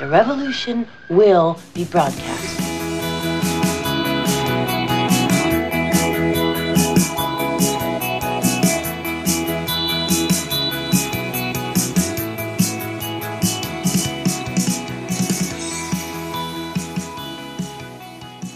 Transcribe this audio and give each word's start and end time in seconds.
The 0.00 0.08
revolution 0.08 0.86
will 1.10 1.58
be 1.74 1.84
broadcast. 1.84 2.58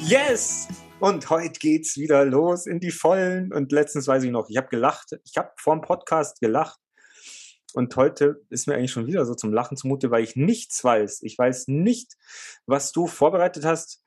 Yes! 0.01 0.67
Und 0.99 1.29
heute 1.29 1.59
geht's 1.59 1.99
wieder 1.99 2.25
los 2.25 2.67
in 2.67 2.81
die 2.81 2.91
Vollen. 2.91 3.53
Und 3.53 3.71
letztens 3.71 4.09
weiß 4.09 4.23
ich 4.23 4.31
noch, 4.31 4.49
ich 4.49 4.57
habe 4.57 4.69
gelacht. 4.69 5.19
Ich 5.27 5.37
habe 5.37 5.51
vor 5.59 5.77
dem 5.77 5.83
Podcast 5.83 6.41
gelacht. 6.41 6.81
Und 7.75 7.95
heute 7.97 8.41
ist 8.51 8.67
mir 8.69 8.75
eigentlich 8.77 8.93
schon 8.93 9.07
wieder 9.07 9.27
so 9.27 9.35
zum 9.35 9.53
Lachen 9.53 9.77
zumute, 9.77 10.11
weil 10.11 10.23
ich 10.23 10.37
nichts 10.37 10.83
weiß. 10.83 11.23
Ich 11.23 11.37
weiß 11.37 11.69
nicht, 11.69 12.15
was 12.67 12.93
du 12.93 13.07
vorbereitet 13.07 13.65
hast. 13.65 14.03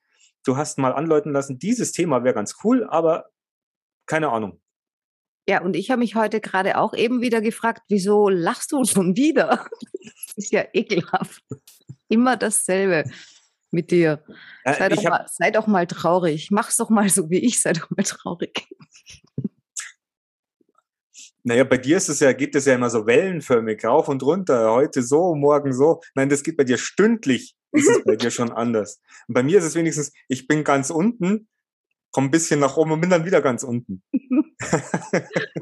Du 0.45 0.55
hast 0.55 0.77
mal 0.77 0.93
anläuten 0.93 1.33
lassen, 1.33 1.59
dieses 1.59 1.91
Thema 1.91 2.23
wäre 2.23 2.33
ganz 2.33 2.55
cool, 2.63 2.85
aber 2.89 3.25
keine 4.05 4.29
Ahnung. 4.29 4.61
Ja, 5.49 5.61
und 5.61 5.75
ich 5.75 5.91
habe 5.91 5.99
mich 5.99 6.15
heute 6.15 6.39
gerade 6.41 6.77
auch 6.77 6.93
eben 6.93 7.21
wieder 7.21 7.41
gefragt, 7.41 7.81
wieso 7.89 8.29
lachst 8.29 8.71
du 8.71 8.83
schon 8.85 9.15
wieder? 9.15 9.67
Das 10.27 10.45
ist 10.45 10.51
ja 10.53 10.63
ekelhaft. 10.73 11.41
Immer 12.09 12.37
dasselbe 12.37 13.09
mit 13.71 13.91
dir. 13.91 14.23
Äh, 14.63 14.73
Sei, 14.75 14.89
doch 14.89 14.97
ich 14.97 15.05
hab- 15.05 15.11
mal, 15.11 15.25
sei 15.29 15.51
doch 15.51 15.67
mal 15.67 15.87
traurig. 15.87 16.51
Mach's 16.51 16.77
doch 16.77 16.89
mal 16.89 17.09
so 17.09 17.29
wie 17.29 17.39
ich, 17.39 17.61
sei 17.61 17.73
doch 17.73 17.89
mal 17.89 18.03
traurig. 18.03 18.67
Naja, 21.47 21.63
bei 21.63 21.77
dir 21.77 21.95
ist 21.95 22.09
es 22.09 22.19
ja, 22.19 22.33
geht 22.33 22.55
es 22.55 22.65
ja 22.65 22.75
immer 22.75 22.89
so 22.89 23.07
wellenförmig, 23.07 23.81
rauf 23.85 24.09
und 24.09 24.21
runter, 24.21 24.69
heute 24.73 25.01
so, 25.01 25.33
morgen 25.33 25.71
so. 25.71 26.01
Nein, 26.13 26.27
das 26.27 26.43
geht 26.43 26.57
bei 26.57 26.65
dir 26.65 26.77
stündlich, 26.77 27.55
ist 27.71 27.89
es 27.89 28.03
bei 28.03 28.17
dir 28.17 28.31
schon 28.31 28.51
anders. 28.51 28.99
Und 29.29 29.33
bei 29.33 29.43
mir 29.43 29.59
ist 29.59 29.63
es 29.63 29.73
wenigstens, 29.75 30.11
ich 30.27 30.49
bin 30.49 30.65
ganz 30.65 30.89
unten, 30.89 31.47
komme 32.11 32.27
ein 32.27 32.31
bisschen 32.31 32.59
nach 32.59 32.75
oben 32.75 32.91
und 32.91 32.99
bin 32.99 33.09
dann 33.09 33.23
wieder 33.25 33.41
ganz 33.41 33.63
unten. 33.63 34.03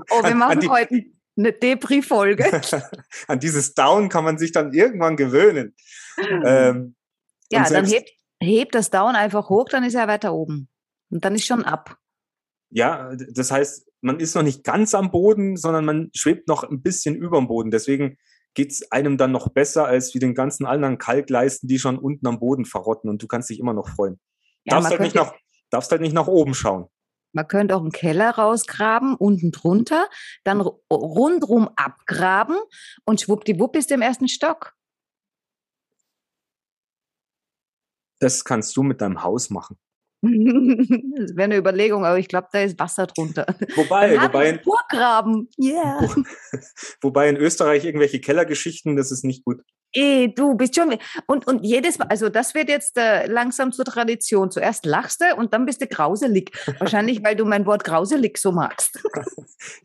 Oh, 0.09 0.23
wir 0.23 0.31
An- 0.31 0.37
machen 0.37 0.51
an 0.53 0.59
die- 0.61 0.69
heute 0.69 1.03
eine 1.37 1.51
Depri-Folge. 1.51 2.61
An 3.27 3.39
dieses 3.39 3.73
Down 3.73 4.07
kann 4.09 4.23
man 4.23 4.37
sich 4.37 4.53
dann 4.53 4.71
irgendwann 4.71 5.17
gewöhnen. 5.17 5.75
Ähm, 6.17 6.95
ja, 7.51 7.69
dann 7.69 7.85
hebt, 7.85 8.09
hebt 8.41 8.73
das 8.73 8.89
Down 8.89 9.15
einfach 9.15 9.49
hoch, 9.49 9.67
dann 9.69 9.83
ist 9.83 9.95
er 9.95 10.07
weiter 10.07 10.33
oben. 10.33 10.69
Und 11.09 11.25
dann 11.25 11.35
ist 11.35 11.45
schon 11.45 11.63
ab. 11.65 11.97
Ja, 12.75 13.15
das 13.15 13.51
heißt, 13.51 13.89
man 14.01 14.19
ist 14.19 14.35
noch 14.35 14.43
nicht 14.43 14.65
ganz 14.65 14.93
am 14.93 15.09
Boden, 15.09 15.55
sondern 15.55 15.85
man 15.85 16.11
schwebt 16.13 16.49
noch 16.49 16.63
ein 16.63 16.81
bisschen 16.81 17.15
über 17.15 17.37
dem 17.37 17.47
Boden. 17.47 17.71
Deswegen 17.71 18.17
geht's 18.53 18.91
einem 18.91 19.17
dann 19.17 19.31
noch 19.31 19.47
besser 19.47 19.85
als 19.85 20.13
wie 20.13 20.19
den 20.19 20.35
ganzen 20.35 20.65
anderen 20.65 20.97
Kalkleisten, 20.97 21.69
die 21.69 21.79
schon 21.79 21.97
unten 21.97 22.27
am 22.27 22.37
Boden 22.37 22.65
verrotten 22.65 23.09
und 23.09 23.23
du 23.23 23.27
kannst 23.27 23.49
dich 23.49 23.59
immer 23.59 23.73
noch 23.73 23.87
freuen. 23.87 24.19
Ja, 24.65 24.75
darfst, 24.75 24.91
halt 24.91 24.99
nicht 24.99 25.15
nach, 25.15 25.33
darfst 25.69 25.89
halt 25.91 26.01
nicht 26.01 26.13
nach 26.13 26.27
oben 26.27 26.53
schauen. 26.53 26.87
Man 27.31 27.47
könnte 27.47 27.77
auch 27.77 27.81
einen 27.81 27.91
Keller 27.91 28.31
rausgraben, 28.31 29.15
unten 29.15 29.51
drunter, 29.51 30.09
dann 30.43 30.59
ru- 30.61 30.81
rundrum 30.91 31.69
abgraben 31.77 32.57
und 33.05 33.21
schwuppdiwupp 33.21 33.77
ist 33.77 33.89
im 33.91 34.01
ersten 34.01 34.27
Stock. 34.27 34.73
Das 38.19 38.43
kannst 38.43 38.75
du 38.75 38.83
mit 38.83 38.99
deinem 38.99 39.23
Haus 39.23 39.49
machen. 39.49 39.77
Das 40.21 41.35
wäre 41.35 41.43
eine 41.43 41.57
Überlegung, 41.57 42.05
aber 42.05 42.17
ich 42.17 42.27
glaube, 42.27 42.47
da 42.51 42.61
ist 42.61 42.79
Wasser 42.79 43.07
drunter. 43.07 43.45
Wobei, 43.75 44.19
wobei, 44.21 44.49
einen 44.49 44.61
Burggraben. 44.61 45.49
Yeah. 45.59 46.07
wobei 47.01 47.29
in 47.29 47.37
Österreich 47.37 47.85
irgendwelche 47.85 48.19
Kellergeschichten, 48.19 48.95
das 48.95 49.11
ist 49.11 49.23
nicht 49.23 49.45
gut. 49.45 49.61
Eh, 49.95 50.27
du 50.27 50.55
bist 50.55 50.75
schon. 50.75 50.97
Und, 51.25 51.47
und 51.47 51.63
jedes 51.63 51.97
Mal, 51.97 52.07
also 52.09 52.27
das 52.27 52.53
wird 52.53 52.67
jetzt 52.67 52.97
äh, 52.97 53.27
langsam 53.27 53.71
zur 53.71 53.85
Tradition. 53.85 54.51
Zuerst 54.51 54.85
lachst 54.85 55.21
du 55.21 55.35
und 55.35 55.53
dann 55.53 55.65
bist 55.65 55.81
du 55.81 55.87
grauselig. 55.87 56.51
Wahrscheinlich, 56.79 57.23
weil 57.23 57.37
du 57.37 57.45
mein 57.45 57.65
Wort 57.65 57.83
grauselig 57.83 58.37
so 58.37 58.51
magst. 58.51 59.01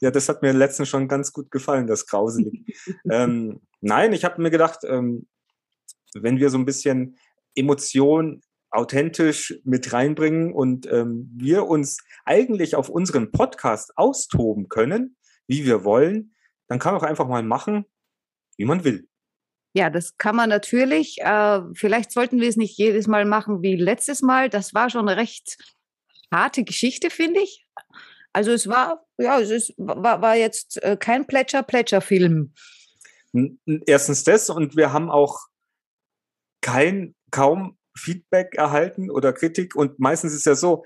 Ja, 0.00 0.10
das 0.10 0.28
hat 0.28 0.42
mir 0.42 0.52
letztens 0.52 0.88
schon 0.88 1.08
ganz 1.08 1.32
gut 1.32 1.50
gefallen, 1.50 1.86
das 1.86 2.06
Grauselig. 2.06 2.64
ähm, 3.10 3.60
nein, 3.80 4.12
ich 4.12 4.24
habe 4.24 4.42
mir 4.42 4.50
gedacht, 4.50 4.80
ähm, 4.84 5.26
wenn 6.14 6.38
wir 6.38 6.50
so 6.50 6.58
ein 6.58 6.66
bisschen 6.66 7.16
Emotion 7.54 8.42
authentisch 8.70 9.60
mit 9.64 9.92
reinbringen 9.92 10.52
und 10.52 10.86
ähm, 10.86 11.30
wir 11.36 11.66
uns 11.66 11.98
eigentlich 12.24 12.76
auf 12.76 12.88
unseren 12.88 13.32
Podcast 13.32 13.92
austoben 13.96 14.68
können, 14.68 15.16
wie 15.46 15.64
wir 15.64 15.84
wollen, 15.84 16.34
dann 16.68 16.78
kann 16.78 16.94
man 16.94 17.02
auch 17.02 17.06
einfach 17.06 17.26
mal 17.26 17.42
machen, 17.42 17.84
wie 18.56 18.64
man 18.64 18.84
will. 18.84 19.08
Ja, 19.72 19.90
das 19.90 20.16
kann 20.18 20.36
man 20.36 20.48
natürlich. 20.48 21.18
Äh, 21.20 21.60
vielleicht 21.74 22.12
sollten 22.12 22.40
wir 22.40 22.48
es 22.48 22.56
nicht 22.56 22.76
jedes 22.76 23.06
Mal 23.06 23.24
machen 23.24 23.62
wie 23.62 23.76
letztes 23.76 24.22
Mal. 24.22 24.48
Das 24.48 24.74
war 24.74 24.90
schon 24.90 25.08
eine 25.08 25.20
recht 25.20 25.58
harte 26.32 26.64
Geschichte, 26.64 27.10
finde 27.10 27.40
ich. 27.40 27.66
Also 28.32 28.52
es 28.52 28.68
war, 28.68 29.04
ja, 29.18 29.40
es 29.40 29.50
ist, 29.50 29.74
war, 29.76 30.22
war 30.22 30.36
jetzt 30.36 30.82
äh, 30.82 30.96
kein 30.96 31.26
Plätscher-Plätscher-Film. 31.26 32.52
Erstens 33.86 34.24
das 34.24 34.50
und 34.50 34.76
wir 34.76 34.92
haben 34.92 35.10
auch 35.10 35.38
kein, 36.60 37.14
kaum 37.30 37.78
Feedback 37.96 38.54
erhalten 38.54 39.10
oder 39.10 39.32
Kritik 39.32 39.74
und 39.74 39.98
meistens 39.98 40.34
ist 40.34 40.46
ja 40.46 40.54
so, 40.54 40.84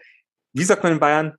wie 0.52 0.64
sagt 0.64 0.82
man 0.82 0.92
in 0.92 1.00
Bayern, 1.00 1.36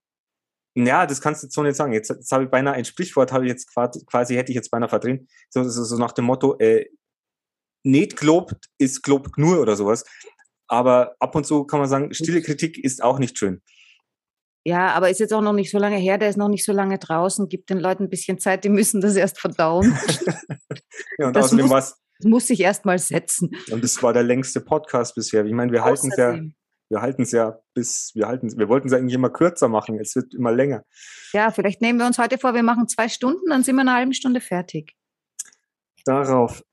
ja, 0.78 1.06
das 1.06 1.22
kannst 1.22 1.42
du 1.44 1.48
so 1.50 1.64
nicht 1.64 1.78
sagen. 1.78 1.94
Jetzt, 1.94 2.10
jetzt 2.10 2.32
habe 2.32 2.44
ich 2.44 2.50
beinahe 2.50 2.74
ein 2.74 2.84
Sprichwort, 2.84 3.32
habe 3.32 3.46
ich 3.46 3.50
jetzt 3.50 3.74
quasi, 3.74 4.04
quasi 4.06 4.36
hätte 4.36 4.52
ich 4.52 4.56
jetzt 4.56 4.72
beinahe 4.72 4.90
verdrehen. 4.90 5.28
So, 5.50 5.64
so, 5.64 5.84
so 5.84 5.98
nach 5.98 6.12
dem 6.12 6.26
Motto, 6.26 6.58
äh, 6.60 6.86
nicht 7.84 8.18
gelobt 8.18 8.70
ist 8.78 9.04
gelobt 9.04 9.38
nur 9.38 9.62
oder 9.62 9.76
sowas. 9.76 10.04
Aber 10.68 11.16
ab 11.20 11.36
und 11.36 11.46
zu 11.46 11.66
kann 11.66 11.80
man 11.80 11.88
sagen, 11.88 12.14
stille 12.14 12.42
Kritik 12.42 12.78
ist 12.84 13.02
auch 13.02 13.20
nicht 13.20 13.38
schön. 13.38 13.62
Ja, 14.68 14.90
aber 14.94 15.12
ist 15.12 15.20
jetzt 15.20 15.34
auch 15.34 15.44
noch 15.44 15.54
nicht 15.54 15.70
so 15.70 15.78
lange 15.78 15.98
her, 15.98 16.18
der 16.18 16.30
ist 16.30 16.38
noch 16.38 16.48
nicht 16.50 16.66
so 16.66 16.74
lange 16.74 16.98
draußen, 16.98 17.48
gibt 17.48 17.70
den 17.70 17.80
Leuten 17.80 18.06
ein 18.06 18.10
bisschen 18.10 18.40
Zeit, 18.40 18.64
die 18.64 18.70
müssen 18.70 19.00
das 19.00 19.16
erst 19.16 19.40
verdauen. 19.40 19.98
Ja, 21.18 21.28
und 21.28 21.36
Das 21.36 21.46
außerdem 21.46 21.70
war 21.70 21.80
es, 21.80 21.96
Das 22.20 22.30
muss 22.30 22.48
sich 22.48 22.62
erst 22.62 22.86
mal 22.86 22.98
setzen. 22.98 23.52
und 23.72 23.84
das 23.84 24.02
war 24.02 24.14
der 24.14 24.24
längste 24.24 24.62
Podcast 24.62 25.16
bisher. 25.16 25.46
Ich 25.46 25.54
meine, 25.54 25.72
wir 25.72 25.84
halten 25.84 26.12
es 26.12 26.18
ja, 26.18 26.40
wir 26.90 27.02
halten 27.02 27.24
es 27.24 27.32
ja 27.32 27.60
bis, 27.74 28.12
wir 28.16 28.28
halten 28.28 28.58
wir 28.58 28.70
wollten 28.70 28.88
es 28.88 28.94
eigentlich 28.94 29.16
immer 29.16 29.30
kürzer 29.30 29.68
machen. 29.68 30.00
Es 30.00 30.16
wird 30.16 30.34
immer 30.34 30.52
länger. 30.52 30.86
Ja, 31.34 31.52
vielleicht 31.52 31.82
nehmen 31.82 32.00
wir 32.00 32.06
uns 32.06 32.18
heute 32.18 32.38
vor, 32.38 32.54
wir 32.54 32.64
machen 32.64 32.88
zwei 32.88 33.10
Stunden, 33.10 33.50
dann 33.50 33.64
sind 33.64 33.76
wir 33.76 33.82
in 33.82 33.90
einer 33.90 33.98
halben 33.98 34.14
Stunde 34.14 34.42
fertig. 34.42 34.96
Darauf 36.06 36.64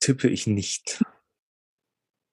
tippe 0.00 0.28
ich 0.28 0.46
nicht. 0.46 1.02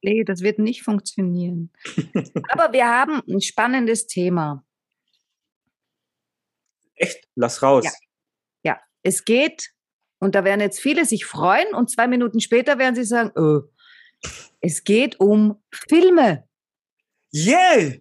Nee, 0.02 0.24
das 0.24 0.42
wird 0.42 0.60
nicht 0.60 0.84
funktionieren. 0.84 1.72
Aber 2.50 2.74
wir 2.74 2.88
haben 2.88 3.22
ein 3.28 3.42
spannendes 3.42 4.06
Thema. 4.08 4.64
Echt? 6.96 7.28
Lass 7.36 7.62
raus. 7.62 7.86
Ja. 7.86 7.92
Ja, 8.64 8.80
es 9.02 9.26
geht, 9.26 9.75
und 10.20 10.36
da 10.36 10.44
werden 10.44 10.62
jetzt 10.62 10.80
viele 10.80 11.06
sich 11.06 11.26
freuen, 11.26 11.74
und 11.74 11.90
zwei 11.90 12.08
Minuten 12.08 12.40
später 12.40 12.78
werden 12.78 12.96
sie 12.96 13.04
sagen, 13.04 13.32
oh, 13.36 13.62
es 14.62 14.84
geht 14.84 15.20
um 15.20 15.62
Filme. 15.72 16.48
Yeah! 17.34 17.94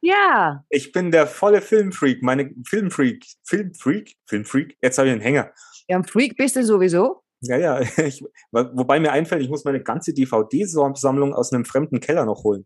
Ja, 0.00 0.64
Ich 0.70 0.92
bin 0.92 1.10
der 1.10 1.26
volle 1.26 1.60
Filmfreak. 1.60 2.22
Meine 2.22 2.54
Filmfreak. 2.64 3.24
Filmfreak? 3.44 4.14
Filmfreak? 4.26 4.76
Jetzt 4.80 4.96
habe 4.96 5.08
ich 5.08 5.12
einen 5.12 5.20
Hänger. 5.20 5.52
ja, 5.88 5.96
ein 5.96 6.04
Freak 6.04 6.36
bist 6.36 6.54
du 6.54 6.64
sowieso. 6.64 7.22
Ja, 7.40 7.56
ja. 7.56 7.80
Ich, 8.06 8.22
wo- 8.52 8.70
wobei 8.74 9.00
mir 9.00 9.10
einfällt, 9.10 9.42
ich 9.42 9.48
muss 9.48 9.64
meine 9.64 9.82
ganze 9.82 10.12
DVD-Sammlung 10.14 11.34
aus 11.34 11.52
einem 11.52 11.64
fremden 11.64 11.98
Keller 11.98 12.24
noch 12.24 12.44
holen. 12.44 12.64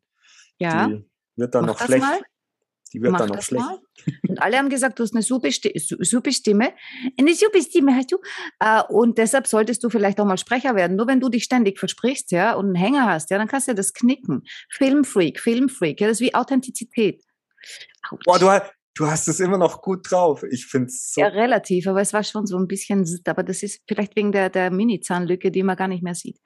Ja, 0.59 0.87
Die 0.89 1.05
wird 1.37 1.55
dann 1.55 1.65
mach 1.65 1.79
noch 1.81 1.87
schlecht. 1.87 2.03
mal. 2.05 2.21
Die 2.93 3.01
wird 3.01 3.13
Mach 3.13 3.21
dann 3.21 3.29
noch 3.31 3.43
schlecht. 3.43 3.65
mal. 3.65 3.79
Und 4.29 4.43
alle 4.43 4.59
haben 4.59 4.69
gesagt, 4.69 4.99
du 4.99 5.03
hast 5.03 5.15
eine 5.15 5.23
super, 5.23 5.49
super 5.51 6.33
Stimme. 6.33 6.73
Eine 7.19 7.35
super 7.35 7.61
Stimme 7.61 7.95
hast 7.97 8.13
du. 8.13 8.19
Äh, 8.61 8.83
und 8.89 9.19
deshalb 9.19 9.47
solltest 9.47 9.83
du 9.83 9.91
vielleicht 9.91 10.21
auch 10.21 10.27
mal 10.27 10.37
Sprecher 10.37 10.75
werden. 10.75 10.97
Nur 10.97 11.07
wenn 11.07 11.21
du 11.21 11.29
dich 11.29 11.45
ständig 11.45 11.79
versprichst, 11.79 12.33
ja, 12.33 12.55
und 12.55 12.67
einen 12.67 12.75
Hänger 12.75 13.07
hast, 13.07 13.31
ja, 13.31 13.39
dann 13.39 13.49
kannst 13.49 13.69
du 13.69 13.75
das 13.75 13.93
knicken. 13.95 14.43
Filmfreak, 14.71 15.41
Filmfreak, 15.41 16.01
ja, 16.01 16.09
das 16.09 16.21
ist 16.21 16.27
wie 16.27 16.35
Authentizität. 16.35 17.23
Boah, 18.25 18.39
du, 18.39 18.51
du 18.95 19.07
hast 19.07 19.29
es 19.29 19.41
immer 19.41 19.59
noch 19.59 19.83
gut 19.83 20.11
drauf. 20.11 20.43
Ich 20.51 20.67
finde 20.67 20.87
es 20.87 21.13
so. 21.13 21.21
Ja, 21.21 21.29
relativ, 21.29 21.87
aber 21.87 22.01
es 22.01 22.13
war 22.13 22.25
schon 22.25 22.47
so 22.47 22.59
ein 22.59 22.67
bisschen, 22.67 23.09
aber 23.25 23.43
das 23.43 23.63
ist 23.63 23.81
vielleicht 23.89 24.17
wegen 24.17 24.33
der, 24.33 24.51
der 24.51 24.71
Mini-Zahnlücke, 24.71 25.51
die 25.51 25.63
man 25.63 25.77
gar 25.77 25.89
nicht 25.89 26.03
mehr 26.03 26.15
sieht. 26.15 26.39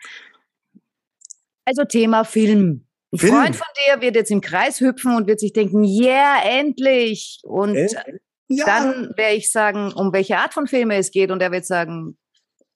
Also 1.64 1.84
Thema 1.84 2.24
Film. 2.24 2.85
Ein 3.12 3.18
Film. 3.18 3.34
Freund 3.34 3.56
von 3.56 3.66
dir 3.86 4.00
wird 4.00 4.16
jetzt 4.16 4.30
im 4.30 4.40
Kreis 4.40 4.80
hüpfen 4.80 5.16
und 5.16 5.26
wird 5.26 5.40
sich 5.40 5.52
denken, 5.52 5.84
yeah, 5.84 6.40
endlich. 6.44 7.40
Und 7.44 7.76
Äh? 7.76 7.88
Ja. 8.48 8.64
dann 8.64 9.12
werde 9.16 9.34
ich 9.34 9.50
sagen, 9.50 9.92
um 9.92 10.12
welche 10.12 10.38
Art 10.38 10.54
von 10.54 10.66
Filme 10.68 10.96
es 10.96 11.10
geht 11.10 11.30
und 11.30 11.40
er 11.42 11.50
wird 11.50 11.66
sagen, 11.66 12.16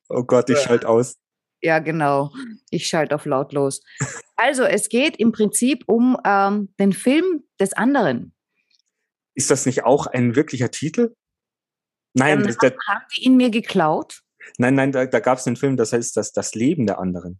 oh 0.08 0.24
Gott, 0.24 0.50
ich 0.50 0.58
schalte 0.58 0.88
aus. 0.88 1.16
ja 1.62 1.78
genau, 1.78 2.32
ich 2.70 2.86
schalte 2.88 3.14
auf 3.14 3.24
lautlos. 3.24 3.80
Also 4.42 4.62
es 4.64 4.88
geht 4.88 5.18
im 5.18 5.32
Prinzip 5.32 5.84
um 5.86 6.16
ähm, 6.24 6.72
den 6.80 6.94
Film 6.94 7.44
des 7.60 7.74
anderen. 7.74 8.32
Ist 9.34 9.50
das 9.50 9.66
nicht 9.66 9.84
auch 9.84 10.06
ein 10.06 10.34
wirklicher 10.34 10.70
Titel? 10.70 11.14
Nein, 12.14 12.38
Dann 12.38 12.46
das, 12.46 12.56
haben, 12.56 12.76
haben 12.88 13.04
die 13.14 13.24
ihn 13.26 13.36
mir 13.36 13.50
geklaut? 13.50 14.22
nein, 14.56 14.74
nein, 14.74 14.92
da, 14.92 15.04
da 15.04 15.20
gab 15.20 15.36
es 15.38 15.46
einen 15.46 15.56
Film, 15.56 15.76
das 15.76 15.92
heißt 15.92 16.16
das, 16.16 16.32
das 16.32 16.54
Leben 16.54 16.86
der 16.86 16.98
anderen. 16.98 17.38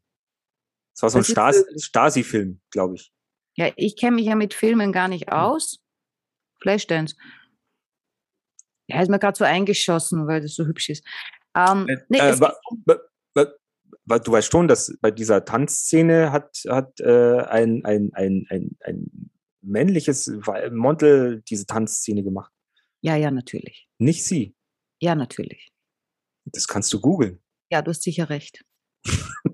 Das 0.95 1.03
war 1.03 1.11
so 1.11 1.19
ein 1.19 1.47
möglich. 1.49 1.85
Stasi-Film, 1.85 2.61
glaube 2.71 2.95
ich. 2.97 3.13
Ja, 3.57 3.71
ich 3.77 3.97
kenne 3.97 4.17
mich 4.17 4.27
ja 4.27 4.35
mit 4.35 4.55
Filmen 4.55 4.93
gar 4.93 5.09
nicht 5.09 5.31
aus. 5.33 5.79
Flashdance. 6.63 7.17
Ja, 8.89 9.01
ist 9.03 9.09
mir 9.09 9.19
gerade 9.19 9.37
so 9.37 9.45
eingeschossen, 9.45 10.27
weil 10.27 10.41
das 10.41 10.55
so 10.55 10.67
hübsch 10.67 10.89
ist. 10.91 11.07
Ähm, 11.57 11.87
nee, 12.09 12.19
äh, 12.19 12.39
wa- 12.41 12.57
Weil 14.05 14.21
du 14.21 14.33
weißt 14.33 14.51
schon, 14.51 14.67
dass 14.67 14.97
bei 15.01 15.11
dieser 15.11 15.45
Tanzszene 15.45 16.33
hat, 16.33 16.57
hat 16.69 16.99
äh, 17.01 17.43
ein, 17.43 17.85
ein, 17.85 18.11
ein, 18.15 18.47
ein, 18.51 18.77
ein 18.85 19.31
männliches 19.63 20.27
Model 20.73 21.43
diese 21.43 21.67
Tanzszene 21.67 22.23
gemacht. 22.25 22.53
ja, 23.03 23.15
ja, 23.17 23.31
natürlich. 23.31 23.89
Nicht 23.99 24.25
sie. 24.25 24.55
Ja, 25.01 25.15
natürlich. 25.15 25.71
Das 26.47 26.67
kannst 26.67 26.93
du 26.93 27.01
googeln. 27.01 27.41
Ja, 27.71 27.83
du 27.83 27.91
hast 27.91 28.03
sicher 28.03 28.29
recht. 28.31 28.65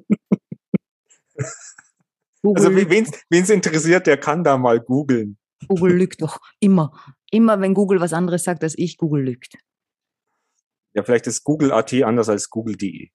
Also 2.55 2.71
Google, 2.71 2.91
wen 2.91 3.43
es 3.43 3.51
interessiert, 3.51 4.07
der 4.07 4.19
kann 4.19 4.45
da 4.45 4.57
mal 4.57 4.81
googeln. 4.81 5.37
Google 5.69 5.97
lügt 5.97 6.23
doch 6.23 6.39
immer. 6.61 6.93
Immer, 7.31 7.61
wenn 7.61 7.75
Google 7.75 8.01
was 8.01 8.13
anderes 8.13 8.45
sagt 8.45 8.63
als 8.63 8.79
ich, 8.79 8.99
Google 8.99 9.25
lügt. 9.25 9.57
Ja, 10.95 11.03
vielleicht 11.03 11.27
ist 11.27 11.45
Google.at 11.45 11.93
anders 11.95 12.29
als 12.29 12.49
Google.de. 12.51 13.09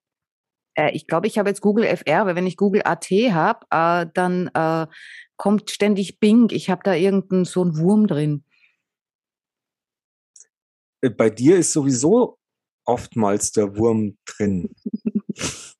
Äh, 0.74 0.90
ich 0.92 1.06
glaube, 1.06 1.26
ich 1.26 1.38
habe 1.38 1.48
jetzt 1.48 1.60
Google 1.60 1.84
FR, 1.84 2.26
weil 2.26 2.36
wenn 2.36 2.46
ich 2.46 2.56
Google 2.56 2.82
AT 2.84 3.06
habe, 3.10 3.66
äh, 3.70 4.06
dann 4.12 4.48
äh, 4.54 4.86
kommt 5.36 5.70
ständig 5.70 6.20
Bing. 6.20 6.50
Ich 6.50 6.70
habe 6.70 6.82
da 6.84 6.94
irgendeinen 6.94 7.44
so 7.44 7.62
einen 7.62 7.78
Wurm 7.78 8.06
drin. 8.06 8.44
Äh, 11.00 11.10
Bei 11.10 11.30
dir 11.30 11.56
ist 11.56 11.72
sowieso 11.72 12.38
oftmals 12.84 13.52
der 13.52 13.76
Wurm 13.76 14.18
drin. 14.24 14.74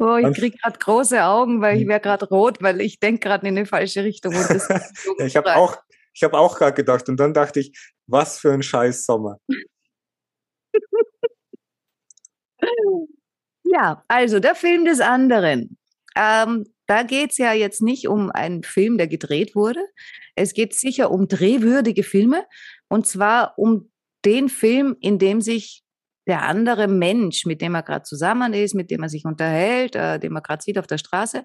Oh, 0.00 0.16
ich 0.16 0.34
kriege 0.34 0.56
gerade 0.56 0.78
große 0.78 1.22
Augen, 1.22 1.60
weil 1.60 1.78
ich 1.78 1.86
wäre 1.86 2.00
gerade 2.00 2.26
rot, 2.26 2.62
weil 2.62 2.80
ich 2.80 3.00
denke 3.00 3.20
gerade 3.20 3.46
in 3.46 3.56
eine 3.58 3.66
falsche 3.66 4.02
Richtung. 4.02 4.32
Ja, 5.18 5.26
ich 5.26 5.36
habe 5.36 5.54
auch, 5.56 5.76
ich 6.14 6.22
habe 6.22 6.38
auch 6.38 6.56
gerade 6.56 6.72
gedacht 6.72 7.08
und 7.10 7.18
dann 7.18 7.34
dachte 7.34 7.60
ich, 7.60 7.78
was 8.06 8.38
für 8.38 8.52
ein 8.52 8.62
scheiß 8.62 9.04
Sommer. 9.04 9.38
Ja, 13.72 14.04
also 14.08 14.40
der 14.40 14.56
Film 14.56 14.84
des 14.84 15.00
anderen. 15.00 15.78
Ähm, 16.16 16.66
da 16.86 17.04
geht 17.04 17.30
es 17.30 17.38
ja 17.38 17.52
jetzt 17.52 17.80
nicht 17.82 18.08
um 18.08 18.30
einen 18.30 18.64
Film, 18.64 18.98
der 18.98 19.06
gedreht 19.06 19.54
wurde. 19.54 19.80
Es 20.34 20.54
geht 20.54 20.74
sicher 20.74 21.10
um 21.12 21.28
drehwürdige 21.28 22.02
Filme. 22.02 22.44
Und 22.88 23.06
zwar 23.06 23.54
um 23.56 23.92
den 24.24 24.48
Film, 24.48 24.96
in 25.00 25.20
dem 25.20 25.40
sich 25.40 25.84
der 26.26 26.42
andere 26.42 26.86
Mensch, 26.88 27.46
mit 27.46 27.60
dem 27.60 27.74
er 27.74 27.82
gerade 27.82 28.04
zusammen 28.04 28.52
ist, 28.52 28.74
mit 28.74 28.90
dem 28.90 29.02
er 29.02 29.08
sich 29.08 29.24
unterhält, 29.24 29.96
äh, 29.96 30.18
den 30.18 30.32
man 30.32 30.42
gerade 30.42 30.62
sieht 30.62 30.78
auf 30.78 30.86
der 30.86 30.98
Straße, 30.98 31.44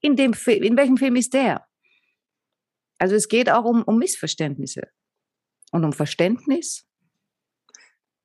in, 0.00 0.16
dem 0.16 0.32
in 0.46 0.76
welchem 0.76 0.96
Film 0.96 1.16
ist 1.16 1.34
der? 1.34 1.66
Also 2.98 3.14
es 3.14 3.28
geht 3.28 3.50
auch 3.50 3.64
um, 3.64 3.82
um 3.84 3.98
Missverständnisse 3.98 4.82
und 5.70 5.84
um 5.84 5.92
Verständnis. 5.92 6.86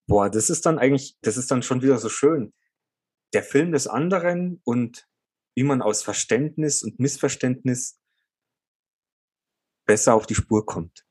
Boah, 0.08 0.30
das 0.30 0.50
ist 0.50 0.66
dann 0.66 0.80
eigentlich, 0.80 1.18
das 1.22 1.38
ist 1.38 1.50
dann 1.52 1.64
schon 1.64 1.82
wieder 1.82 1.98
so 1.98 2.10
schön. 2.10 2.54
Der 3.34 3.44
Film 3.44 3.72
des 3.72 3.88
anderen 3.88 4.62
und 4.64 5.08
wie 5.56 5.64
man 5.64 5.82
aus 5.82 6.04
Verständnis 6.04 6.84
und 6.84 7.00
Missverständnis 7.00 8.00
besser 9.86 10.16
auf 10.16 10.26
die 10.26 10.36
Spur 10.36 10.66
kommt. 10.66 11.06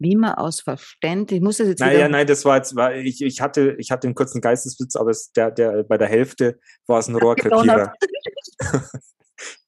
Wie 0.00 0.16
man 0.16 0.32
aus 0.34 0.60
Verständnis, 0.62 1.36
ich 1.36 1.42
muss 1.42 1.58
das 1.58 1.68
jetzt 1.68 1.80
Naja, 1.80 2.08
nein, 2.08 2.26
das 2.26 2.46
war 2.46 2.56
jetzt, 2.56 2.74
war, 2.74 2.94
ich, 2.94 3.20
ich 3.20 3.42
hatte, 3.42 3.76
ich 3.78 3.90
hatte 3.90 4.06
einen 4.06 4.14
kurzen 4.14 4.40
Geistesblitz, 4.40 4.96
aber 4.96 5.10
es, 5.10 5.30
der, 5.32 5.50
der, 5.50 5.84
bei 5.84 5.98
der 5.98 6.08
Hälfte 6.08 6.58
war 6.86 6.98
es 6.98 7.08
ein 7.08 7.16
Rohrkrepierer. 7.16 7.92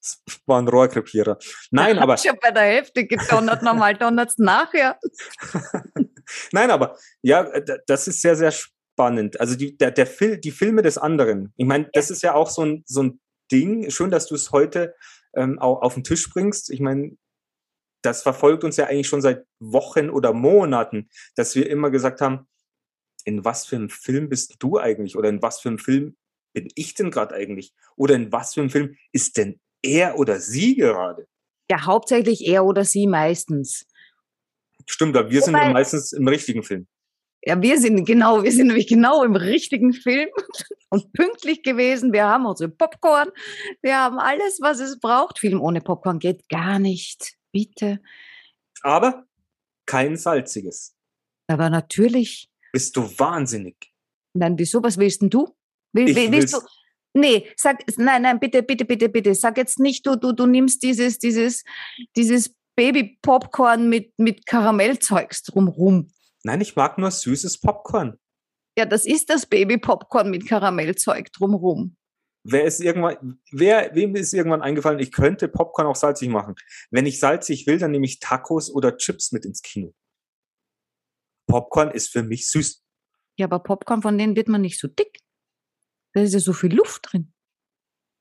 Es 0.04 0.20
war 0.44 0.60
ein 0.60 0.68
Rohrkrepierer. 0.68 1.38
Nein, 1.70 1.98
aber, 1.98 2.18
schon 2.18 2.36
bei 2.42 2.50
der 2.50 2.64
Hälfte 2.64 3.06
gedonnert, 3.06 3.62
normal 3.62 3.94
donnert's 3.94 4.36
nachher. 4.36 4.98
nein, 6.52 6.70
aber, 6.70 6.98
ja, 7.22 7.48
das 7.86 8.06
ist 8.06 8.20
sehr, 8.20 8.36
sehr 8.36 8.50
spannend. 8.50 9.40
Also 9.40 9.54
die, 9.54 9.76
der, 9.78 9.90
der 9.90 10.06
Fil 10.06 10.38
die 10.38 10.50
Filme 10.50 10.82
des 10.82 10.98
anderen. 10.98 11.54
Ich 11.56 11.66
meine, 11.66 11.88
das 11.92 12.10
ist 12.10 12.22
ja 12.22 12.34
auch 12.34 12.50
so 12.50 12.64
ein, 12.66 12.82
so 12.86 13.02
ein 13.02 13.20
Ding. 13.50 13.90
Schön, 13.90 14.10
dass 14.10 14.26
du 14.26 14.34
es 14.34 14.50
heute 14.50 14.94
ähm, 15.34 15.58
auch 15.58 15.80
auf 15.80 15.94
den 15.94 16.04
Tisch 16.04 16.28
bringst. 16.28 16.70
Ich 16.70 16.80
meine, 16.80 17.16
das 18.02 18.22
verfolgt 18.22 18.64
uns 18.64 18.76
ja 18.76 18.86
eigentlich 18.86 19.08
schon 19.08 19.22
seit 19.22 19.46
Wochen 19.60 20.10
oder 20.10 20.32
Monaten, 20.32 21.08
dass 21.36 21.54
wir 21.54 21.68
immer 21.70 21.90
gesagt 21.90 22.20
haben, 22.20 22.46
in 23.24 23.44
was 23.44 23.64
für 23.64 23.76
einem 23.76 23.88
Film 23.88 24.28
bist 24.28 24.56
du 24.58 24.78
eigentlich? 24.78 25.16
Oder 25.16 25.28
in 25.28 25.40
was 25.42 25.60
für 25.60 25.68
einem 25.68 25.78
Film 25.78 26.16
bin 26.52 26.68
ich 26.74 26.94
denn 26.94 27.10
gerade 27.10 27.34
eigentlich? 27.34 27.72
Oder 27.96 28.14
in 28.16 28.32
was 28.32 28.54
für 28.54 28.60
einem 28.60 28.70
Film 28.70 28.96
ist 29.12 29.36
denn 29.36 29.60
er 29.82 30.18
oder 30.18 30.40
sie 30.40 30.76
gerade? 30.76 31.26
Ja, 31.70 31.86
hauptsächlich 31.86 32.46
er 32.46 32.64
oder 32.64 32.84
sie 32.84 33.06
meistens. 33.06 33.86
Stimmt, 34.86 35.16
aber 35.16 35.30
wir 35.30 35.40
sind 35.42 35.54
ja 35.54 35.60
Wobei- 35.60 35.72
meistens 35.72 36.12
im 36.12 36.26
richtigen 36.26 36.62
Film. 36.62 36.86
Ja, 37.44 37.60
wir 37.60 37.78
sind 37.80 38.04
genau, 38.04 38.44
wir 38.44 38.52
sind 38.52 38.68
nämlich 38.68 38.86
genau 38.86 39.24
im 39.24 39.34
richtigen 39.34 39.92
Film 39.92 40.28
und 40.90 41.12
pünktlich 41.12 41.62
gewesen. 41.62 42.12
Wir 42.12 42.24
haben 42.26 42.46
unsere 42.46 42.70
Popcorn, 42.70 43.30
wir 43.82 43.96
haben 43.98 44.18
alles, 44.18 44.58
was 44.60 44.78
es 44.78 45.00
braucht. 45.00 45.40
Film 45.40 45.60
ohne 45.60 45.80
Popcorn 45.80 46.18
geht 46.20 46.48
gar 46.48 46.78
nicht. 46.78 47.34
Bitte. 47.52 48.00
Aber 48.82 49.26
kein 49.86 50.16
salziges. 50.16 50.96
Aber 51.46 51.70
natürlich. 51.70 52.50
Bist 52.72 52.96
du 52.96 53.02
wahnsinnig? 53.18 53.92
Nein, 54.34 54.58
wieso? 54.58 54.82
Was 54.82 54.96
willst 54.96 55.22
denn 55.22 55.30
du? 55.30 55.54
Will, 55.92 56.08
Ich 56.08 56.16
will, 56.16 56.32
willst 56.32 56.54
du? 56.54 56.60
Nee, 57.14 57.46
sag, 57.56 57.84
nein, 57.98 58.22
nein, 58.22 58.40
bitte, 58.40 58.62
bitte, 58.62 58.86
bitte, 58.86 59.08
bitte. 59.10 59.34
Sag 59.34 59.58
jetzt 59.58 59.78
nicht, 59.78 60.06
du, 60.06 60.16
du, 60.16 60.32
du 60.32 60.46
nimmst 60.46 60.82
dieses, 60.82 61.18
dieses, 61.18 61.62
dieses 62.16 62.56
Baby-Popcorn 62.74 63.88
mit, 63.88 64.18
mit 64.18 64.46
Karamellzeugs 64.46 65.42
drumrum. 65.42 66.10
Nein, 66.42 66.62
ich 66.62 66.74
mag 66.74 66.96
nur 66.96 67.10
süßes 67.10 67.60
Popcorn. 67.60 68.18
Ja, 68.78 68.86
das 68.86 69.04
ist 69.04 69.28
das 69.28 69.44
Baby-Popcorn 69.44 70.30
mit 70.30 70.48
Karamellzeug 70.48 71.30
drumrum. 71.32 71.96
Wer 72.44 72.64
ist 72.64 72.80
irgendwann, 72.80 73.40
wer, 73.52 73.94
wem 73.94 74.16
ist 74.16 74.32
irgendwann 74.32 74.62
eingefallen, 74.62 74.98
ich 74.98 75.12
könnte 75.12 75.48
Popcorn 75.48 75.86
auch 75.86 75.96
salzig 75.96 76.28
machen? 76.28 76.56
Wenn 76.90 77.06
ich 77.06 77.20
salzig 77.20 77.66
will, 77.66 77.78
dann 77.78 77.92
nehme 77.92 78.04
ich 78.04 78.18
Tacos 78.18 78.70
oder 78.70 78.96
Chips 78.96 79.30
mit 79.30 79.44
ins 79.44 79.62
Kino. 79.62 79.94
Popcorn 81.46 81.90
ist 81.90 82.08
für 82.08 82.22
mich 82.22 82.50
süß. 82.50 82.82
Ja, 83.38 83.46
aber 83.46 83.60
Popcorn, 83.60 84.02
von 84.02 84.18
denen 84.18 84.36
wird 84.36 84.48
man 84.48 84.60
nicht 84.60 84.78
so 84.78 84.88
dick. 84.88 85.20
Da 86.14 86.22
ist 86.22 86.34
ja 86.34 86.40
so 86.40 86.52
viel 86.52 86.74
Luft 86.74 87.12
drin. 87.12 87.32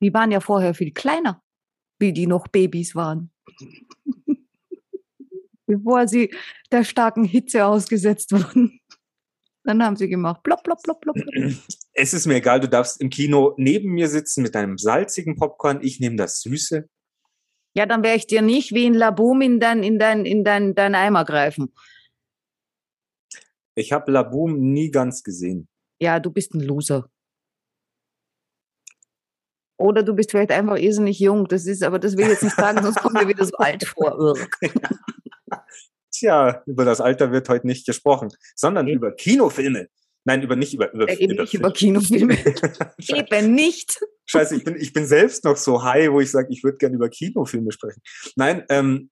Die 0.01 0.13
waren 0.13 0.31
ja 0.31 0.39
vorher 0.39 0.73
viel 0.73 0.93
kleiner, 0.93 1.43
wie 1.99 2.13
die 2.13 2.27
noch 2.27 2.47
Babys 2.47 2.95
waren. 2.95 3.31
Bevor 5.65 6.07
sie 6.07 6.33
der 6.71 6.83
starken 6.83 7.23
Hitze 7.23 7.65
ausgesetzt 7.65 8.31
wurden. 8.31 8.79
Dann 9.63 9.83
haben 9.83 9.95
sie 9.95 10.09
gemacht, 10.09 10.43
plopp, 10.43 10.63
plopp, 10.63 10.81
plopp, 10.83 11.01
plopp. 11.01 11.17
Es 12.01 12.15
ist 12.15 12.25
mir 12.25 12.37
egal, 12.37 12.59
du 12.59 12.67
darfst 12.67 12.99
im 12.99 13.11
Kino 13.11 13.53
neben 13.57 13.91
mir 13.91 14.07
sitzen 14.07 14.41
mit 14.41 14.55
deinem 14.55 14.79
salzigen 14.79 15.35
Popcorn, 15.35 15.83
ich 15.83 15.99
nehme 15.99 16.15
das 16.15 16.41
Süße. 16.41 16.89
Ja, 17.75 17.85
dann 17.85 18.01
werde 18.01 18.17
ich 18.17 18.25
dir 18.25 18.41
nicht 18.41 18.73
wie 18.73 18.87
ein 18.87 18.95
Laboom 18.95 19.41
in 19.41 19.59
dein, 19.59 19.83
in 19.83 19.99
dein, 19.99 20.25
in 20.25 20.43
dein, 20.43 20.73
dein 20.73 20.95
Eimer 20.95 21.25
greifen. 21.25 21.71
Ich 23.75 23.91
habe 23.91 24.11
Laboom 24.11 24.59
nie 24.73 24.89
ganz 24.89 25.21
gesehen. 25.21 25.67
Ja, 26.01 26.19
du 26.19 26.31
bist 26.31 26.55
ein 26.55 26.61
Loser. 26.61 27.07
Oder 29.77 30.01
du 30.01 30.15
bist 30.15 30.31
vielleicht 30.31 30.51
einfach 30.51 30.77
irrsinnig 30.77 31.19
jung. 31.19 31.47
Das 31.47 31.67
ist, 31.67 31.83
aber 31.83 31.99
das 31.99 32.17
will 32.17 32.23
ich 32.23 32.31
jetzt 32.31 32.43
nicht 32.43 32.55
sagen, 32.55 32.81
sonst 32.81 32.97
kommt 32.97 33.13
mir 33.13 33.27
wieder 33.27 33.45
so 33.45 33.55
alt 33.57 33.85
vor. 33.85 34.35
Tja, 36.11 36.63
über 36.65 36.83
das 36.83 36.99
Alter 36.99 37.31
wird 37.31 37.47
heute 37.47 37.67
nicht 37.67 37.85
gesprochen, 37.85 38.29
sondern 38.55 38.87
Nee. 38.87 38.93
über 38.93 39.11
Kinofilme. 39.11 39.87
Nein, 40.23 40.43
über 40.43 40.55
nicht 40.55 40.73
über 40.73 40.93
über, 40.93 41.09
Äh, 41.09 41.17
Eben 41.17 41.35
nicht 41.35 41.53
über 41.53 41.73
Filme. 41.73 41.99
Kinofilme. 41.99 42.37
Eben 43.07 43.55
nicht. 43.55 43.99
Scheiße, 44.25 44.55
ich 44.55 44.63
bin 44.63 44.75
ich 44.75 44.93
bin 44.93 45.05
selbst 45.05 45.43
noch 45.43 45.57
so 45.57 45.83
high, 45.83 46.11
wo 46.11 46.21
ich 46.21 46.31
sage, 46.31 46.47
ich 46.51 46.63
würde 46.63 46.77
gerne 46.77 46.95
über 46.95 47.09
Kinofilme 47.09 47.71
sprechen. 47.71 48.01
Nein, 48.35 48.63
ähm, 48.69 49.09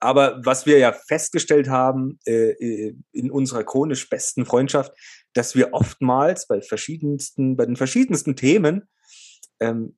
aber 0.00 0.40
was 0.44 0.64
wir 0.66 0.78
ja 0.78 0.92
festgestellt 0.92 1.68
haben 1.68 2.20
äh, 2.24 2.50
äh, 2.50 2.96
in 3.12 3.30
unserer 3.30 3.64
chronisch 3.64 4.08
besten 4.08 4.46
Freundschaft, 4.46 4.92
dass 5.32 5.56
wir 5.56 5.72
oftmals 5.72 6.46
bei 6.46 6.60
verschiedensten 6.60 7.56
bei 7.56 7.66
den 7.66 7.76
verschiedensten 7.76 8.36
Themen 8.36 8.88
ähm, 9.60 9.96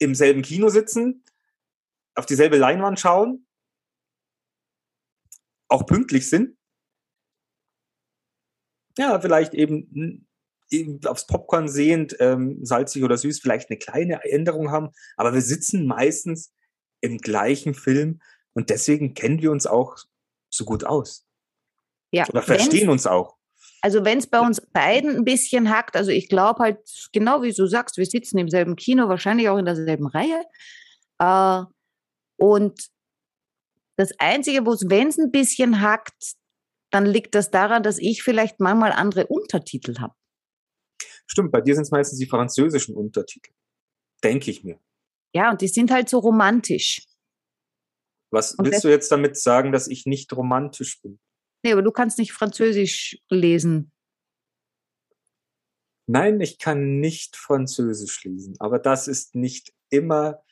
im 0.00 0.14
selben 0.14 0.42
Kino 0.42 0.70
sitzen, 0.70 1.24
auf 2.14 2.26
dieselbe 2.26 2.56
Leinwand 2.56 2.98
schauen, 2.98 3.46
auch 5.68 5.86
pünktlich 5.86 6.28
sind. 6.28 6.56
Ja, 9.00 9.18
vielleicht 9.18 9.54
eben, 9.54 9.90
n- 9.94 10.26
eben 10.70 11.00
aufs 11.06 11.26
Popcorn 11.26 11.68
sehend, 11.68 12.14
ähm, 12.20 12.58
salzig 12.62 13.02
oder 13.02 13.16
süß, 13.16 13.40
vielleicht 13.40 13.70
eine 13.70 13.78
kleine 13.78 14.22
Änderung 14.24 14.70
haben, 14.70 14.90
aber 15.16 15.32
wir 15.32 15.40
sitzen 15.40 15.86
meistens 15.86 16.52
im 17.00 17.16
gleichen 17.16 17.72
Film 17.72 18.20
und 18.52 18.68
deswegen 18.68 19.14
kennen 19.14 19.40
wir 19.40 19.52
uns 19.52 19.66
auch 19.66 19.96
so 20.50 20.66
gut 20.66 20.84
aus. 20.84 21.26
Ja, 22.12 22.28
Oder 22.28 22.42
verstehen 22.42 22.90
uns 22.90 23.06
auch. 23.06 23.36
Also 23.80 24.04
wenn 24.04 24.18
es 24.18 24.26
bei 24.26 24.40
uns 24.40 24.60
beiden 24.60 25.16
ein 25.16 25.24
bisschen 25.24 25.70
hackt, 25.70 25.96
also 25.96 26.10
ich 26.10 26.28
glaube 26.28 26.62
halt, 26.62 27.08
genau 27.12 27.42
wie 27.42 27.52
du 27.54 27.66
sagst, 27.66 27.96
wir 27.96 28.04
sitzen 28.04 28.36
im 28.36 28.50
selben 28.50 28.76
Kino, 28.76 29.08
wahrscheinlich 29.08 29.48
auch 29.48 29.56
in 29.56 29.64
derselben 29.64 30.06
Reihe. 30.08 30.44
Äh, 31.18 31.64
und 32.36 32.88
das 33.96 34.12
Einzige, 34.18 34.66
wo 34.66 34.72
es, 34.72 34.84
wenn 34.90 35.08
es 35.08 35.18
ein 35.18 35.30
bisschen 35.30 35.80
hackt, 35.80 36.34
dann 36.90 37.06
liegt 37.06 37.34
das 37.34 37.50
daran, 37.50 37.82
dass 37.82 37.98
ich 37.98 38.22
vielleicht 38.22 38.60
manchmal 38.60 38.92
andere 38.92 39.26
Untertitel 39.26 39.98
habe. 39.98 40.14
Stimmt, 41.26 41.52
bei 41.52 41.60
dir 41.60 41.74
sind 41.74 41.82
es 41.82 41.90
meistens 41.90 42.18
die 42.18 42.26
französischen 42.26 42.96
Untertitel. 42.96 43.52
Denke 44.22 44.50
ich 44.50 44.64
mir. 44.64 44.78
Ja, 45.32 45.50
und 45.52 45.60
die 45.60 45.68
sind 45.68 45.90
halt 45.90 46.08
so 46.08 46.18
romantisch. 46.18 47.06
Was 48.32 48.54
Und 48.54 48.66
willst 48.66 48.84
du 48.84 48.88
jetzt 48.88 49.10
damit 49.10 49.36
sagen, 49.36 49.72
dass 49.72 49.88
ich 49.88 50.06
nicht 50.06 50.32
romantisch 50.32 51.00
bin? 51.02 51.20
Nee, 51.62 51.72
aber 51.72 51.82
du 51.82 51.90
kannst 51.90 52.18
nicht 52.18 52.32
Französisch 52.32 53.18
lesen. 53.28 53.92
Nein, 56.06 56.40
ich 56.40 56.58
kann 56.58 56.98
nicht 56.98 57.36
Französisch 57.36 58.24
lesen, 58.24 58.56
aber 58.58 58.78
das 58.78 59.06
ist 59.06 59.34
nicht 59.34 59.72
immer 59.90 60.42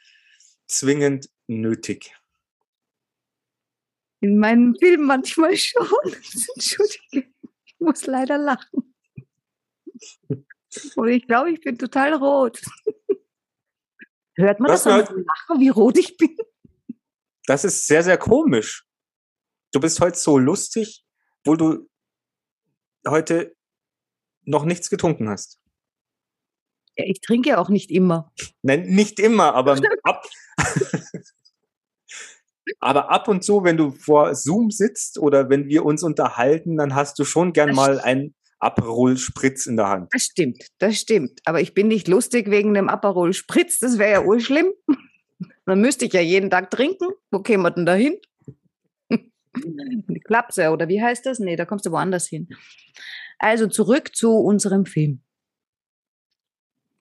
zwingend 0.68 1.30
nötig. 1.49 2.14
In 4.21 4.39
meinen 4.39 4.77
Filmen 4.79 5.07
manchmal 5.07 5.57
schon. 5.57 5.87
Entschuldige, 6.55 7.33
ich 7.65 7.75
muss 7.79 8.07
leider 8.07 8.39
lachen. 8.39 8.95
Und 10.97 11.09
ich 11.09 11.27
glaube, 11.27 11.53
ich 11.53 11.61
bin 11.61 11.79
total 11.79 12.15
rot. 12.15 12.61
Hört 14.37 14.61
man 14.61 14.71
das 14.71 14.85
hört- 14.87 15.11
meinem 15.11 15.25
Lachen, 15.25 15.61
wie 15.61 15.69
rot 15.69 15.99
ich 15.99 16.17
bin? 16.17 16.37
Das 17.47 17.65
ist 17.65 17.87
sehr, 17.87 18.03
sehr 18.03 18.19
komisch. 18.19 18.85
Du 19.73 19.81
bist 19.81 20.01
heute 20.01 20.19
so 20.19 20.39
lustig, 20.39 21.05
wo 21.45 21.57
du 21.57 21.89
heute 23.07 23.57
noch 24.43 24.65
nichts 24.65 24.91
getrunken 24.91 25.29
hast. 25.29 25.61
Ja, 26.97 27.05
ich 27.07 27.21
trinke 27.21 27.51
ja 27.51 27.59
auch 27.59 27.69
nicht 27.69 27.91
immer. 27.91 28.33
Nein, 28.63 28.87
nicht 28.89 29.19
immer, 29.21 29.55
aber 29.55 29.81
ab, 30.03 30.27
aber 32.81 33.11
ab 33.11 33.29
und 33.29 33.45
zu, 33.45 33.65
wenn 33.65 33.77
du 33.77 33.91
vor 33.91 34.35
Zoom 34.35 34.71
sitzt 34.71 35.19
oder 35.19 35.49
wenn 35.49 35.69
wir 35.69 35.85
uns 35.85 36.03
unterhalten, 36.03 36.77
dann 36.77 36.95
hast 36.95 37.19
du 37.19 37.25
schon 37.25 37.53
gern 37.53 37.69
Das 37.69 37.77
mal 37.77 38.01
einen 38.01 38.35
Aperol 38.59 39.17
Spritz 39.17 39.67
in 39.67 39.77
der 39.77 39.89
Hand. 39.89 40.09
Das 40.13 40.23
stimmt, 40.23 40.67
das 40.79 40.97
stimmt. 40.97 41.41
Aber 41.45 41.61
ich 41.61 41.75
bin 41.75 41.89
nicht 41.89 42.09
lustig 42.09 42.51
wegen 42.51 42.75
dem 42.75 42.89
Aperol 42.89 43.33
Spritz, 43.33 43.79
das 43.79 43.99
wäre 43.99 44.13
ja 44.13 44.23
urschlimm. 44.23 44.73
Dann 45.67 45.81
müsste 45.81 46.07
ich 46.07 46.13
ja 46.13 46.21
jeden 46.21 46.51
Tag 46.51 46.71
trinken. 46.71 47.09
Wo 47.31 47.41
käme 47.41 47.65
man 47.65 47.75
denn 47.75 47.87
da 47.87 47.95
hin? 47.95 48.17
Die 49.57 50.21
Klapse, 50.21 50.71
oder 50.71 50.89
wie 50.89 51.03
heißt 51.03 51.27
das? 51.27 51.39
Nee, 51.39 51.57
da 51.57 51.65
kommst 51.65 51.87
du 51.87 51.91
woanders 51.91 52.27
hin. 52.27 52.49
Also 53.39 53.67
zurück 53.67 54.17
zu 54.17 54.33
unserem 54.33 54.87
Film. 54.87 55.21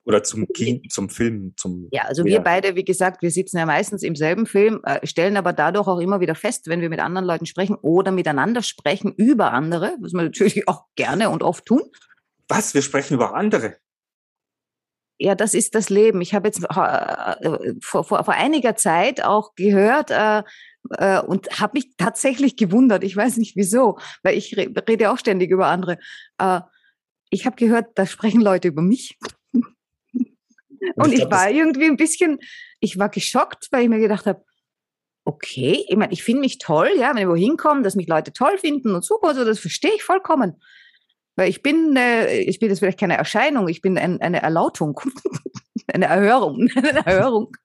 Oder 0.07 0.23
zum, 0.23 0.47
Kino, 0.53 0.79
zum 0.89 1.09
Film, 1.09 1.53
zum 1.57 1.89
Ja, 1.91 2.03
also 2.03 2.23
Ja. 2.25 2.35
wir 2.35 2.39
beide, 2.39 2.75
wie 2.75 2.85
gesagt, 2.85 3.21
wir 3.21 3.29
sitzen 3.29 3.57
ja 3.57 3.65
meistens 3.65 4.03
im 4.03 4.15
selben 4.15 4.45
Film, 4.45 4.79
äh, 4.85 5.05
stellen 5.05 5.35
aber 5.35 5.51
dadurch 5.51 5.87
auch 5.87 5.99
immer 5.99 6.21
wieder 6.21 6.33
fest, 6.33 6.67
wenn 6.67 6.79
wir 6.79 6.89
mit 6.89 7.01
anderen 7.01 7.27
Leuten 7.27 7.45
sprechen 7.45 7.75
oder 7.75 8.11
miteinander 8.11 8.61
sprechen 8.63 9.13
über 9.17 9.51
andere, 9.51 9.97
was 9.99 10.13
wir 10.13 10.21
natürlich 10.23 10.67
auch 10.69 10.85
gerne 10.95 11.29
und 11.29 11.43
oft 11.43 11.65
tun. 11.65 11.81
Was? 12.47 12.73
Wir 12.73 12.81
sprechen 12.81 13.15
über 13.15 13.35
andere. 13.35 13.75
Ja, 15.19 15.35
das 15.35 15.53
ist 15.53 15.75
das 15.75 15.89
Leben. 15.89 16.21
Ich 16.21 16.33
habe 16.33 16.47
jetzt 16.47 16.63
äh, 16.63 17.73
vor, 17.81 18.03
vor, 18.03 18.23
vor 18.23 18.33
einiger 18.33 18.75
Zeit 18.75 19.23
auch 19.23 19.55
gehört 19.55 20.11
äh, 20.11 20.43
äh, 20.91 21.19
und 21.19 21.59
habe 21.59 21.71
mich 21.73 21.97
tatsächlich 21.97 22.55
gewundert. 22.55 23.03
Ich 23.03 23.17
weiß 23.17 23.37
nicht 23.37 23.55
wieso, 23.55 23.97
weil 24.23 24.37
ich 24.37 24.55
re 24.55 24.71
rede 24.87 25.11
auch 25.11 25.17
ständig 25.17 25.51
über 25.51 25.67
andere. 25.67 25.97
Äh, 26.37 26.61
ich 27.29 27.45
habe 27.45 27.55
gehört, 27.55 27.87
da 27.95 28.05
sprechen 28.05 28.41
Leute 28.41 28.69
über 28.69 28.81
mich. 28.81 29.17
Und 30.95 31.07
ich 31.07 31.13
ich 31.13 31.19
glaub, 31.21 31.31
war 31.31 31.49
irgendwie 31.49 31.85
ein 31.85 31.97
bisschen, 31.97 32.39
ich 32.79 32.97
war 32.97 33.09
geschockt, 33.09 33.67
weil 33.71 33.83
ich 33.83 33.89
mir 33.89 33.99
gedacht 33.99 34.25
habe, 34.25 34.43
okay, 35.25 35.85
ich 35.87 35.95
meine, 35.97 36.13
ich 36.13 36.23
finde 36.23 36.41
mich 36.41 36.57
toll, 36.57 36.89
ja, 36.97 37.09
wenn 37.13 37.23
ich 37.23 37.27
wohin 37.27 37.57
komme, 37.57 37.81
dass 37.81 37.95
mich 37.95 38.07
Leute 38.07 38.31
toll 38.31 38.57
finden 38.57 38.95
und 38.95 39.03
super, 39.03 39.35
so, 39.35 39.43
das 39.43 39.59
verstehe 39.59 39.93
ich 39.93 40.03
vollkommen. 40.03 40.61
Weil 41.35 41.49
ich 41.49 41.61
bin, 41.61 41.95
äh, 41.95 42.39
ich 42.39 42.59
bin 42.59 42.69
jetzt 42.69 42.79
vielleicht 42.79 42.99
keine 42.99 43.17
Erscheinung, 43.17 43.67
ich 43.67 43.81
bin 43.81 43.97
ein, 43.97 44.21
eine 44.21 44.41
Erlautung, 44.41 44.99
eine 45.87 46.05
Erhörung, 46.05 46.69
eine 46.75 47.05
Erhörung. 47.05 47.55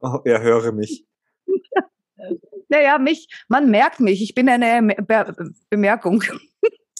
Oh, 0.00 0.18
er 0.24 0.42
höre 0.42 0.72
mich. 0.72 1.06
Naja, 2.68 2.98
mich, 2.98 3.28
man 3.46 3.70
merkt 3.70 4.00
mich, 4.00 4.20
ich 4.20 4.34
bin 4.34 4.48
eine 4.48 4.96
Be 4.96 5.52
Bemerkung. 5.70 6.24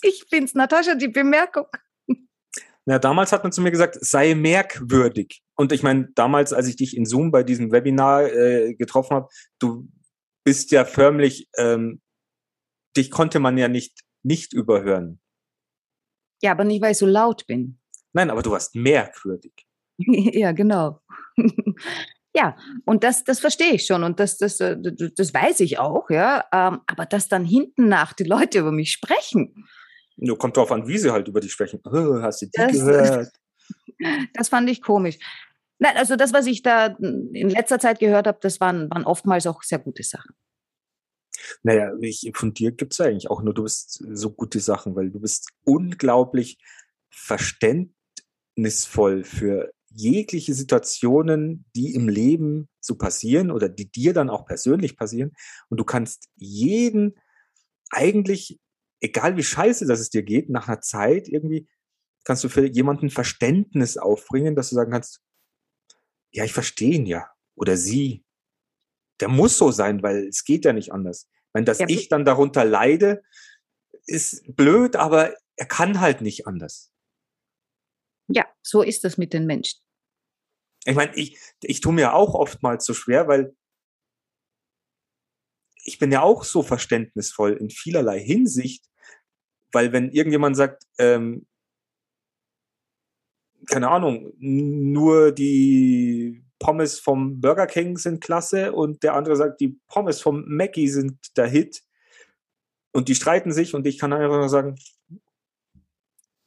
Ich 0.00 0.28
bin's, 0.30 0.54
Natascha, 0.54 0.94
die 0.94 1.08
Bemerkung. 1.08 1.66
Na, 2.88 2.98
damals 2.98 3.32
hat 3.32 3.42
man 3.42 3.52
zu 3.52 3.60
mir 3.60 3.72
gesagt, 3.72 3.98
sei 4.00 4.34
merkwürdig. 4.34 5.42
Und 5.56 5.72
ich 5.72 5.82
meine, 5.82 6.08
damals, 6.14 6.52
als 6.52 6.68
ich 6.68 6.76
dich 6.76 6.96
in 6.96 7.04
Zoom 7.04 7.32
bei 7.32 7.42
diesem 7.42 7.72
Webinar 7.72 8.32
äh, 8.32 8.74
getroffen 8.74 9.16
habe, 9.16 9.28
du 9.58 9.88
bist 10.44 10.70
ja 10.70 10.84
förmlich, 10.84 11.48
ähm, 11.56 12.00
dich 12.96 13.10
konnte 13.10 13.40
man 13.40 13.58
ja 13.58 13.68
nicht 13.68 14.06
nicht 14.26 14.52
überhören. 14.52 15.20
Ja, 16.42 16.50
aber 16.50 16.64
nicht, 16.64 16.82
weil 16.82 16.92
ich 16.92 16.98
so 16.98 17.06
laut 17.06 17.46
bin. 17.46 17.78
Nein, 18.12 18.30
aber 18.30 18.42
du 18.42 18.50
warst 18.50 18.74
merkwürdig. 18.74 19.52
ja, 19.98 20.52
genau. 20.52 21.00
ja, 22.34 22.56
und 22.84 23.04
das, 23.04 23.24
das 23.24 23.40
verstehe 23.40 23.74
ich 23.74 23.86
schon 23.86 24.02
und 24.02 24.20
das, 24.20 24.36
das, 24.36 24.60
äh, 24.60 24.76
das 24.78 25.14
das 25.14 25.32
weiß 25.32 25.60
ich 25.60 25.78
auch, 25.78 26.10
ja. 26.10 26.44
Ähm, 26.52 26.80
aber 26.86 27.06
dass 27.06 27.28
dann 27.28 27.44
hinten 27.44 27.88
nach 27.88 28.12
die 28.12 28.24
Leute 28.24 28.58
über 28.58 28.72
mich 28.72 28.92
sprechen, 28.92 29.66
Nur 30.16 30.38
kommt 30.38 30.56
drauf 30.56 30.72
an, 30.72 30.88
wie 30.88 30.98
sie 30.98 31.12
halt 31.12 31.28
über 31.28 31.40
dich 31.40 31.52
sprechen. 31.52 31.80
Oh, 31.84 32.20
hast 32.22 32.42
du 32.42 32.46
die 32.46 32.52
Das- 32.54 32.72
gehört? 32.72 33.28
das 34.34 34.48
fand 34.48 34.68
ich 34.70 34.82
komisch. 34.82 35.18
Nein, 35.78 35.96
also 35.96 36.16
das, 36.16 36.32
was 36.32 36.46
ich 36.46 36.62
da 36.62 36.86
in 36.86 37.50
letzter 37.50 37.78
Zeit 37.78 37.98
gehört 37.98 38.26
habe, 38.26 38.38
das 38.40 38.60
waren, 38.60 38.88
waren 38.90 39.04
oftmals 39.04 39.46
auch 39.46 39.62
sehr 39.62 39.78
gute 39.78 40.02
Sachen. 40.02 40.34
Naja, 41.62 41.92
ich, 42.00 42.30
von 42.34 42.54
dir 42.54 42.72
gibt's 42.72 42.96
ja 42.96 43.06
eigentlich 43.06 43.28
auch 43.28 43.42
nur, 43.42 43.52
du 43.52 43.64
bist 43.64 44.02
so 44.12 44.30
gute 44.30 44.58
Sachen, 44.60 44.96
weil 44.96 45.10
du 45.10 45.20
bist 45.20 45.50
unglaublich 45.64 46.58
verständnisvoll 47.10 49.24
für 49.24 49.70
jegliche 49.90 50.54
Situationen, 50.54 51.66
die 51.74 51.94
im 51.94 52.08
Leben 52.08 52.68
so 52.80 52.96
passieren 52.96 53.50
oder 53.50 53.68
die 53.68 53.90
dir 53.90 54.14
dann 54.14 54.30
auch 54.30 54.46
persönlich 54.46 54.96
passieren. 54.96 55.32
Und 55.68 55.78
du 55.78 55.84
kannst 55.84 56.28
jeden 56.36 57.18
eigentlich, 57.90 58.58
egal 59.00 59.36
wie 59.36 59.42
scheiße 59.42 59.86
das 59.86 60.00
es 60.00 60.10
dir 60.10 60.22
geht, 60.22 60.48
nach 60.50 60.68
einer 60.68 60.80
Zeit 60.80 61.28
irgendwie 61.28 61.68
kannst 62.24 62.42
du 62.44 62.48
für 62.48 62.66
jemanden 62.66 63.10
Verständnis 63.10 63.96
aufbringen, 63.96 64.56
dass 64.56 64.70
du 64.70 64.74
sagen 64.74 64.92
kannst, 64.92 65.20
ja, 66.32 66.44
ich 66.44 66.52
verstehe 66.52 66.94
ihn 66.94 67.06
ja. 67.06 67.30
Oder 67.54 67.76
sie. 67.76 68.24
Der 69.20 69.28
muss 69.28 69.56
so 69.56 69.70
sein, 69.70 70.02
weil 70.02 70.26
es 70.26 70.44
geht 70.44 70.64
ja 70.64 70.72
nicht 70.72 70.92
anders. 70.92 71.28
Wenn 71.54 71.64
das 71.64 71.78
Ja, 71.78 71.86
ich 71.88 72.08
dann 72.08 72.24
darunter 72.24 72.64
leide, 72.64 73.22
ist 74.06 74.44
blöd, 74.54 74.96
aber 74.96 75.34
er 75.56 75.66
kann 75.66 76.00
halt 76.00 76.20
nicht 76.20 76.46
anders. 76.46 76.92
Ja, 78.28 78.44
so 78.62 78.82
ist 78.82 79.04
das 79.04 79.16
mit 79.16 79.32
den 79.32 79.46
Menschen. 79.46 79.80
Ich 80.84 80.94
meine, 80.94 81.14
ich, 81.16 81.38
ich 81.62 81.80
tue 81.80 81.92
mir 81.92 82.12
auch 82.12 82.34
oftmals 82.34 82.84
so 82.84 82.92
schwer, 82.92 83.28
weil 83.28 83.56
ich 85.86 85.98
bin 85.98 86.10
ja 86.10 86.22
auch 86.22 86.44
so 86.44 86.62
verständnisvoll 86.62 87.52
in 87.52 87.70
vielerlei 87.70 88.18
Hinsicht, 88.18 88.84
weil 89.72 89.92
wenn 89.92 90.10
irgendjemand 90.10 90.56
sagt, 90.56 90.84
ähm, 90.98 91.46
keine 93.66 93.88
Ahnung, 93.88 94.32
nur 94.38 95.32
die 95.32 96.44
Pommes 96.58 96.98
vom 96.98 97.40
Burger 97.40 97.66
King 97.66 97.98
sind 97.98 98.20
klasse 98.20 98.72
und 98.72 99.02
der 99.02 99.14
andere 99.14 99.36
sagt, 99.36 99.60
die 99.60 99.78
Pommes 99.88 100.20
vom 100.20 100.44
Mackie 100.46 100.88
sind 100.88 101.36
der 101.36 101.46
Hit 101.46 101.82
und 102.92 103.08
die 103.08 103.14
streiten 103.14 103.52
sich 103.52 103.74
und 103.74 103.86
ich 103.86 103.98
kann 103.98 104.12
einfach 104.12 104.38
nur 104.38 104.48
sagen, 104.48 104.76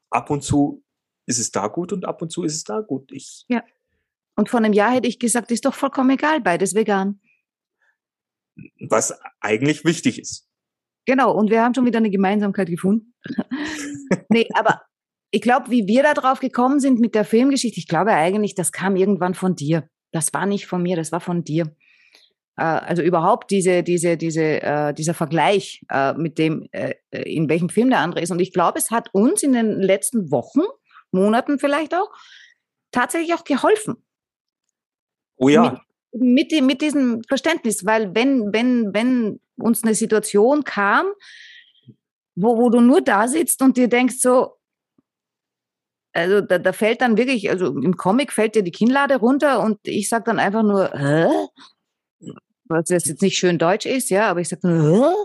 ab 0.10 0.29
und 0.29 0.43
zu 0.43 0.84
ist 1.25 1.39
es 1.39 1.51
da 1.51 1.67
gut 1.67 1.93
und 1.93 2.05
ab 2.05 2.22
und 2.22 2.31
zu 2.31 2.43
ist 2.43 2.55
es 2.55 2.63
da 2.63 2.81
gut. 2.81 3.12
Ich, 3.12 3.46
Und 4.36 4.50
vor 4.50 4.60
einem 4.60 4.74
Jahr 4.74 4.93
hätte 4.93 5.08
ich 5.08 5.19
gesagt, 5.19 5.51
ist 5.51 5.65
doch 5.65 5.75
vollkommen 5.75 6.10
egal, 6.12 6.41
beides 6.41 6.74
vegan. 6.74 7.19
Was 8.89 9.20
eigentlich 9.42 9.86
wichtig 9.86 10.20
ist. 10.20 10.48
Genau, 11.06 11.32
und 11.34 11.50
wir 11.50 11.63
haben 11.63 11.74
schon 11.74 11.86
wieder 11.86 11.98
eine 11.98 12.12
Gemeinsamkeit 12.12 12.70
gefunden. 12.70 13.13
nee, 14.30 14.48
aber 14.54 14.82
ich 15.32 15.42
glaube, 15.42 15.72
wie 15.72 15.88
wir 15.88 16.04
da 16.04 16.13
drauf 16.13 16.39
gekommen 16.39 16.80
sind 16.80 17.00
mit 17.00 17.16
der 17.16 17.25
Filmgeschichte, 17.25 17.80
ich 17.80 17.88
glaube 17.88 18.12
eigentlich, 18.12 18.56
das 18.56 18.72
kam 18.72 18.96
irgendwann 18.96 19.34
von 19.34 19.56
dir. 19.56 19.89
Das 20.12 20.34
war 20.34 20.46
nicht 20.46 20.68
von 20.68 20.82
mir, 20.82 20.96
das 20.96 21.12
war 21.12 21.20
von 21.20 21.44
dir. 21.44 21.75
Äh, 22.58 22.63
also 22.63 23.01
überhaupt 23.01 23.51
diese, 23.51 23.84
diese, 23.84 24.18
diese, 24.18 24.62
äh, 24.62 24.94
dieser 24.94 25.13
Vergleich 25.13 25.84
äh, 25.89 26.13
mit 26.13 26.38
dem, 26.38 26.68
äh, 26.72 26.96
in 27.12 27.50
welchem 27.50 27.70
Film 27.70 27.89
der 27.89 28.00
andere 28.00 28.22
ist. 28.22 28.32
Und 28.32 28.39
ich 28.39 28.54
glaube, 28.54 28.80
es 28.80 28.92
hat 28.92 29.10
uns 29.13 29.44
in 29.44 29.54
den 29.54 29.80
letzten 29.80 30.32
Wochen, 30.32 30.62
Monaten 31.12 31.60
vielleicht 31.60 31.94
auch, 31.96 32.10
tatsächlich 32.92 33.34
auch 33.34 33.44
geholfen 33.44 34.04
Oh 35.39 35.48
ja, 35.48 35.72
mit, 35.72 35.82
dem, 36.12 36.66
mit 36.66 36.82
diesem 36.82 37.22
Verständnis, 37.28 37.86
weil 37.86 38.13
wenn, 38.16 38.51
wenn, 38.54 38.94
wenn 38.94 39.39
uns 39.58 39.84
eine 39.84 39.96
Situation 39.96 40.63
kam, 40.63 41.06
wo, 42.36 42.58
wo 42.58 42.70
du 42.70 42.80
nur 42.80 43.01
da 43.01 43.28
sitzt 43.28 43.62
und 43.62 43.78
dir 43.78 43.88
denkst 43.88 44.16
so, 44.20 44.56
also 46.13 46.42
da, 46.42 46.58
da 46.58 46.74
fällt 46.74 47.01
dann 47.01 47.18
wirklich, 47.18 47.50
also 47.50 47.68
im 47.68 47.96
Comic 47.96 48.32
fällt 48.32 48.56
dir 48.56 48.63
die 48.63 48.72
Kinnlade 48.72 49.18
runter 49.18 49.62
und 49.63 49.80
ich 49.84 50.10
sag 50.10 50.25
dann 50.25 50.39
einfach 50.39 50.63
nur, 50.63 50.92
hä? 50.92 51.28
Was 52.66 52.89
jetzt 52.89 53.22
nicht 53.22 53.38
schön 53.38 53.58
deutsch 53.58 53.86
ist, 53.86 54.10
ja, 54.10 54.30
aber 54.30 54.42
ich 54.42 54.50
sag 54.50 54.63
nur, 54.63 55.18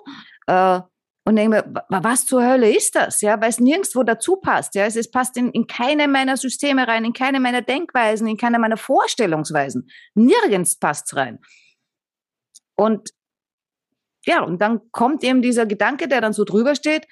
hä? 0.47 0.53
Äh, 0.53 0.81
und 1.27 1.37
denke 1.37 1.57
mir, 1.57 1.85
was 1.89 2.27
zur 2.27 2.45
Hölle 2.45 2.75
ist 2.75 2.95
das? 2.97 3.23
Ja, 3.23 3.41
weil 3.41 3.49
es 3.49 3.59
nirgendwo 3.59 4.03
dazu 4.03 4.37
passt. 4.37 4.75
Ja, 4.75 4.85
es, 4.85 4.95
es 4.95 5.11
passt 5.11 5.37
in, 5.39 5.51
in 5.53 5.67
keine 5.67 6.07
meiner 6.07 6.37
Systeme 6.37 6.87
rein, 6.87 7.05
in 7.05 7.15
keine 7.15 7.41
meiner 7.41 7.63
Denkweisen, 7.63 8.27
in 8.27 8.37
keine 8.37 8.59
meiner 8.59 8.77
Vorstellungsweisen. 8.77 9.89
Nirgends 10.15 10.77
passt 10.77 11.07
es 11.07 11.17
rein. 11.17 11.39
Und 12.77 13.11
ja, 14.27 14.43
und 14.43 14.61
dann 14.61 14.81
kommt 14.91 15.25
eben 15.25 15.41
dieser 15.41 15.65
Gedanke, 15.67 16.09
der 16.09 16.21
dann 16.21 16.33
so 16.33 16.45
drüber 16.45 16.75
steht, 16.75 17.07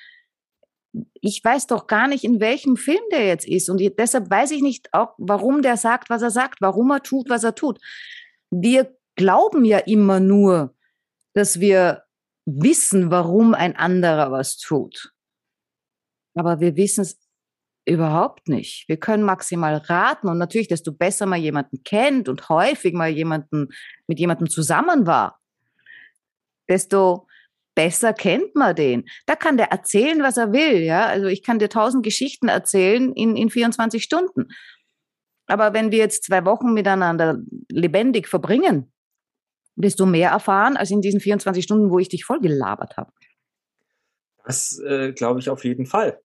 ich 1.14 1.42
weiß 1.42 1.66
doch 1.68 1.86
gar 1.86 2.06
nicht, 2.06 2.24
in 2.24 2.40
welchem 2.40 2.76
Film 2.76 3.02
der 3.12 3.26
jetzt 3.26 3.46
ist. 3.46 3.70
Und 3.70 3.80
deshalb 3.98 4.30
weiß 4.30 4.50
ich 4.50 4.60
nicht 4.60 4.92
auch, 4.92 5.14
warum 5.16 5.62
der 5.62 5.78
sagt, 5.78 6.10
was 6.10 6.20
er 6.20 6.30
sagt, 6.30 6.60
warum 6.60 6.90
er 6.90 7.02
tut, 7.02 7.30
was 7.30 7.44
er 7.44 7.54
tut. 7.54 7.80
Wir 8.50 8.94
glauben 9.16 9.64
ja 9.64 9.78
immer 9.78 10.20
nur, 10.20 10.74
dass 11.32 11.60
wir 11.60 12.02
wissen, 12.44 13.10
warum 13.10 13.54
ein 13.54 13.76
anderer 13.76 14.32
was 14.32 14.56
tut. 14.56 15.12
Aber 16.34 16.60
wir 16.60 16.76
wissen 16.76 17.02
es 17.02 17.18
überhaupt 17.84 18.48
nicht. 18.48 18.88
Wir 18.88 18.96
können 18.96 19.22
maximal 19.22 19.76
raten 19.76 20.28
und 20.28 20.38
natürlich, 20.38 20.68
desto 20.68 20.92
besser 20.92 21.26
man 21.26 21.40
jemanden 21.40 21.82
kennt 21.82 22.28
und 22.28 22.48
häufig 22.48 22.94
mal 22.94 23.08
jemanden 23.08 23.68
mit 24.06 24.18
jemandem 24.18 24.48
zusammen 24.48 25.06
war, 25.06 25.40
desto 26.68 27.26
besser 27.74 28.12
kennt 28.12 28.54
man 28.54 28.76
den. 28.76 29.04
Da 29.26 29.34
kann 29.34 29.56
der 29.56 29.72
erzählen, 29.72 30.22
was 30.22 30.36
er 30.36 30.52
will. 30.52 30.78
Ja, 30.82 31.06
also 31.06 31.26
ich 31.26 31.42
kann 31.42 31.58
dir 31.58 31.68
tausend 31.68 32.04
Geschichten 32.04 32.48
erzählen 32.48 33.12
in, 33.12 33.36
in 33.36 33.50
24 33.50 34.02
Stunden. 34.02 34.48
Aber 35.46 35.72
wenn 35.72 35.90
wir 35.90 35.98
jetzt 35.98 36.24
zwei 36.24 36.44
Wochen 36.44 36.72
miteinander 36.72 37.38
lebendig 37.68 38.28
verbringen, 38.28 38.92
du 39.76 40.06
mehr 40.06 40.30
erfahren 40.30 40.76
als 40.76 40.90
in 40.90 41.00
diesen 41.00 41.20
24 41.20 41.64
Stunden, 41.64 41.90
wo 41.90 41.98
ich 41.98 42.08
dich 42.08 42.24
voll 42.24 42.40
gelabert 42.40 42.96
habe. 42.96 43.12
Das 44.44 44.78
äh, 44.78 45.12
glaube 45.12 45.40
ich 45.40 45.50
auf 45.50 45.64
jeden 45.64 45.86
Fall. 45.86 46.20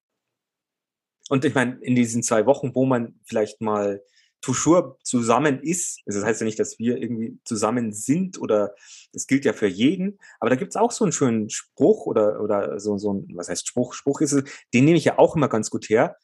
Und 1.29 1.45
ich 1.45 1.53
meine, 1.53 1.77
in 1.81 1.95
diesen 1.95 2.23
zwei 2.23 2.45
Wochen, 2.45 2.73
wo 2.73 2.85
man 2.85 3.19
vielleicht 3.25 3.61
mal 3.61 4.01
toujours 4.41 4.97
zusammen 5.03 5.59
ist, 5.61 6.01
also 6.05 6.19
das 6.19 6.27
heißt 6.27 6.41
ja 6.41 6.45
nicht, 6.45 6.59
dass 6.59 6.79
wir 6.79 6.97
irgendwie 6.97 7.39
zusammen 7.43 7.91
sind 7.91 8.39
oder 8.39 8.73
das 9.11 9.27
gilt 9.27 9.45
ja 9.45 9.53
für 9.53 9.67
jeden, 9.67 10.19
aber 10.39 10.49
da 10.49 10.55
gibt 10.55 10.71
es 10.71 10.75
auch 10.75 10.91
so 10.91 11.03
einen 11.03 11.11
schönen 11.11 11.49
Spruch 11.49 12.05
oder, 12.05 12.41
oder 12.41 12.79
so, 12.79 12.97
so 12.97 13.13
ein, 13.13 13.27
was 13.35 13.49
heißt 13.49 13.67
Spruch? 13.67 13.93
Spruch 13.93 14.21
ist 14.21 14.33
es, 14.33 14.43
den 14.73 14.85
nehme 14.85 14.97
ich 14.97 15.05
ja 15.05 15.17
auch 15.17 15.35
immer 15.35 15.49
ganz 15.49 15.69
gut 15.69 15.89
her. 15.89 16.17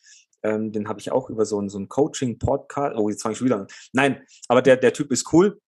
Ähm, 0.43 0.71
den 0.71 0.89
habe 0.89 0.99
ich 0.99 1.11
auch 1.11 1.29
über 1.29 1.45
so 1.45 1.59
ein, 1.61 1.69
so 1.69 1.79
ein 1.79 1.87
Coaching-Podcast. 1.87 2.97
Oh, 2.97 3.09
jetzt 3.09 3.23
fange 3.23 3.31
ich 3.31 3.37
schon 3.39 3.45
wieder 3.45 3.61
an. 3.61 3.67
Nein, 3.93 4.21
aber 4.49 4.61
der, 4.61 4.75
der 4.75 4.93
Typ 4.93 5.11
ist 5.11 5.31
cool. 5.31 5.61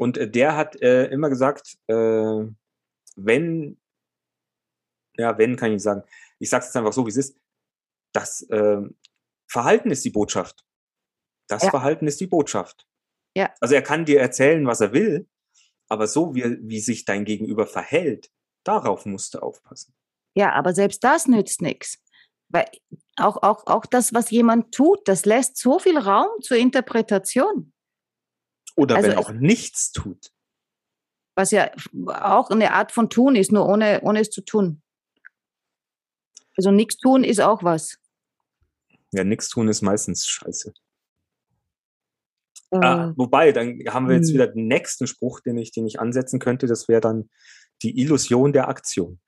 Und 0.00 0.16
äh, 0.16 0.30
der 0.30 0.56
hat 0.56 0.80
äh, 0.80 1.08
immer 1.08 1.28
gesagt, 1.28 1.76
äh, 1.86 2.46
wenn, 3.16 3.78
ja, 5.18 5.36
wenn 5.36 5.56
kann 5.56 5.74
ich 5.74 5.82
sagen, 5.82 6.04
ich 6.38 6.48
sage 6.48 6.62
es 6.62 6.68
jetzt 6.68 6.76
einfach 6.76 6.94
so, 6.94 7.04
wie 7.04 7.10
es 7.10 7.18
ist, 7.18 7.38
das 8.14 8.40
äh, 8.48 8.80
Verhalten 9.46 9.90
ist 9.90 10.02
die 10.06 10.10
Botschaft. 10.10 10.64
Das 11.48 11.64
ja. 11.64 11.70
Verhalten 11.70 12.06
ist 12.06 12.18
die 12.18 12.28
Botschaft. 12.28 12.86
Ja. 13.36 13.52
Also 13.60 13.74
er 13.74 13.82
kann 13.82 14.06
dir 14.06 14.20
erzählen, 14.20 14.66
was 14.66 14.80
er 14.80 14.94
will, 14.94 15.28
aber 15.88 16.06
so 16.06 16.34
wie, 16.34 16.58
wie 16.62 16.80
sich 16.80 17.04
dein 17.04 17.26
Gegenüber 17.26 17.66
verhält, 17.66 18.30
darauf 18.64 19.04
musst 19.04 19.34
du 19.34 19.40
aufpassen. 19.40 19.94
Ja, 20.34 20.52
aber 20.52 20.72
selbst 20.72 21.04
das 21.04 21.28
nützt 21.28 21.60
nichts. 21.60 22.02
Weil 22.48 22.70
auch, 23.16 23.42
auch, 23.42 23.66
auch 23.66 23.84
das, 23.84 24.14
was 24.14 24.30
jemand 24.30 24.72
tut, 24.74 25.06
das 25.06 25.26
lässt 25.26 25.58
so 25.58 25.78
viel 25.78 25.98
Raum 25.98 26.40
zur 26.40 26.56
Interpretation. 26.56 27.74
Oder 28.76 28.96
also 28.96 29.08
wenn 29.08 29.18
auch 29.18 29.32
nichts 29.32 29.92
tut. 29.92 30.32
Was 31.34 31.50
ja 31.50 31.70
auch 32.06 32.50
eine 32.50 32.72
Art 32.72 32.92
von 32.92 33.08
tun 33.08 33.36
ist, 33.36 33.52
nur 33.52 33.66
ohne, 33.66 34.00
ohne 34.02 34.20
es 34.20 34.30
zu 34.30 34.42
tun. 34.42 34.82
Also 36.56 36.70
nichts 36.70 36.96
tun 36.98 37.24
ist 37.24 37.40
auch 37.40 37.62
was. 37.62 37.98
Ja, 39.12 39.24
nichts 39.24 39.48
tun 39.48 39.68
ist 39.68 39.82
meistens 39.82 40.26
scheiße. 40.26 40.72
Äh, 42.72 42.76
ah, 42.76 43.12
wobei, 43.16 43.52
dann 43.52 43.80
haben 43.88 44.08
wir 44.08 44.16
jetzt 44.16 44.28
hm. 44.28 44.34
wieder 44.34 44.46
den 44.46 44.68
nächsten 44.68 45.06
Spruch, 45.06 45.40
den 45.40 45.58
ich, 45.58 45.72
den 45.72 45.86
ich 45.86 45.98
ansetzen 45.98 46.38
könnte. 46.38 46.66
Das 46.66 46.88
wäre 46.88 47.00
dann 47.00 47.30
die 47.82 47.98
Illusion 47.98 48.52
der 48.52 48.68
Aktion. 48.68 49.20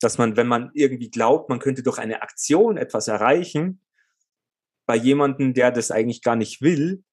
Dass 0.00 0.18
man, 0.18 0.36
wenn 0.36 0.48
man 0.48 0.70
irgendwie 0.74 1.10
glaubt, 1.10 1.48
man 1.48 1.60
könnte 1.60 1.82
durch 1.82 1.98
eine 1.98 2.22
Aktion 2.22 2.76
etwas 2.76 3.06
erreichen, 3.06 3.80
bei 4.86 4.96
jemandem, 4.96 5.54
der 5.54 5.70
das 5.70 5.92
eigentlich 5.92 6.22
gar 6.22 6.34
nicht 6.34 6.60
will, 6.60 7.04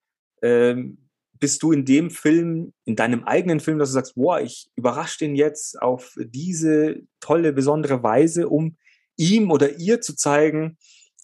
ähm, 0.41 1.08
bist 1.39 1.63
du 1.63 1.71
in 1.71 1.85
dem 1.85 2.11
Film, 2.11 2.73
in 2.85 2.95
deinem 2.95 3.23
eigenen 3.23 3.59
Film, 3.59 3.79
dass 3.79 3.89
du 3.89 3.93
sagst, 3.93 4.15
boah, 4.15 4.41
ich 4.41 4.69
überrasche 4.75 5.19
den 5.19 5.35
jetzt 5.35 5.81
auf 5.81 6.15
diese 6.19 7.01
tolle, 7.19 7.53
besondere 7.53 8.03
Weise, 8.03 8.49
um 8.49 8.77
ihm 9.15 9.51
oder 9.51 9.77
ihr 9.77 10.01
zu 10.01 10.15
zeigen, 10.15 10.77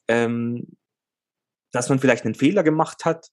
ähm, 0.08 0.78
dass 1.72 1.90
man 1.90 2.00
vielleicht 2.00 2.26
einen 2.26 2.36
Fehler 2.36 2.64
gemacht 2.64 3.04
hat 3.04 3.30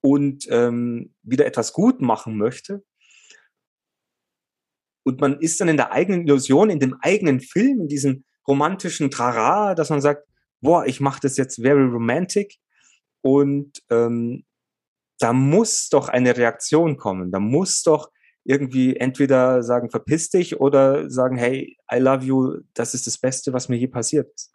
und 0.00 0.46
ähm, 0.50 1.14
wieder 1.22 1.46
etwas 1.46 1.72
gut 1.72 2.00
machen 2.00 2.36
möchte. 2.36 2.84
Und 5.04 5.20
man 5.20 5.40
ist 5.40 5.60
dann 5.60 5.68
in 5.68 5.76
der 5.76 5.92
eigenen 5.92 6.22
Illusion, 6.22 6.70
in 6.70 6.80
dem 6.80 6.94
eigenen 7.00 7.40
Film, 7.40 7.80
in 7.82 7.88
diesem 7.88 8.24
romantischen 8.46 9.10
Trara, 9.10 9.74
dass 9.74 9.90
man 9.90 10.00
sagt, 10.00 10.28
boah, 10.60 10.86
ich 10.86 11.00
mache 11.00 11.20
das 11.20 11.36
jetzt 11.36 11.60
very 11.60 11.84
romantic 11.84 12.56
und 13.22 13.82
ähm, 13.90 14.44
da 15.18 15.32
muss 15.32 15.88
doch 15.88 16.08
eine 16.08 16.36
Reaktion 16.36 16.96
kommen. 16.96 17.30
Da 17.30 17.40
muss 17.40 17.82
doch 17.82 18.10
irgendwie 18.44 18.96
entweder 18.96 19.62
sagen, 19.62 19.90
verpiss 19.90 20.30
dich 20.30 20.60
oder 20.60 21.10
sagen, 21.10 21.36
hey, 21.36 21.76
I 21.92 21.98
love 21.98 22.24
you, 22.24 22.60
das 22.74 22.94
ist 22.94 23.06
das 23.06 23.18
Beste, 23.18 23.52
was 23.52 23.68
mir 23.68 23.76
je 23.76 23.88
passiert 23.88 24.32
ist. 24.34 24.52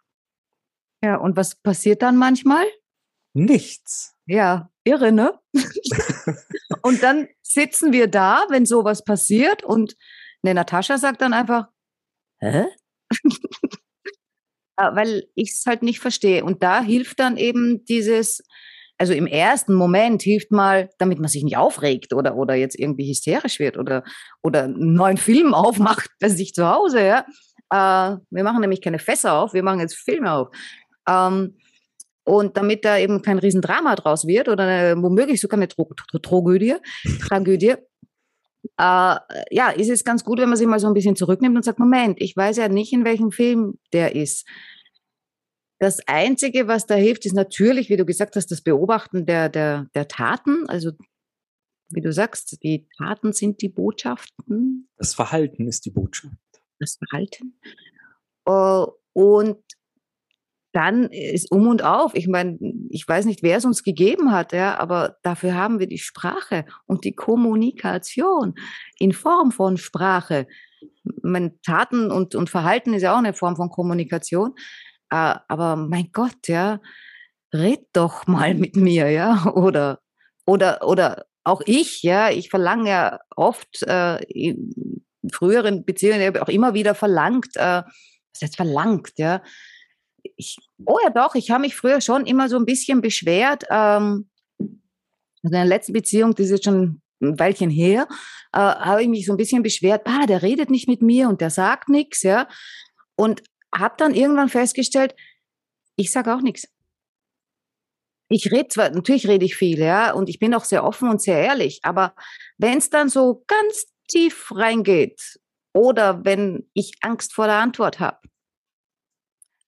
Ja, 1.04 1.16
und 1.16 1.36
was 1.36 1.56
passiert 1.56 2.00
dann 2.02 2.16
manchmal? 2.16 2.64
Nichts. 3.34 4.16
Ja, 4.26 4.70
irre, 4.84 5.12
ne? 5.12 5.38
und 6.82 7.02
dann 7.02 7.28
sitzen 7.42 7.92
wir 7.92 8.06
da, 8.06 8.46
wenn 8.48 8.66
sowas 8.66 9.04
passiert 9.04 9.62
und 9.64 9.96
ne, 10.42 10.54
Natascha 10.54 10.98
sagt 10.98 11.20
dann 11.20 11.32
einfach, 11.32 11.68
hä? 12.38 12.66
Weil 14.76 15.28
ich 15.34 15.52
es 15.52 15.66
halt 15.66 15.82
nicht 15.82 16.00
verstehe. 16.00 16.44
Und 16.44 16.62
da 16.62 16.82
hilft 16.82 17.20
dann 17.20 17.36
eben 17.36 17.84
dieses, 17.84 18.42
also 18.98 19.12
im 19.12 19.26
ersten 19.26 19.74
Moment 19.74 20.22
hilft 20.22 20.52
mal, 20.52 20.90
damit 20.98 21.18
man 21.18 21.28
sich 21.28 21.42
nicht 21.42 21.56
aufregt 21.56 22.12
oder, 22.12 22.36
oder 22.36 22.54
jetzt 22.54 22.78
irgendwie 22.78 23.08
hysterisch 23.08 23.58
wird 23.58 23.76
oder, 23.76 24.04
oder 24.42 24.64
einen 24.64 24.94
neuen 24.94 25.16
Film 25.16 25.54
aufmacht 25.54 26.10
bei 26.20 26.28
sich 26.28 26.54
zu 26.54 26.68
Hause, 26.68 27.04
ja. 27.04 27.26
Äh, 27.70 28.18
wir 28.30 28.44
machen 28.44 28.60
nämlich 28.60 28.80
keine 28.80 28.98
Fässer 28.98 29.34
auf, 29.34 29.54
wir 29.54 29.62
machen 29.62 29.80
jetzt 29.80 29.96
Filme 29.96 30.32
auf. 30.32 30.48
Ähm, 31.08 31.56
und 32.24 32.56
damit 32.56 32.84
da 32.84 32.98
eben 32.98 33.22
kein 33.22 33.38
Riesendrama 33.38 33.96
draus 33.96 34.26
wird 34.26 34.48
oder 34.48 34.64
eine, 34.64 35.02
womöglich 35.02 35.40
sogar 35.40 35.58
eine 35.58 35.68
Tro 35.68 35.90
Tro 35.96 36.18
Tragödie, 36.18 36.76
Tragödie, 37.20 37.74
äh, 38.78 39.16
ja, 39.50 39.70
ist 39.76 39.90
es 39.90 40.04
ganz 40.04 40.24
gut, 40.24 40.38
wenn 40.38 40.48
man 40.48 40.56
sich 40.56 40.66
mal 40.66 40.78
so 40.78 40.86
ein 40.86 40.94
bisschen 40.94 41.16
zurücknimmt 41.16 41.56
und 41.56 41.64
sagt, 41.64 41.78
Moment, 41.78 42.20
ich 42.20 42.36
weiß 42.36 42.58
ja 42.58 42.68
nicht, 42.68 42.92
in 42.92 43.04
welchem 43.04 43.32
Film 43.32 43.78
der 43.92 44.14
ist. 44.14 44.46
Das 45.82 45.98
Einzige, 46.06 46.68
was 46.68 46.86
da 46.86 46.94
hilft, 46.94 47.26
ist 47.26 47.32
natürlich, 47.32 47.90
wie 47.90 47.96
du 47.96 48.04
gesagt 48.04 48.36
hast, 48.36 48.52
das 48.52 48.60
Beobachten 48.60 49.26
der, 49.26 49.48
der, 49.48 49.88
der 49.96 50.06
Taten. 50.06 50.68
Also, 50.68 50.92
wie 51.90 52.00
du 52.00 52.12
sagst, 52.12 52.62
die 52.62 52.86
Taten 52.96 53.32
sind 53.32 53.60
die 53.62 53.68
Botschaften. 53.68 54.88
Das 54.96 55.12
Verhalten 55.12 55.66
ist 55.66 55.84
die 55.84 55.90
Botschaft. 55.90 56.36
Das 56.78 56.98
Verhalten. 56.98 57.58
Uh, 58.48 58.92
und 59.12 59.58
dann 60.70 61.06
ist 61.10 61.50
um 61.50 61.66
und 61.66 61.82
auf. 61.82 62.14
Ich 62.14 62.28
meine, 62.28 62.60
ich 62.88 63.08
weiß 63.08 63.24
nicht, 63.24 63.42
wer 63.42 63.56
es 63.56 63.64
uns 63.64 63.82
gegeben 63.82 64.30
hat, 64.30 64.52
ja, 64.52 64.78
aber 64.78 65.16
dafür 65.24 65.56
haben 65.56 65.80
wir 65.80 65.88
die 65.88 65.98
Sprache 65.98 66.64
und 66.86 67.04
die 67.04 67.16
Kommunikation 67.16 68.54
in 69.00 69.10
Form 69.10 69.50
von 69.50 69.78
Sprache. 69.78 70.46
Meine 71.22 71.60
Taten 71.62 72.12
und, 72.12 72.36
und 72.36 72.50
Verhalten 72.50 72.94
ist 72.94 73.02
ja 73.02 73.14
auch 73.14 73.18
eine 73.18 73.34
Form 73.34 73.56
von 73.56 73.68
Kommunikation. 73.68 74.54
Äh, 75.12 75.34
aber 75.46 75.76
mein 75.76 76.10
Gott, 76.10 76.48
ja, 76.48 76.80
red 77.52 77.84
doch 77.92 78.26
mal 78.26 78.54
mit 78.64 78.76
mir, 78.76 79.10
ja, 79.10 79.44
oder, 79.54 80.00
oder, 80.46 80.88
oder 80.88 81.26
auch 81.44 81.60
ich, 81.66 82.02
ja, 82.02 82.30
ich 82.30 82.48
verlange 82.48 82.88
ja 82.88 83.20
oft 83.36 83.82
äh, 83.82 84.22
in 84.24 85.04
früheren 85.30 85.84
Beziehungen, 85.84 86.24
habe 86.26 86.40
auch 86.42 86.48
immer 86.48 86.72
wieder 86.72 86.94
verlangt, 86.94 87.56
äh, 87.56 87.82
was 87.82 88.42
heißt 88.42 88.56
verlangt, 88.56 89.12
ja, 89.18 89.42
ich, 90.36 90.56
oh 90.86 90.98
ja 91.04 91.10
doch, 91.10 91.34
ich 91.34 91.50
habe 91.50 91.62
mich 91.62 91.76
früher 91.76 92.00
schon 92.00 92.24
immer 92.24 92.48
so 92.48 92.56
ein 92.56 92.64
bisschen 92.64 93.02
beschwert, 93.02 93.64
ähm, 93.70 94.30
in 94.58 95.50
der 95.50 95.66
letzten 95.66 95.92
Beziehung, 95.92 96.34
das 96.34 96.46
ist 96.46 96.52
jetzt 96.52 96.64
schon 96.64 97.02
ein 97.20 97.38
Weilchen 97.38 97.70
her, 97.70 98.06
äh, 98.52 98.58
habe 98.58 99.02
ich 99.02 99.08
mich 99.08 99.26
so 99.26 99.32
ein 99.32 99.36
bisschen 99.36 99.62
beschwert, 99.62 100.02
ah, 100.06 100.24
der 100.26 100.42
redet 100.42 100.70
nicht 100.70 100.88
mit 100.88 101.02
mir 101.02 101.28
und 101.28 101.42
der 101.42 101.50
sagt 101.50 101.90
nichts, 101.90 102.22
ja. 102.22 102.48
Und 103.16 103.42
habe 103.74 103.94
dann 103.98 104.14
irgendwann 104.14 104.48
festgestellt, 104.48 105.14
ich 105.96 106.10
sage 106.10 106.34
auch 106.34 106.40
nichts. 106.40 106.68
Ich 108.28 108.50
rede 108.50 108.68
zwar, 108.68 108.90
natürlich 108.90 109.28
rede 109.28 109.44
ich 109.44 109.56
viel, 109.56 109.78
ja, 109.78 110.12
und 110.12 110.28
ich 110.28 110.38
bin 110.38 110.54
auch 110.54 110.64
sehr 110.64 110.84
offen 110.84 111.08
und 111.10 111.20
sehr 111.20 111.38
ehrlich, 111.38 111.80
aber 111.82 112.14
wenn 112.56 112.78
es 112.78 112.88
dann 112.88 113.10
so 113.10 113.44
ganz 113.46 113.86
tief 114.08 114.50
reingeht 114.54 115.38
oder 115.74 116.24
wenn 116.24 116.68
ich 116.72 116.94
Angst 117.02 117.34
vor 117.34 117.46
der 117.46 117.56
Antwort 117.56 118.00
habe, 118.00 118.20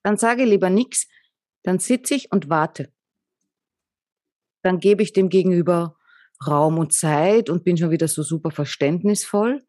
dann 0.02 0.16
sage 0.16 0.44
ich 0.44 0.48
lieber 0.48 0.70
nichts, 0.70 1.08
dann 1.62 1.78
sitze 1.78 2.14
ich 2.14 2.30
und 2.32 2.48
warte. 2.48 2.92
Dann 4.62 4.78
gebe 4.78 5.02
ich 5.02 5.12
dem 5.12 5.28
Gegenüber 5.28 5.96
Raum 6.46 6.78
und 6.78 6.92
Zeit 6.92 7.50
und 7.50 7.64
bin 7.64 7.76
schon 7.76 7.90
wieder 7.90 8.08
so 8.08 8.22
super 8.22 8.50
verständnisvoll. 8.50 9.62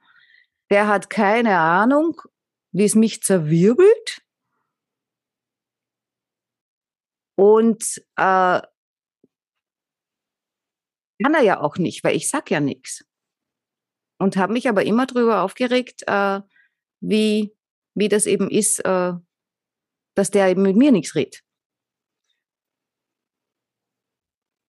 Der 0.69 0.88
hat 0.88 1.10
keine 1.10 1.58
Ahnung, 1.58 2.21
wie 2.71 2.86
es 2.86 2.95
mich 2.95 3.24
zerwirbelt. 3.24 4.21
Und 7.36 8.02
äh, 8.15 8.62
kann 11.21 11.34
er 11.34 11.41
ja 11.41 11.62
auch 11.62 11.78
nicht, 11.78 12.04
weil 12.04 12.15
ich 12.15 12.30
sag 12.30 12.52
ja 12.52 12.60
nichts. 12.60 13.06
Und 14.17 14.38
habe 14.38 14.54
mich 14.54 14.69
aber 14.69 14.86
immer 14.86 15.06
darüber 15.06 15.41
aufgeregt, 15.41 16.04
äh, 16.08 16.41
wie, 17.02 17.56
wie 17.93 18.10
das 18.10 18.26
eben 18.26 18.50
ist, 18.50 18.80
äh, 18.80 19.13
dass 20.15 20.32
der 20.32 20.50
eben 20.50 20.62
mit 20.62 20.78
mir 20.78 20.91
nichts 20.91 21.15
redet. 21.15 21.43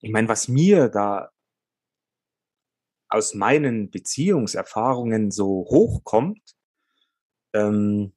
Ich 0.01 0.11
meine, 0.13 0.29
was 0.29 0.49
mir 0.49 0.89
da 0.89 1.31
aus 3.09 3.35
meinen 3.35 3.91
Beziehungserfahrungen 3.91 5.31
so 5.31 5.65
hochkommt, 5.69 6.57
ähm, 7.55 8.13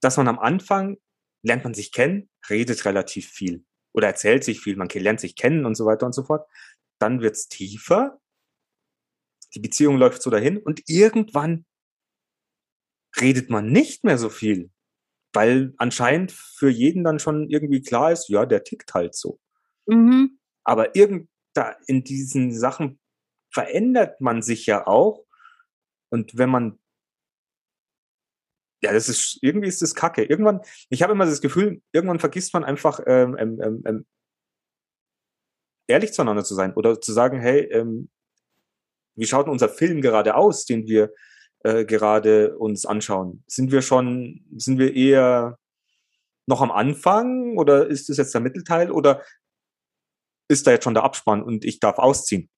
dass 0.00 0.16
man 0.16 0.28
am 0.28 0.38
Anfang 0.38 0.98
lernt 1.42 1.64
man 1.64 1.74
sich 1.74 1.92
kennen, 1.92 2.28
redet 2.48 2.84
relativ 2.84 3.28
viel 3.28 3.64
oder 3.92 4.08
erzählt 4.08 4.44
sich 4.44 4.60
viel, 4.60 4.76
man 4.76 4.88
lernt 4.88 5.20
sich 5.20 5.36
kennen 5.36 5.66
und 5.66 5.74
so 5.74 5.86
weiter 5.86 6.06
und 6.06 6.14
so 6.14 6.22
fort. 6.22 6.48
Dann 6.98 7.20
wird's 7.20 7.48
tiefer, 7.48 8.20
die 9.54 9.60
Beziehung 9.60 9.96
läuft 9.96 10.22
so 10.22 10.30
dahin 10.30 10.58
und 10.58 10.82
irgendwann 10.86 11.64
redet 13.20 13.50
man 13.50 13.66
nicht 13.66 14.04
mehr 14.04 14.18
so 14.18 14.28
viel, 14.28 14.70
weil 15.32 15.74
anscheinend 15.78 16.32
für 16.32 16.68
jeden 16.68 17.02
dann 17.02 17.18
schon 17.18 17.48
irgendwie 17.48 17.82
klar 17.82 18.12
ist, 18.12 18.28
ja, 18.28 18.46
der 18.46 18.64
tickt 18.64 18.94
halt 18.94 19.14
so. 19.14 19.40
Mhm. 19.86 20.38
Aber 20.62 20.94
irgend 20.94 21.28
da 21.52 21.76
in 21.86 22.04
diesen 22.04 22.52
Sachen 22.52 23.00
verändert 23.52 24.20
man 24.20 24.42
sich 24.42 24.66
ja 24.66 24.86
auch. 24.86 25.24
Und 26.10 26.36
wenn 26.38 26.50
man 26.50 26.78
ja, 28.82 28.92
das 28.92 29.08
ist 29.08 29.38
irgendwie 29.42 29.68
ist 29.68 29.82
das 29.82 29.94
Kacke. 29.94 30.24
Irgendwann, 30.24 30.60
ich 30.88 31.02
habe 31.02 31.12
immer 31.12 31.26
das 31.26 31.40
Gefühl, 31.40 31.82
irgendwann 31.92 32.18
vergisst 32.18 32.54
man 32.54 32.64
einfach 32.64 33.00
ähm, 33.06 33.36
ähm, 33.38 33.60
ähm, 33.62 33.82
ähm, 33.86 34.06
ehrlich 35.86 36.12
zueinander 36.12 36.44
zu 36.44 36.54
sein 36.54 36.72
oder 36.74 37.00
zu 37.00 37.12
sagen, 37.12 37.40
hey, 37.40 37.60
ähm, 37.72 38.08
wie 39.16 39.26
schaut 39.26 39.48
unser 39.48 39.68
Film 39.68 40.00
gerade 40.00 40.34
aus, 40.34 40.64
den 40.64 40.86
wir 40.86 41.12
äh, 41.64 41.84
gerade 41.84 42.56
uns 42.56 42.86
anschauen? 42.86 43.44
Sind 43.46 43.70
wir 43.70 43.82
schon, 43.82 44.46
sind 44.56 44.78
wir 44.78 44.94
eher 44.94 45.58
noch 46.46 46.62
am 46.62 46.70
Anfang 46.70 47.58
oder 47.58 47.86
ist 47.86 48.08
es 48.08 48.16
jetzt 48.16 48.34
der 48.34 48.40
Mittelteil 48.40 48.90
oder 48.90 49.22
ist 50.48 50.66
da 50.66 50.70
jetzt 50.70 50.84
schon 50.84 50.94
der 50.94 51.04
Abspann 51.04 51.42
und 51.42 51.64
ich 51.64 51.80
darf 51.80 51.98
ausziehen? 51.98 52.48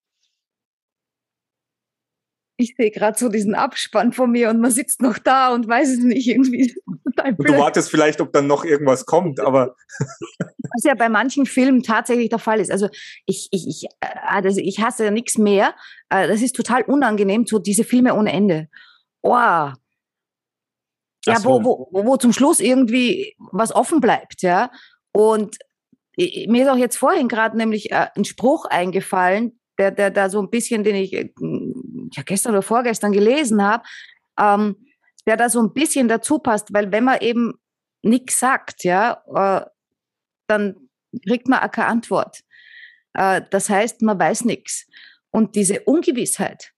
Ich 2.62 2.75
sehe 2.77 2.90
gerade 2.90 3.18
so 3.18 3.29
diesen 3.29 3.55
Abspann 3.55 4.12
von 4.12 4.31
mir 4.31 4.51
und 4.51 4.61
man 4.61 4.70
sitzt 4.70 5.03
noch 5.03 5.18
da 5.18 5.53
und 5.53 5.68
weiß 5.68 5.90
es 5.90 5.98
nicht 5.98 6.27
irgendwie. 6.29 6.75
Und 7.05 7.48
du 7.48 7.59
wartest 7.59 7.90
vielleicht, 7.90 8.20
ob 8.20 8.33
dann 8.33 8.46
noch 8.46 8.64
irgendwas 8.64 9.07
kommt, 9.07 9.40
aber. 9.40 9.77
Was 10.75 10.85
ja 10.85 10.94
bei 10.94 11.09
manchen 11.09 11.44
Filmen 11.44 11.83
tatsächlich 11.83 12.31
der 12.31 12.38
Fall 12.38 12.61
ist. 12.61 12.70
Also 12.70 12.88
ich, 13.27 13.48
ich, 13.51 13.66
ich, 13.68 13.88
also 14.27 14.61
ich 14.61 14.81
hasse 14.81 15.05
ja 15.05 15.11
nichts 15.11 15.37
mehr. 15.37 15.75
Äh, 16.09 16.29
das 16.29 16.40
ist 16.40 16.57
total 16.57 16.83
unangenehm, 16.83 17.44
so 17.46 17.59
diese 17.59 17.85
Filme 17.85 18.14
ohne 18.14 18.33
Ende. 18.33 18.68
Oh. 19.20 19.31
Ja, 19.31 19.75
so. 21.38 21.62
wo, 21.62 21.88
wo, 21.90 22.05
wo 22.07 22.16
zum 22.16 22.33
Schluss 22.33 22.59
irgendwie 22.61 23.37
was 23.38 23.75
offen 23.75 24.01
bleibt, 24.01 24.42
ja. 24.42 24.70
Und 25.12 25.59
mir 26.16 26.62
ist 26.62 26.68
auch 26.68 26.77
jetzt 26.77 26.96
vorhin 26.96 27.29
gerade 27.29 27.57
nämlich 27.57 27.92
ein 27.92 28.25
Spruch 28.25 28.66
eingefallen, 28.66 29.59
der, 29.79 29.90
der 29.90 30.11
da 30.11 30.29
so 30.29 30.40
ein 30.40 30.51
bisschen, 30.51 30.85
den 30.85 30.96
ich 30.96 31.12
äh, 31.14 31.31
ja, 32.14 32.22
gestern 32.22 32.53
oder 32.53 32.62
vorgestern 32.62 33.12
gelesen 33.12 33.62
habe, 33.62 33.85
ähm, 34.38 34.77
der 35.27 35.37
da 35.37 35.48
so 35.48 35.62
ein 35.62 35.72
bisschen 35.72 36.09
dazu 36.09 36.38
passt, 36.38 36.72
weil 36.72 36.92
wenn 36.92 37.05
man 37.05 37.20
eben 37.20 37.55
nichts 38.03 38.38
sagt, 38.40 38.85
ja, 38.85 39.22
äh, 39.35 39.64
dann 40.48 40.88
kriegt 41.27 41.48
man 41.48 41.61
auch 41.61 41.70
keine 41.70 41.88
Antwort. 41.88 42.40
Äh, 43.14 43.42
das 43.51 43.68
heißt, 43.68 44.03
man 44.03 44.18
weiß 44.18 44.44
nichts. 44.44 44.87
Und 45.31 45.57
diese 45.57 45.81
Ungewissheit, 45.81 46.72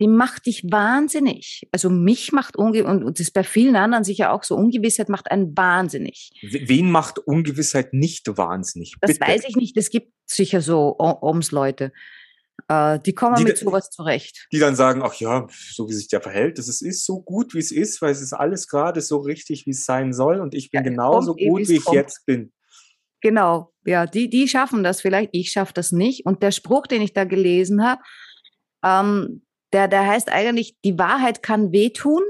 die 0.00 0.08
macht 0.08 0.46
dich 0.46 0.62
wahnsinnig. 0.70 1.66
Also 1.72 1.88
mich 1.90 2.32
macht 2.32 2.56
Ungewissheit, 2.56 3.02
und 3.02 3.18
das 3.18 3.28
ist 3.28 3.32
bei 3.32 3.44
vielen 3.44 3.76
anderen 3.76 4.04
sicher 4.04 4.32
auch 4.32 4.42
so, 4.42 4.54
Ungewissheit 4.54 5.08
macht 5.08 5.30
einen 5.30 5.56
wahnsinnig. 5.56 6.30
Wen 6.42 6.90
macht 6.90 7.18
Ungewissheit 7.18 7.94
nicht 7.94 8.26
wahnsinnig? 8.36 8.94
Das 9.00 9.18
Bitte. 9.18 9.30
weiß 9.30 9.44
ich 9.48 9.56
nicht. 9.56 9.76
Es 9.76 9.90
gibt 9.90 10.12
sicher 10.26 10.60
so 10.60 10.96
Oms-Leute. 10.98 11.92
Äh, 12.68 12.98
die 13.00 13.14
kommen 13.14 13.36
die, 13.36 13.44
mit 13.44 13.58
sowas 13.58 13.90
zurecht. 13.90 14.46
Die 14.52 14.58
dann 14.58 14.74
sagen, 14.74 15.02
ach 15.02 15.14
ja, 15.14 15.46
so 15.50 15.88
wie 15.88 15.92
sich 15.92 16.08
der 16.08 16.20
verhält, 16.20 16.58
das 16.58 16.68
ist, 16.68 16.82
ist 16.82 17.04
so 17.04 17.20
gut, 17.20 17.54
wie 17.54 17.58
es 17.58 17.70
ist, 17.70 18.02
weil 18.02 18.10
es 18.10 18.20
ist 18.20 18.32
alles 18.32 18.68
gerade 18.68 19.00
so 19.00 19.18
richtig, 19.18 19.66
wie 19.66 19.70
es 19.70 19.84
sein 19.84 20.12
soll 20.12 20.40
und 20.40 20.54
ich 20.54 20.70
bin 20.70 20.84
ja, 20.84 20.90
genauso 20.90 21.34
gut, 21.34 21.62
eh, 21.62 21.68
wie 21.68 21.76
ich 21.76 21.84
kommt. 21.84 21.96
jetzt 21.96 22.26
bin. 22.26 22.52
Genau, 23.20 23.72
ja, 23.84 24.06
die, 24.06 24.28
die 24.28 24.48
schaffen 24.48 24.82
das 24.82 25.00
vielleicht, 25.00 25.30
ich 25.32 25.50
schaffe 25.50 25.72
das 25.72 25.92
nicht. 25.92 26.26
Und 26.26 26.42
der 26.42 26.50
Spruch, 26.50 26.86
den 26.86 27.02
ich 27.02 27.12
da 27.12 27.24
gelesen 27.24 27.84
habe, 27.84 28.02
ähm, 28.84 29.42
der, 29.72 29.88
der 29.88 30.06
heißt 30.06 30.30
eigentlich, 30.30 30.76
die 30.84 30.98
Wahrheit 30.98 31.42
kann 31.42 31.72
wehtun, 31.72 32.22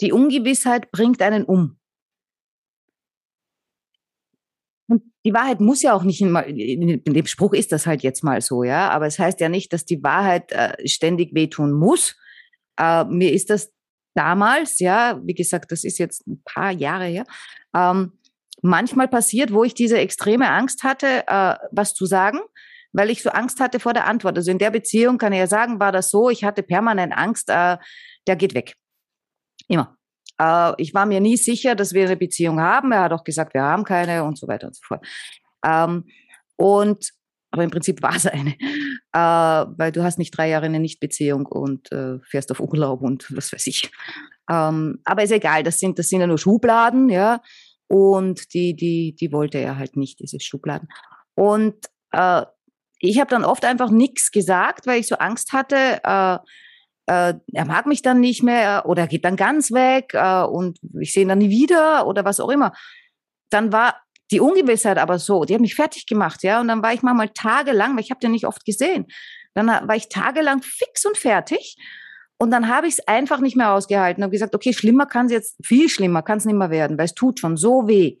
die 0.00 0.12
Ungewissheit 0.12 0.90
bringt 0.90 1.22
einen 1.22 1.44
um. 1.44 1.78
Und 4.88 5.02
die 5.24 5.34
Wahrheit 5.34 5.60
muss 5.60 5.82
ja 5.82 5.94
auch 5.94 6.04
nicht 6.04 6.20
immer, 6.20 6.46
in 6.46 7.02
dem 7.04 7.26
Spruch 7.26 7.52
ist 7.52 7.72
das 7.72 7.86
halt 7.86 8.02
jetzt 8.02 8.22
mal 8.22 8.40
so, 8.40 8.62
ja, 8.62 8.90
aber 8.90 9.06
es 9.06 9.18
heißt 9.18 9.40
ja 9.40 9.48
nicht, 9.48 9.72
dass 9.72 9.84
die 9.84 10.02
Wahrheit 10.02 10.52
äh, 10.52 10.86
ständig 10.86 11.34
wehtun 11.34 11.72
muss. 11.72 12.16
Äh, 12.78 13.04
mir 13.04 13.32
ist 13.32 13.50
das 13.50 13.72
damals, 14.14 14.78
ja, 14.78 15.20
wie 15.24 15.34
gesagt, 15.34 15.72
das 15.72 15.84
ist 15.84 15.98
jetzt 15.98 16.26
ein 16.26 16.42
paar 16.44 16.70
Jahre 16.70 17.06
her, 17.06 17.24
ähm, 17.74 18.12
manchmal 18.62 19.08
passiert, 19.08 19.52
wo 19.52 19.64
ich 19.64 19.74
diese 19.74 19.98
extreme 19.98 20.50
Angst 20.50 20.82
hatte, 20.84 21.24
äh, 21.26 21.56
was 21.72 21.94
zu 21.94 22.06
sagen, 22.06 22.38
weil 22.92 23.10
ich 23.10 23.22
so 23.22 23.30
Angst 23.30 23.60
hatte 23.60 23.80
vor 23.80 23.92
der 23.92 24.06
Antwort. 24.06 24.36
Also 24.38 24.50
in 24.50 24.58
der 24.58 24.70
Beziehung 24.70 25.18
kann 25.18 25.32
ich 25.32 25.38
ja 25.38 25.46
sagen, 25.46 25.80
war 25.80 25.92
das 25.92 26.10
so, 26.10 26.30
ich 26.30 26.44
hatte 26.44 26.62
permanent 26.62 27.12
Angst, 27.16 27.50
äh, 27.50 27.76
der 28.26 28.36
geht 28.36 28.54
weg. 28.54 28.74
Immer. 29.68 29.96
Äh, 30.40 30.72
ich 30.78 30.94
war 30.94 31.06
mir 31.06 31.20
nie 31.20 31.36
sicher, 31.36 31.74
dass 31.74 31.92
wir 31.92 32.06
eine 32.06 32.16
Beziehung 32.16 32.60
haben. 32.60 32.92
Er 32.92 33.02
hat 33.02 33.12
auch 33.12 33.24
gesagt, 33.24 33.54
wir 33.54 33.62
haben 33.62 33.84
keine 33.84 34.24
und 34.24 34.38
so 34.38 34.48
weiter 34.48 34.66
und 34.68 34.76
so 34.76 34.82
fort. 34.84 35.06
Ähm, 35.64 36.04
und 36.56 37.10
aber 37.50 37.64
im 37.64 37.70
Prinzip 37.70 38.02
war 38.02 38.14
es 38.14 38.26
eine, 38.26 38.50
äh, 39.12 39.18
weil 39.78 39.92
du 39.92 40.02
hast 40.02 40.18
nicht 40.18 40.36
drei 40.36 40.48
Jahre 40.48 40.66
eine 40.66 40.80
Nichtbeziehung 40.80 41.46
und 41.46 41.90
äh, 41.92 42.18
fährst 42.20 42.50
auf 42.50 42.60
Urlaub 42.60 43.02
und 43.02 43.34
was 43.34 43.52
weiß 43.52 43.66
ich. 43.66 43.90
Ähm, 44.50 45.00
aber 45.04 45.22
ist 45.22 45.32
egal, 45.32 45.62
das 45.62 45.80
sind, 45.80 45.98
das 45.98 46.08
sind 46.08 46.20
ja 46.20 46.26
nur 46.26 46.38
Schubladen, 46.38 47.08
ja. 47.08 47.40
Und 47.88 48.52
die, 48.52 48.74
die, 48.74 49.14
die 49.14 49.32
wollte 49.32 49.58
er 49.58 49.78
halt 49.78 49.96
nicht, 49.96 50.20
diese 50.20 50.40
Schubladen. 50.40 50.88
Und 51.34 51.76
äh, 52.12 52.42
ich 52.98 53.20
habe 53.20 53.30
dann 53.30 53.44
oft 53.44 53.64
einfach 53.64 53.90
nichts 53.90 54.30
gesagt, 54.32 54.86
weil 54.86 55.00
ich 55.00 55.06
so 55.06 55.16
Angst 55.16 55.52
hatte, 55.52 56.00
äh, 57.08 57.30
äh, 57.30 57.34
er 57.52 57.64
mag 57.64 57.86
mich 57.86 58.02
dann 58.02 58.20
nicht 58.20 58.42
mehr 58.42 58.84
oder 58.86 59.06
geht 59.06 59.24
dann 59.24 59.36
ganz 59.36 59.70
weg 59.72 60.12
äh, 60.14 60.42
und 60.42 60.78
ich 61.00 61.12
sehe 61.12 61.22
ihn 61.22 61.28
dann 61.28 61.38
nie 61.38 61.50
wieder 61.50 62.06
oder 62.06 62.24
was 62.24 62.40
auch 62.40 62.50
immer. 62.50 62.72
Dann 63.50 63.72
war 63.72 64.00
die 64.32 64.40
Ungewissheit 64.40 64.98
aber 64.98 65.18
so, 65.18 65.44
die 65.44 65.54
hat 65.54 65.60
mich 65.60 65.76
fertig 65.76 66.06
gemacht, 66.06 66.42
ja, 66.42 66.60
und 66.60 66.68
dann 66.68 66.82
war 66.82 66.92
ich 66.92 67.02
manchmal 67.02 67.28
tagelang, 67.28 67.94
weil 67.94 68.02
ich 68.02 68.10
habe 68.10 68.18
den 68.18 68.32
nicht 68.32 68.46
oft 68.46 68.64
gesehen, 68.64 69.06
dann 69.54 69.68
war 69.68 69.94
ich 69.94 70.08
tagelang 70.08 70.62
fix 70.62 71.06
und 71.06 71.16
fertig 71.16 71.76
und 72.38 72.50
dann 72.50 72.68
habe 72.68 72.88
ich 72.88 72.94
es 72.94 73.06
einfach 73.06 73.38
nicht 73.40 73.56
mehr 73.56 73.72
ausgehalten, 73.72 74.24
habe 74.24 74.32
gesagt, 74.32 74.54
okay, 74.54 74.72
schlimmer 74.72 75.06
kann 75.06 75.26
es 75.26 75.32
jetzt, 75.32 75.56
viel 75.64 75.88
schlimmer 75.88 76.22
kann 76.22 76.38
es 76.38 76.44
nicht 76.44 76.56
mehr 76.56 76.70
werden, 76.70 76.98
weil 76.98 77.06
es 77.06 77.14
tut 77.14 77.38
schon 77.38 77.56
so 77.56 77.86
weh. 77.86 78.18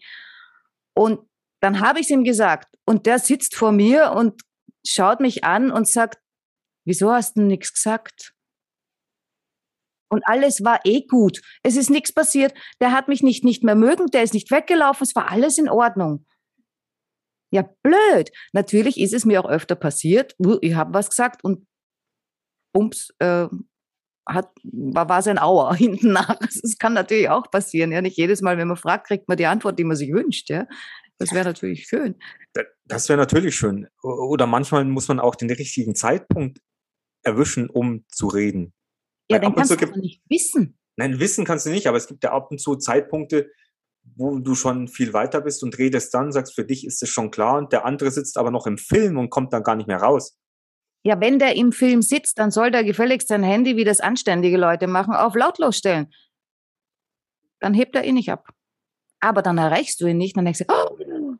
Und 0.94 1.20
dann 1.60 1.80
habe 1.80 1.98
ich 1.98 2.06
es 2.06 2.10
ihm 2.10 2.22
gesagt 2.22 2.68
und 2.86 3.06
der 3.06 3.18
sitzt 3.18 3.56
vor 3.56 3.72
mir 3.72 4.12
und 4.12 4.42
schaut 4.86 5.18
mich 5.18 5.42
an 5.42 5.72
und 5.72 5.88
sagt, 5.88 6.20
wieso 6.84 7.12
hast 7.12 7.36
du 7.36 7.42
nichts 7.42 7.74
gesagt? 7.74 8.35
Und 10.08 10.22
alles 10.26 10.62
war 10.62 10.80
eh 10.84 11.06
gut. 11.06 11.40
Es 11.62 11.76
ist 11.76 11.90
nichts 11.90 12.12
passiert. 12.12 12.54
Der 12.80 12.92
hat 12.92 13.08
mich 13.08 13.22
nicht, 13.22 13.44
nicht 13.44 13.64
mehr 13.64 13.74
mögen, 13.74 14.06
der 14.06 14.22
ist 14.22 14.34
nicht 14.34 14.50
weggelaufen, 14.50 15.04
es 15.04 15.16
war 15.16 15.30
alles 15.30 15.58
in 15.58 15.68
Ordnung. 15.68 16.24
Ja, 17.52 17.68
blöd. 17.82 18.30
Natürlich 18.52 18.98
ist 18.98 19.14
es 19.14 19.24
mir 19.24 19.40
auch 19.40 19.48
öfter 19.48 19.76
passiert. 19.76 20.34
Ich 20.60 20.74
habe 20.74 20.94
was 20.94 21.10
gesagt 21.10 21.44
und 21.44 21.66
bums, 22.72 23.10
äh, 23.18 23.46
hat, 24.28 24.50
war, 24.64 25.08
war 25.08 25.22
sein 25.22 25.38
Auer 25.38 25.74
hinten 25.76 26.12
nach. 26.12 26.36
Das 26.38 26.76
kann 26.78 26.92
natürlich 26.92 27.28
auch 27.28 27.50
passieren. 27.50 27.92
Ja, 27.92 28.02
nicht 28.02 28.16
jedes 28.16 28.42
Mal, 28.42 28.58
wenn 28.58 28.68
man 28.68 28.76
fragt, 28.76 29.06
kriegt 29.06 29.28
man 29.28 29.36
die 29.36 29.46
Antwort, 29.46 29.78
die 29.78 29.84
man 29.84 29.96
sich 29.96 30.12
wünscht. 30.12 30.50
Ja, 30.50 30.66
das 31.18 31.32
wäre 31.32 31.44
natürlich 31.44 31.86
schön. 31.86 32.16
Das 32.84 33.08
wäre 33.08 33.18
natürlich 33.18 33.56
schön. 33.56 33.88
Oder 34.02 34.46
manchmal 34.46 34.84
muss 34.84 35.08
man 35.08 35.20
auch 35.20 35.34
den 35.34 35.50
richtigen 35.50 35.94
Zeitpunkt 35.94 36.60
erwischen, 37.22 37.70
um 37.70 38.04
zu 38.08 38.28
reden. 38.28 38.72
Ja, 39.30 39.38
den 39.38 39.54
kannst 39.54 39.80
du 39.80 40.00
nicht 40.00 40.22
wissen. 40.28 40.78
Nein, 40.96 41.20
wissen 41.20 41.44
kannst 41.44 41.66
du 41.66 41.70
nicht, 41.70 41.86
aber 41.86 41.96
es 41.96 42.06
gibt 42.06 42.24
ja 42.24 42.32
ab 42.32 42.50
und 42.50 42.58
zu 42.60 42.76
Zeitpunkte, 42.76 43.50
wo 44.14 44.38
du 44.38 44.54
schon 44.54 44.88
viel 44.88 45.12
weiter 45.12 45.40
bist 45.40 45.62
und 45.62 45.76
redest 45.78 46.14
dann, 46.14 46.32
sagst, 46.32 46.54
für 46.54 46.64
dich 46.64 46.86
ist 46.86 47.02
es 47.02 47.08
schon 47.08 47.30
klar 47.30 47.58
und 47.58 47.72
der 47.72 47.84
andere 47.84 48.10
sitzt 48.10 48.38
aber 48.38 48.50
noch 48.50 48.66
im 48.66 48.78
Film 48.78 49.18
und 49.18 49.30
kommt 49.30 49.52
dann 49.52 49.62
gar 49.62 49.76
nicht 49.76 49.88
mehr 49.88 49.98
raus. 49.98 50.38
Ja, 51.02 51.20
wenn 51.20 51.38
der 51.38 51.54
im 51.56 51.72
Film 51.72 52.02
sitzt, 52.02 52.38
dann 52.38 52.50
soll 52.50 52.70
der 52.70 52.82
gefälligst 52.82 53.28
sein 53.28 53.42
Handy, 53.42 53.76
wie 53.76 53.84
das 53.84 54.00
anständige 54.00 54.56
Leute 54.56 54.86
machen, 54.86 55.14
auf 55.14 55.34
lautlos 55.34 55.76
stellen. 55.76 56.12
Dann 57.60 57.74
hebt 57.74 57.94
er 57.94 58.04
ihn 58.04 58.14
nicht 58.14 58.30
ab. 58.30 58.48
Aber 59.20 59.42
dann 59.42 59.58
erreichst 59.58 60.00
du 60.00 60.06
ihn 60.06 60.18
nicht, 60.18 60.36
dann 60.36 60.44
denkst 60.44 60.60
du, 60.60 60.64
oh, 60.68 61.36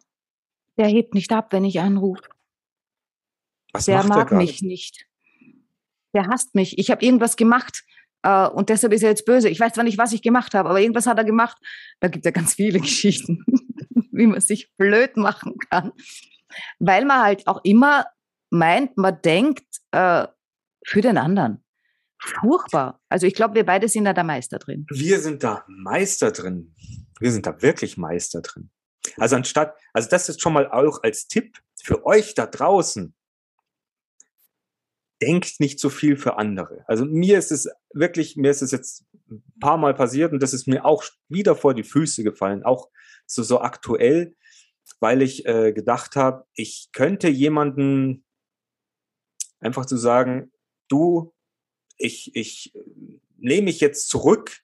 der 0.76 0.86
hebt 0.86 1.14
nicht 1.14 1.32
ab, 1.32 1.52
wenn 1.52 1.64
ich 1.64 1.80
anrufe. 1.80 2.22
Was 3.72 3.86
der 3.86 4.04
mag 4.04 4.32
mich 4.32 4.62
nicht. 4.62 5.06
Der 6.16 6.28
hasst 6.28 6.54
mich. 6.54 6.78
Ich 6.78 6.90
habe 6.90 7.04
irgendwas 7.04 7.36
gemacht 7.36 7.84
äh, 8.22 8.46
und 8.46 8.70
deshalb 8.70 8.94
ist 8.94 9.02
er 9.02 9.10
jetzt 9.10 9.26
böse. 9.26 9.50
Ich 9.50 9.60
weiß 9.60 9.74
zwar 9.74 9.84
nicht, 9.84 9.98
was 9.98 10.14
ich 10.14 10.22
gemacht 10.22 10.54
habe, 10.54 10.70
aber 10.70 10.80
irgendwas 10.80 11.06
hat 11.06 11.18
er 11.18 11.24
gemacht. 11.24 11.58
Da 12.00 12.08
gibt 12.08 12.24
es 12.24 12.28
ja 12.28 12.30
ganz 12.30 12.54
viele 12.54 12.80
Geschichten, 12.88 13.44
wie 14.12 14.26
man 14.26 14.40
sich 14.40 14.72
blöd 14.78 15.18
machen 15.18 15.58
kann. 15.70 15.92
Weil 16.78 17.04
man 17.04 17.20
halt 17.20 17.46
auch 17.46 17.60
immer 17.64 18.06
meint, 18.48 18.96
man 18.96 19.20
denkt 19.20 19.66
äh, 19.90 20.26
für 20.86 21.02
den 21.02 21.18
anderen. 21.18 21.62
Furchtbar. 22.18 22.98
Also 23.10 23.26
ich 23.26 23.34
glaube, 23.34 23.56
wir 23.56 23.66
beide 23.66 23.88
sind 23.90 24.06
da 24.06 24.14
der 24.14 24.24
Meister 24.24 24.58
drin. 24.58 24.86
Wir 24.88 25.20
sind 25.20 25.44
da 25.44 25.66
Meister 25.68 26.32
drin. 26.32 26.74
Wir 27.20 27.30
sind 27.30 27.44
da 27.44 27.60
wirklich 27.60 27.98
Meister 27.98 28.40
drin. 28.40 28.70
Also 29.18 29.36
anstatt, 29.36 29.76
also 29.92 30.08
das 30.08 30.30
ist 30.30 30.40
schon 30.40 30.54
mal 30.54 30.66
auch 30.70 31.02
als 31.02 31.28
Tipp 31.28 31.58
für 31.82 32.06
euch 32.06 32.34
da 32.34 32.46
draußen. 32.46 33.14
Denkt 35.22 35.60
nicht 35.60 35.80
so 35.80 35.88
viel 35.88 36.16
für 36.16 36.36
andere. 36.36 36.84
Also 36.86 37.04
mir 37.04 37.38
ist 37.38 37.50
es 37.50 37.68
wirklich, 37.92 38.36
mir 38.36 38.50
ist 38.50 38.62
es 38.62 38.70
jetzt 38.70 39.04
ein 39.30 39.42
paar 39.60 39.78
Mal 39.78 39.94
passiert 39.94 40.32
und 40.32 40.42
das 40.42 40.52
ist 40.52 40.66
mir 40.66 40.84
auch 40.84 41.04
wieder 41.28 41.56
vor 41.56 41.74
die 41.74 41.84
Füße 41.84 42.22
gefallen, 42.22 42.64
auch 42.64 42.90
so, 43.26 43.42
so 43.42 43.60
aktuell, 43.60 44.36
weil 45.00 45.22
ich 45.22 45.46
äh, 45.46 45.72
gedacht 45.72 46.16
habe, 46.16 46.46
ich 46.54 46.90
könnte 46.92 47.28
jemanden 47.28 48.24
einfach 49.58 49.86
zu 49.86 49.96
sagen, 49.96 50.52
du, 50.88 51.34
ich, 51.96 52.34
ich 52.36 52.72
nehme 53.36 53.64
mich 53.66 53.80
jetzt 53.80 54.08
zurück, 54.08 54.60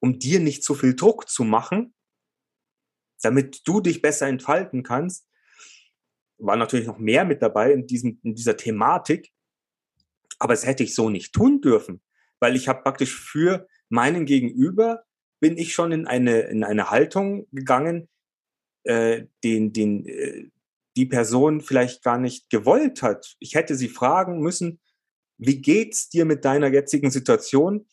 um 0.00 0.18
dir 0.18 0.40
nicht 0.40 0.62
zu 0.62 0.74
viel 0.74 0.94
Druck 0.94 1.28
zu 1.28 1.44
machen, 1.44 1.94
damit 3.22 3.62
du 3.66 3.80
dich 3.80 4.02
besser 4.02 4.26
entfalten 4.26 4.82
kannst. 4.82 5.26
War 6.36 6.56
natürlich 6.56 6.86
noch 6.86 6.98
mehr 6.98 7.24
mit 7.24 7.42
dabei 7.42 7.72
in, 7.72 7.86
diesem, 7.86 8.20
in 8.22 8.34
dieser 8.34 8.56
Thematik, 8.56 9.32
aber 10.38 10.54
es 10.54 10.66
hätte 10.66 10.82
ich 10.82 10.94
so 10.94 11.10
nicht 11.10 11.32
tun 11.32 11.60
dürfen, 11.60 12.00
weil 12.40 12.56
ich 12.56 12.68
habe 12.68 12.82
praktisch 12.82 13.18
für 13.18 13.66
meinen 13.88 14.26
Gegenüber 14.26 15.04
bin 15.40 15.58
ich 15.58 15.74
schon 15.74 15.92
in 15.92 16.06
eine, 16.06 16.40
in 16.42 16.64
eine 16.64 16.90
Haltung 16.90 17.46
gegangen, 17.52 18.08
äh, 18.84 19.26
den, 19.42 19.72
den, 19.72 20.06
äh, 20.06 20.50
die 20.96 21.06
Person 21.06 21.60
vielleicht 21.60 22.02
gar 22.02 22.18
nicht 22.18 22.50
gewollt 22.50 23.02
hat. 23.02 23.36
Ich 23.40 23.54
hätte 23.54 23.74
sie 23.74 23.88
fragen 23.88 24.40
müssen, 24.40 24.80
wie 25.38 25.60
geht's 25.60 26.08
dir 26.08 26.24
mit 26.24 26.44
deiner 26.44 26.68
jetzigen 26.68 27.10
Situation? 27.10 27.86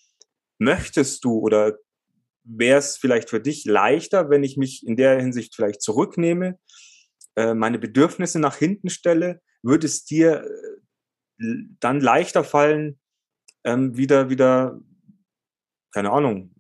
Möchtest 0.60 1.24
du 1.24 1.40
oder 1.40 1.78
wäre 2.44 2.80
es 2.80 2.98
vielleicht 2.98 3.30
für 3.30 3.40
dich 3.40 3.66
leichter, 3.66 4.30
wenn 4.30 4.44
ich 4.44 4.58
mich 4.58 4.86
in 4.86 4.96
der 4.96 5.20
Hinsicht 5.20 5.56
vielleicht 5.56 5.82
zurücknehme, 5.82 6.60
äh, 7.36 7.54
meine 7.54 7.80
Bedürfnisse 7.80 8.40
nach 8.40 8.58
hinten 8.58 8.90
stelle? 8.90 9.42
Würde 9.64 9.88
es 9.88 10.06
dir 10.06 10.44
äh, 10.44 10.71
dann 11.80 12.00
leichter 12.00 12.44
fallen, 12.44 13.00
ähm, 13.64 13.98
wieder, 13.98 14.30
wieder, 14.30 14.80
keine 15.94 16.12
Ahnung, 16.12 16.54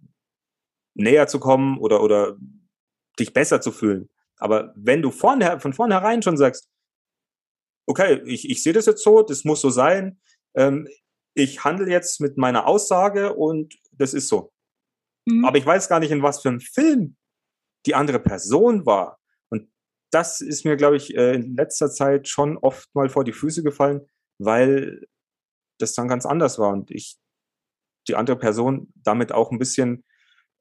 näher 0.93 1.27
zu 1.27 1.39
kommen 1.39 1.77
oder, 1.77 2.01
oder 2.03 2.37
dich 3.19 3.33
besser 3.33 3.61
zu 3.61 3.71
fühlen? 3.71 4.09
Aber 4.37 4.73
wenn 4.75 5.01
du 5.01 5.11
vorne, 5.11 5.59
von 5.59 5.73
vornherein 5.73 6.21
schon 6.21 6.37
sagst, 6.37 6.67
okay, 7.87 8.21
ich, 8.25 8.49
ich 8.49 8.63
sehe 8.63 8.73
das 8.73 8.85
jetzt 8.85 9.03
so, 9.03 9.21
das 9.21 9.43
muss 9.43 9.61
so 9.61 9.69
sein, 9.69 10.19
ähm, 10.55 10.87
ich 11.33 11.63
handle 11.63 11.89
jetzt 11.89 12.19
mit 12.19 12.37
meiner 12.37 12.67
Aussage 12.67 13.33
und 13.33 13.75
das 13.91 14.13
ist 14.13 14.27
so. 14.27 14.51
Mhm. 15.25 15.45
Aber 15.45 15.57
ich 15.57 15.65
weiß 15.65 15.87
gar 15.89 15.99
nicht, 15.99 16.11
in 16.11 16.23
was 16.23 16.41
für 16.41 16.49
einem 16.49 16.59
Film 16.59 17.15
die 17.85 17.95
andere 17.95 18.19
Person 18.19 18.85
war. 18.85 19.19
Und 19.49 19.71
das 20.11 20.41
ist 20.41 20.65
mir, 20.65 20.75
glaube 20.75 20.97
ich, 20.97 21.15
äh, 21.15 21.35
in 21.35 21.55
letzter 21.55 21.89
Zeit 21.89 22.27
schon 22.27 22.57
oft 22.57 22.93
mal 22.93 23.09
vor 23.09 23.23
die 23.23 23.33
Füße 23.33 23.63
gefallen, 23.63 24.07
weil 24.45 25.07
das 25.77 25.93
dann 25.93 26.07
ganz 26.07 26.25
anders 26.25 26.59
war 26.59 26.71
und 26.71 26.91
ich 26.91 27.17
die 28.07 28.15
andere 28.15 28.37
Person 28.37 28.91
damit 28.95 29.31
auch 29.31 29.51
ein 29.51 29.59
bisschen, 29.59 30.03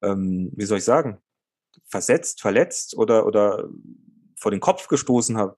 ähm, 0.02 0.50
wie 0.54 0.64
soll 0.64 0.78
ich 0.78 0.84
sagen, 0.84 1.18
versetzt, 1.88 2.40
verletzt 2.40 2.96
oder, 2.96 3.26
oder 3.26 3.68
vor 4.38 4.50
den 4.50 4.60
Kopf 4.60 4.88
gestoßen 4.88 5.36
habe. 5.36 5.56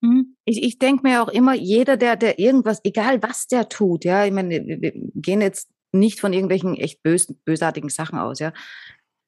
Mhm. 0.00 0.36
Ich, 0.44 0.62
ich 0.62 0.78
denke 0.78 1.02
mir 1.02 1.22
auch 1.22 1.28
immer, 1.28 1.54
jeder, 1.54 1.96
der, 1.96 2.16
der 2.16 2.38
irgendwas, 2.38 2.80
egal 2.84 3.22
was 3.22 3.46
der 3.46 3.68
tut, 3.68 4.04
ja, 4.04 4.24
ich 4.24 4.32
meine, 4.32 4.50
wir 4.50 4.92
gehen 5.14 5.40
jetzt 5.40 5.70
nicht 5.92 6.20
von 6.20 6.32
irgendwelchen 6.32 6.76
echt 6.76 7.02
bös, 7.02 7.26
bösartigen 7.44 7.88
Sachen 7.88 8.18
aus, 8.18 8.38
ja. 8.38 8.52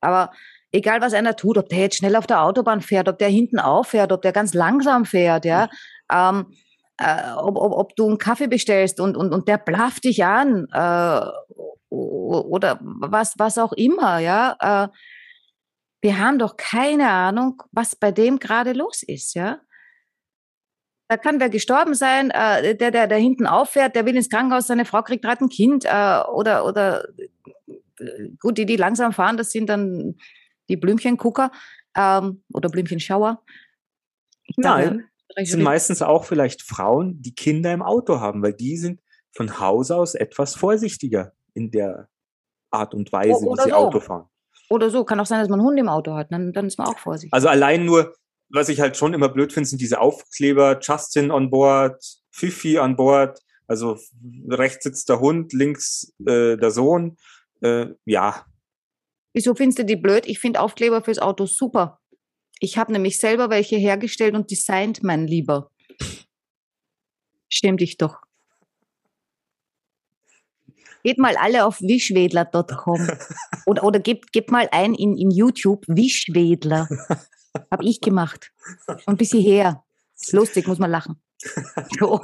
Aber 0.01 0.33
egal 0.71 1.01
was 1.01 1.15
einer 1.15 1.37
tut, 1.37 1.59
ob 1.59 1.69
der 1.69 1.79
jetzt 1.79 1.97
schnell 1.97 2.17
auf 2.17 2.27
der 2.27 2.43
Autobahn 2.43 2.81
fährt, 2.81 3.09
ob 3.09 3.19
der 3.19 3.29
hinten 3.29 3.59
auffährt, 3.59 4.13
ob 4.13 4.23
der 4.23 4.33
ganz 4.33 4.55
langsam 4.55 5.05
fährt, 5.05 5.45
ja, 5.45 5.69
ähm, 6.13 6.53
äh, 6.99 7.33
ob, 7.37 7.57
ob, 7.57 7.73
ob 7.73 7.97
du 7.97 8.07
einen 8.07 8.19
Kaffee 8.19 8.49
bestellst 8.49 9.01
und, 9.01 9.17
und, 9.17 9.33
und 9.33 9.49
der 9.49 9.59
blafft 9.59 10.05
dich 10.05 10.25
an 10.25 10.67
äh, 10.73 11.21
oder 11.91 12.79
was, 12.81 13.39
was 13.39 13.59
auch 13.59 13.73
immer, 13.73 14.19
ja. 14.19 14.57
Äh, 14.61 14.89
wir 16.01 16.19
haben 16.19 16.39
doch 16.39 16.57
keine 16.57 17.11
Ahnung, 17.11 17.63
was 17.73 17.97
bei 17.97 18.13
dem 18.13 18.39
gerade 18.39 18.73
los 18.73 19.03
ist, 19.03 19.35
ja. 19.35 19.61
Da 21.09 21.17
kann 21.17 21.41
wer 21.41 21.49
gestorben 21.49 21.95
sein, 21.95 22.31
äh, 22.31 22.77
der, 22.77 22.91
der 22.91 23.07
da 23.07 23.17
hinten 23.17 23.47
auffährt, 23.47 23.97
der 23.97 24.05
will 24.05 24.17
ins 24.17 24.29
Krankenhaus, 24.29 24.67
seine 24.67 24.85
Frau 24.85 25.03
kriegt 25.03 25.25
gerade 25.25 25.45
ein 25.45 25.49
Kind 25.49 25.87
äh, 25.87 26.21
oder, 26.31 26.67
oder 26.67 27.09
äh, 27.99 28.29
gut, 28.39 28.59
die, 28.59 28.67
die 28.67 28.77
langsam 28.77 29.13
fahren, 29.13 29.39
das 29.39 29.51
sind 29.51 29.71
dann 29.71 30.17
die 30.69 30.77
Blümchengucker 30.77 31.51
ähm, 31.97 32.45
oder 32.53 32.69
Blümchenschauer. 32.69 33.43
Nein, 34.57 35.08
das 35.37 35.51
sind 35.51 35.63
meistens 35.63 36.03
auch 36.03 36.25
vielleicht 36.25 36.63
Frauen, 36.63 37.21
die 37.23 37.35
Kinder 37.35 37.73
im 37.73 37.83
Auto 37.83 38.21
haben, 38.21 38.43
weil 38.43 38.55
die 38.55 38.77
sind 38.77 39.01
von 39.35 39.61
Haus 39.61 39.91
aus 39.91 40.15
etwas 40.15 40.55
vorsichtiger 40.55 41.33
in 41.55 41.71
der 41.71 42.09
Art 42.71 42.95
und 42.95 43.13
Weise, 43.13 43.41
wie 43.43 43.63
sie 43.63 43.71
so. 43.71 43.77
Auto 43.77 44.01
fahren. 44.01 44.29
Oder 44.71 44.91
so, 44.91 45.05
kann 45.05 45.19
auch 45.21 45.27
sein, 45.27 45.41
dass 45.41 45.49
man 45.49 45.61
einen 45.61 45.69
Hund 45.69 45.79
im 45.79 45.89
Auto 45.89 46.15
hat, 46.15 46.31
dann, 46.31 46.53
dann 46.53 46.67
ist 46.67 46.79
man 46.79 46.89
auch 46.89 46.99
vorsichtig. 46.99 47.33
Also 47.33 47.49
allein 47.49 47.85
nur, 47.85 48.15
was 48.51 48.69
ich 48.69 48.81
halt 48.81 48.97
schon 48.97 49.15
immer 49.15 49.29
blöd 49.29 49.53
finde, 49.53 49.69
sind 49.69 49.81
diese 49.81 50.01
Aufkleber, 50.01 50.79
Justin 50.81 51.31
on 51.31 51.51
board, 51.51 52.03
Fifi 52.31 52.79
an 52.79 52.97
Bord, 52.97 53.41
also 53.67 53.99
rechts 54.49 54.85
sitzt 54.85 55.09
der 55.09 55.21
Hund, 55.21 55.53
links 55.53 56.15
äh, 56.27 56.57
der 56.57 56.71
Sohn. 56.71 57.17
Äh, 57.61 57.87
ja. 58.05 58.45
Wieso 59.33 59.55
findest 59.55 59.79
du 59.79 59.85
die 59.85 59.97
blöd? 59.97 60.27
Ich 60.27 60.39
finde 60.39 60.61
Aufkleber 60.61 61.03
fürs 61.03 61.19
Auto 61.19 61.47
super. 61.47 62.01
Ich 62.61 62.79
habe 62.79 62.93
nämlich 62.93 63.19
selber 63.19 63.51
welche 63.51 63.77
hergestellt 63.77 64.35
und 64.35 64.51
designt, 64.51 65.03
mein 65.03 65.27
Lieber. 65.27 65.71
Schäm 67.49 67.77
dich 67.77 67.97
doch. 67.97 68.19
Geht 71.05 71.19
mal 71.19 71.37
alle 71.37 71.65
auf 71.65 71.81
wischwedler.com 71.81 73.09
oder, 73.67 73.85
oder 73.85 74.01
gebt, 74.01 74.33
gebt 74.33 74.51
mal 74.51 74.69
ein 74.73 74.95
in, 74.95 75.17
in 75.17 75.31
YouTube 75.31 75.85
Wischwedler. 75.87 76.89
Habe 77.71 77.85
ich 77.85 78.01
gemacht. 78.01 78.53
Und 79.07 79.19
bis 79.19 79.31
hierher. 79.31 79.85
Lustig, 80.33 80.67
muss 80.67 80.79
man 80.79 80.91
lachen. 80.91 81.23
So. 81.99 82.21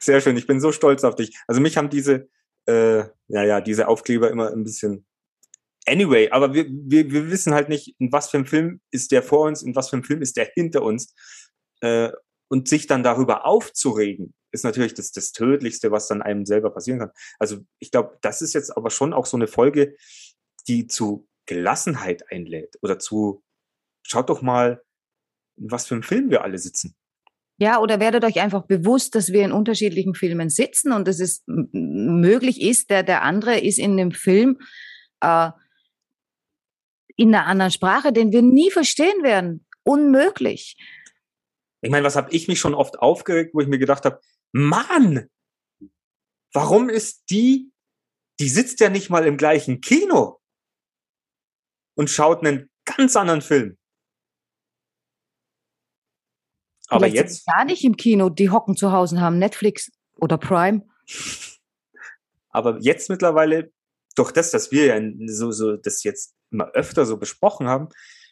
Sehr 0.00 0.20
schön, 0.20 0.36
ich 0.36 0.46
bin 0.46 0.60
so 0.60 0.72
stolz 0.72 1.04
auf 1.04 1.14
dich. 1.14 1.36
Also 1.46 1.60
mich 1.60 1.76
haben 1.76 1.90
diese, 1.90 2.28
äh, 2.66 3.04
ja, 3.28 3.42
ja, 3.44 3.60
diese 3.60 3.88
Aufkleber 3.88 4.30
immer 4.30 4.50
ein 4.50 4.64
bisschen. 4.64 5.06
Anyway, 5.88 6.30
aber 6.30 6.54
wir, 6.54 6.66
wir, 6.68 7.10
wir 7.10 7.30
wissen 7.30 7.54
halt 7.54 7.68
nicht, 7.68 7.94
in 7.98 8.12
was 8.12 8.30
für 8.30 8.36
einem 8.36 8.46
Film 8.46 8.80
ist 8.90 9.10
der 9.10 9.22
vor 9.22 9.46
uns, 9.46 9.62
in 9.62 9.74
was 9.74 9.90
für 9.90 9.96
einem 9.96 10.04
Film 10.04 10.22
ist 10.22 10.36
der 10.36 10.50
hinter 10.54 10.82
uns. 10.82 11.14
Äh, 11.80 12.10
und 12.50 12.68
sich 12.68 12.86
dann 12.86 13.02
darüber 13.02 13.44
aufzuregen, 13.44 14.34
ist 14.52 14.64
natürlich 14.64 14.94
das, 14.94 15.12
das 15.12 15.32
Tödlichste, 15.32 15.90
was 15.90 16.08
dann 16.08 16.22
einem 16.22 16.46
selber 16.46 16.70
passieren 16.70 16.98
kann. 17.00 17.10
Also 17.38 17.58
ich 17.78 17.90
glaube, 17.90 18.16
das 18.22 18.40
ist 18.40 18.54
jetzt 18.54 18.74
aber 18.76 18.90
schon 18.90 19.12
auch 19.12 19.26
so 19.26 19.36
eine 19.36 19.46
Folge, 19.46 19.94
die 20.66 20.86
zu 20.86 21.28
Gelassenheit 21.46 22.30
einlädt 22.30 22.78
oder 22.82 22.98
zu, 22.98 23.42
schaut 24.02 24.30
doch 24.30 24.42
mal, 24.42 24.82
in 25.56 25.70
was 25.70 25.86
für 25.86 25.94
einem 25.94 26.02
Film 26.02 26.30
wir 26.30 26.42
alle 26.42 26.58
sitzen. 26.58 26.94
Ja, 27.60 27.80
oder 27.80 27.98
werdet 27.98 28.24
euch 28.24 28.40
einfach 28.40 28.66
bewusst, 28.66 29.14
dass 29.14 29.32
wir 29.32 29.44
in 29.44 29.52
unterschiedlichen 29.52 30.14
Filmen 30.14 30.48
sitzen 30.48 30.92
und 30.92 31.08
dass 31.08 31.18
es 31.18 31.42
möglich 31.46 32.62
ist, 32.62 32.88
der, 32.88 33.02
der 33.02 33.22
andere 33.22 33.58
ist 33.58 33.78
in 33.78 33.96
dem 33.96 34.12
Film 34.12 34.60
äh, 35.20 35.50
in 37.18 37.34
einer 37.34 37.46
anderen 37.46 37.72
Sprache, 37.72 38.12
den 38.12 38.32
wir 38.32 38.42
nie 38.42 38.70
verstehen 38.70 39.22
werden. 39.22 39.66
Unmöglich. 39.82 40.76
Ich 41.80 41.90
meine, 41.90 42.06
was 42.06 42.16
habe 42.16 42.30
ich 42.30 42.46
mich 42.46 42.60
schon 42.60 42.74
oft 42.74 43.00
aufgeregt, 43.00 43.54
wo 43.54 43.60
ich 43.60 43.66
mir 43.66 43.78
gedacht 43.78 44.04
habe, 44.04 44.20
Mann, 44.52 45.28
warum 46.52 46.88
ist 46.88 47.24
die, 47.30 47.72
die 48.38 48.48
sitzt 48.48 48.78
ja 48.80 48.88
nicht 48.88 49.10
mal 49.10 49.26
im 49.26 49.36
gleichen 49.36 49.80
Kino 49.80 50.40
und 51.96 52.08
schaut 52.08 52.44
einen 52.44 52.70
ganz 52.84 53.16
anderen 53.16 53.42
Film. 53.42 53.76
Aber 56.86 57.00
Vielleicht 57.00 57.16
jetzt. 57.16 57.46
gar 57.46 57.64
nicht 57.64 57.84
im 57.84 57.96
Kino, 57.96 58.28
die 58.28 58.50
hocken 58.50 58.76
zu 58.76 58.92
Hause 58.92 59.16
und 59.16 59.20
haben 59.20 59.38
Netflix 59.38 59.90
oder 60.16 60.38
Prime. 60.38 60.86
Aber 62.50 62.78
jetzt 62.80 63.10
mittlerweile, 63.10 63.72
durch 64.14 64.30
das, 64.30 64.52
dass 64.52 64.70
wir 64.70 64.86
ja 64.86 65.00
so, 65.26 65.50
so 65.50 65.76
das 65.76 66.02
jetzt 66.04 66.37
immer 66.50 66.70
öfter 66.72 67.06
so 67.06 67.16
besprochen 67.16 67.68
haben, 67.68 67.88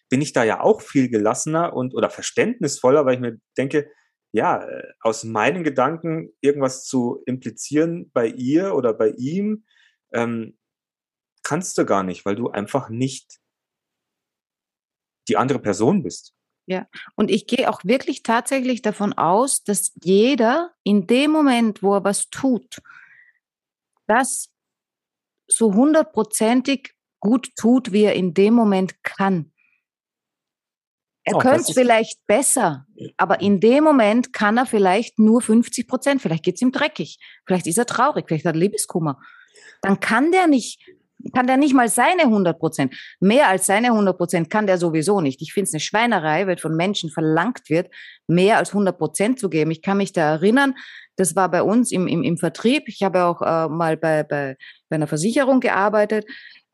bin 0.09 0.23
ich 0.23 0.33
da 0.33 0.45
ja 0.45 0.61
auch 0.61 0.81
viel 0.81 1.09
gelassener 1.09 1.75
und 1.75 1.95
oder 1.95 2.11
verständnisvoller, 2.11 3.05
weil 3.05 3.15
ich 3.15 3.21
mir 3.21 3.39
denke, 3.57 3.91
ja, 4.33 4.63
äh, 4.63 4.93
aus 5.01 5.25
meinen 5.25 5.65
Gedanken 5.65 6.31
irgendwas 6.41 6.85
zu 6.85 7.23
implizieren 7.27 8.11
bei 8.13 8.27
ihr 8.27 8.75
oder 8.75 8.93
bei 8.93 9.11
ihm, 9.11 9.65
ähm, 10.13 10.59
kannst 11.43 11.79
du 11.79 11.87
gar 11.87 12.03
nicht, 12.03 12.25
weil 12.25 12.37
du 12.37 12.51
einfach 12.51 12.89
nicht 12.89 13.39
die 15.29 15.37
andere 15.37 15.59
Person 15.59 16.03
bist. 16.03 16.35
Ja, 16.69 16.87
und 17.15 17.31
ich 17.31 17.47
gehe 17.47 17.71
auch 17.71 17.85
wirklich 17.85 18.25
tatsächlich 18.25 18.83
davon 18.83 19.13
aus, 19.13 19.63
dass 19.63 19.93
jeder 20.03 20.75
in 20.83 21.07
dem 21.07 21.31
Moment, 21.31 21.83
wo 21.83 21.95
er 21.95 22.05
was 22.05 22.29
tut, 22.29 22.83
das 24.09 24.53
so 25.49 25.73
hundertprozentig 25.73 26.96
gut 27.27 27.51
tut, 27.57 27.93
wie 27.93 28.05
er 28.05 28.15
in 28.15 28.35
dem 28.35 28.55
Moment 28.55 29.03
kann. 29.03 29.53
Er 31.25 31.35
Oh, 31.35 31.39
könnte 31.39 31.63
es 31.63 31.73
vielleicht 31.73 32.25
besser, 32.29 32.87
aber 33.17 33.41
in 33.41 33.59
dem 33.59 33.83
Moment 33.83 34.33
kann 34.33 34.59
er 34.59 34.67
vielleicht 34.67 35.19
nur 35.19 35.41
50 35.41 35.89
Prozent. 35.89 36.23
Vielleicht 36.23 36.45
geht 36.45 36.55
es 36.55 36.63
ihm 36.63 36.71
dreckig, 36.71 37.19
vielleicht 37.45 37.67
ist 37.67 37.79
er 37.79 37.87
traurig, 37.87 38.27
vielleicht 38.29 38.45
hat 38.45 38.55
er 38.55 38.61
Liebeskummer. 38.61 39.21
Dann 39.83 39.99
kann 39.99 40.31
der 40.31 40.47
nicht, 40.47 40.81
kann 41.35 41.49
der 41.49 41.57
nicht 41.57 41.75
mal 41.75 41.89
seine 41.89 42.23
100 42.23 42.61
Prozent. 42.61 42.95
Mehr 43.19 43.49
als 43.49 43.67
seine 43.67 43.89
100 43.89 44.17
Prozent 44.17 44.51
kann 44.51 44.69
der 44.69 44.79
sowieso 44.79 45.21
nicht. 45.21 45.43
Ich 45.43 45.53
finde 45.53 45.67
es 45.67 45.75
eine 45.75 45.81
Schweinerei, 45.81 46.47
wenn 46.47 46.59
von 46.59 46.77
Menschen 46.77 47.11
verlangt 47.11 47.69
wird, 47.69 47.93
mehr 48.29 48.59
als 48.59 48.71
100 48.71 48.97
Prozent 48.97 49.41
zu 49.41 49.51
geben. 49.51 49.73
Ich 49.73 49.83
kann 49.83 49.97
mich 49.97 50.13
da 50.13 50.31
erinnern, 50.31 50.75
das 51.17 51.35
war 51.35 51.51
bei 51.51 51.63
uns 51.63 51.91
im, 51.91 52.07
im, 52.07 52.23
im 52.23 52.37
Vertrieb. 52.37 52.85
Ich 52.87 53.03
habe 53.03 53.25
auch 53.25 53.43
äh, 53.43 53.69
mal 53.69 53.97
bei, 53.97 54.23
bei, 54.23 54.57
bei 54.89 54.97
einer 54.97 55.09
Versicherung 55.09 55.59
gearbeitet, 55.59 56.25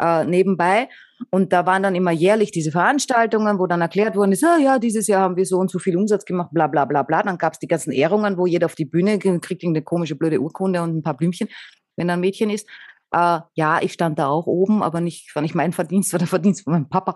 äh, 0.03 0.25
nebenbei. 0.25 0.88
Und 1.31 1.53
da 1.53 1.67
waren 1.67 1.85
dann 1.85 1.95
immer 1.95 2.11
jährlich 2.11 2.51
diese 2.51 2.73
Veranstaltungen, 2.73 3.59
wo 3.59 3.67
dann 3.67 3.81
erklärt 3.81 4.17
worden 4.17 4.33
ist, 4.33 4.45
ah, 4.45 4.59
ja, 4.59 4.79
dieses 4.79 5.07
Jahr 5.07 5.23
haben 5.23 5.37
wir 5.37 5.47
so 5.47 5.59
und 5.59 5.71
so 5.71 5.79
viel 5.79 5.97
Umsatz 5.97 6.25
gemacht, 6.25 6.51
bla 6.53 6.67
bla 6.67 6.85
bla 6.85 7.05
bla. 7.05 7.23
Dann 7.23 7.38
gab 7.38 7.53
es 7.53 7.61
die 7.61 7.69
ganzen 7.69 7.93
Ehrungen, 7.93 8.37
wo 8.37 8.47
jeder 8.47 8.67
auf 8.67 8.75
die 8.75 8.85
Bühne 8.85 9.19
kriegt 9.19 9.65
eine 9.65 9.83
komische 9.83 10.17
blöde 10.17 10.41
Urkunde 10.41 10.83
und 10.83 10.97
ein 10.97 11.03
paar 11.03 11.17
Blümchen, 11.17 11.49
wenn 11.97 12.09
er 12.09 12.15
ein 12.15 12.21
Mädchen 12.21 12.51
ist. 12.51 12.69
Äh, 13.12 13.41
ja, 13.55 13.81
ich 13.83 13.93
stand 13.93 14.19
da 14.19 14.29
auch 14.29 14.47
oben, 14.47 14.83
aber 14.83 15.01
nicht, 15.01 15.35
war 15.37 15.43
nicht 15.43 15.55
mein 15.55 15.73
Verdienst, 15.73 16.12
war 16.12 16.19
der 16.19 16.29
Verdienst 16.29 16.65
von 16.65 16.73
meinem 16.73 16.88
Papa. 16.88 17.15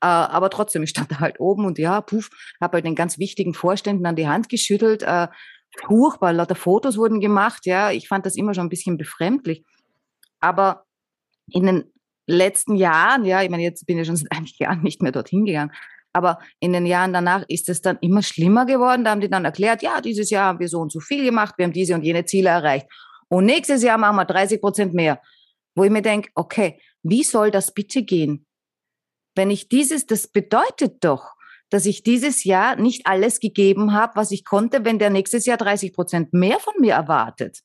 Äh, 0.00 0.06
aber 0.06 0.48
trotzdem, 0.50 0.84
ich 0.84 0.90
stand 0.90 1.10
da 1.12 1.20
halt 1.20 1.40
oben 1.40 1.66
und 1.66 1.78
ja, 1.78 2.00
puff, 2.00 2.30
habe 2.60 2.76
halt 2.76 2.86
den 2.86 2.94
ganz 2.94 3.18
wichtigen 3.18 3.52
Vorständen 3.52 4.06
an 4.06 4.16
die 4.16 4.28
Hand 4.28 4.48
geschüttelt. 4.48 5.02
Äh, 5.02 5.28
furchtbar, 5.86 6.32
lauter 6.32 6.54
Fotos 6.54 6.96
wurden 6.96 7.20
gemacht. 7.20 7.66
Ja, 7.66 7.90
ich 7.90 8.08
fand 8.08 8.24
das 8.24 8.36
immer 8.36 8.54
schon 8.54 8.66
ein 8.66 8.70
bisschen 8.70 8.96
befremdlich. 8.96 9.64
Aber 10.40 10.84
in 11.50 11.66
den 11.66 11.91
letzten 12.26 12.76
Jahren, 12.76 13.24
ja, 13.24 13.42
ich 13.42 13.50
meine, 13.50 13.62
jetzt 13.62 13.86
bin 13.86 13.98
ich 13.98 14.06
schon 14.06 14.16
seit 14.16 14.32
einigen 14.32 14.56
Jahren 14.58 14.82
nicht 14.82 15.02
mehr 15.02 15.12
dorthin 15.12 15.44
gegangen, 15.44 15.72
aber 16.12 16.38
in 16.60 16.72
den 16.72 16.86
Jahren 16.86 17.12
danach 17.12 17.44
ist 17.48 17.68
es 17.68 17.80
dann 17.80 17.98
immer 18.00 18.22
schlimmer 18.22 18.66
geworden. 18.66 19.04
Da 19.04 19.12
haben 19.12 19.20
die 19.20 19.30
dann 19.30 19.44
erklärt, 19.44 19.82
ja, 19.82 20.00
dieses 20.00 20.30
Jahr 20.30 20.46
haben 20.46 20.60
wir 20.60 20.68
so 20.68 20.80
und 20.80 20.92
so 20.92 21.00
viel 21.00 21.24
gemacht, 21.24 21.54
wir 21.56 21.64
haben 21.64 21.72
diese 21.72 21.94
und 21.94 22.02
jene 22.02 22.24
Ziele 22.24 22.50
erreicht. 22.50 22.86
Und 23.28 23.46
nächstes 23.46 23.82
Jahr 23.82 23.96
machen 23.96 24.16
wir 24.16 24.26
30 24.26 24.60
Prozent 24.60 24.94
mehr. 24.94 25.22
Wo 25.74 25.84
ich 25.84 25.90
mir 25.90 26.02
denke, 26.02 26.30
okay, 26.34 26.78
wie 27.02 27.22
soll 27.22 27.50
das 27.50 27.72
bitte 27.72 28.02
gehen? 28.02 28.46
Wenn 29.34 29.50
ich 29.50 29.70
dieses, 29.70 30.04
das 30.04 30.28
bedeutet 30.28 31.02
doch, 31.02 31.32
dass 31.70 31.86
ich 31.86 32.02
dieses 32.02 32.44
Jahr 32.44 32.76
nicht 32.76 33.06
alles 33.06 33.40
gegeben 33.40 33.94
habe, 33.94 34.16
was 34.16 34.30
ich 34.30 34.44
konnte, 34.44 34.84
wenn 34.84 34.98
der 34.98 35.08
nächstes 35.08 35.46
Jahr 35.46 35.56
30 35.56 35.94
Prozent 35.94 36.34
mehr 36.34 36.60
von 36.60 36.74
mir 36.78 36.92
erwartet. 36.92 37.60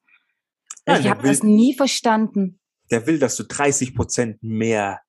Nein, 0.85 1.01
ich 1.01 1.09
habe 1.09 1.27
das 1.27 1.43
nie 1.43 1.73
verstanden. 1.73 2.61
Der 2.91 3.05
will, 3.05 3.19
dass 3.19 3.35
du 3.35 3.43
30 3.43 3.95
Prozent 3.95 4.41
mehr 4.41 5.01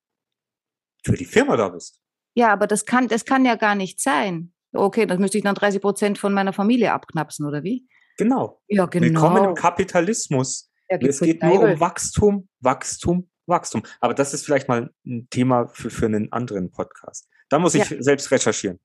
für 1.05 1.17
die 1.17 1.25
Firma 1.25 1.57
da 1.57 1.69
bist. 1.69 2.01
Ja, 2.35 2.53
aber 2.53 2.67
das 2.67 2.85
kann, 2.85 3.09
das 3.09 3.25
kann 3.25 3.45
ja 3.45 3.57
gar 3.57 3.75
nicht 3.75 4.01
sein. 4.01 4.53
Okay, 4.73 5.07
dann 5.07 5.21
müsste 5.21 5.39
ich 5.39 5.45
dann 5.45 5.55
30 5.55 5.81
Prozent 5.81 6.19
von 6.19 6.33
meiner 6.35 6.53
Familie 6.53 6.93
abknapsen, 6.93 7.47
oder 7.47 7.63
wie? 7.63 7.89
Genau. 8.17 8.61
Ja, 8.69 8.87
genau. 8.87 9.07
Willkommen 9.07 9.45
im 9.45 9.55
Kapitalismus. 9.55 10.71
Ja, 10.91 10.99
Es 11.01 11.21
geht 11.21 11.43
nur 11.43 11.61
um 11.61 11.81
Wachstum, 11.81 12.49
Wachstum, 12.61 13.31
Wachstum. 13.47 13.83
Aber 14.01 14.15
das 14.15 14.35
ist 14.35 14.45
vielleicht 14.45 14.69
mal 14.69 14.91
ein 15.07 15.29
Thema 15.31 15.69
für, 15.69 15.91
für 15.91 16.07
einen 16.07 16.33
anderen 16.33 16.71
Podcast. 16.71 17.29
Da 17.49 17.59
muss 17.59 17.75
ich 17.75 17.85
selbst 18.01 18.31
recherchieren. 18.31 18.79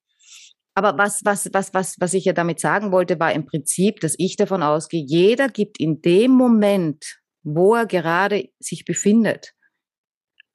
Aber 0.76 0.98
was, 0.98 1.24
was, 1.24 1.50
was, 1.54 1.74
was, 1.74 2.00
was 2.00 2.14
ich 2.14 2.26
ja 2.26 2.34
damit 2.34 2.60
sagen 2.60 2.92
wollte, 2.92 3.20
war 3.20 3.34
im 3.34 3.46
Prinzip, 3.46 4.00
dass 4.00 4.16
ich 4.18 4.36
davon 4.36 4.64
ausgehe, 4.64 5.04
jeder 5.06 5.50
gibt 5.50 5.80
in 5.80 6.02
dem 6.02 6.32
Moment, 6.32 7.23
wo 7.44 7.76
er 7.76 7.86
gerade 7.86 8.50
sich 8.60 8.86
befindet, 8.86 9.56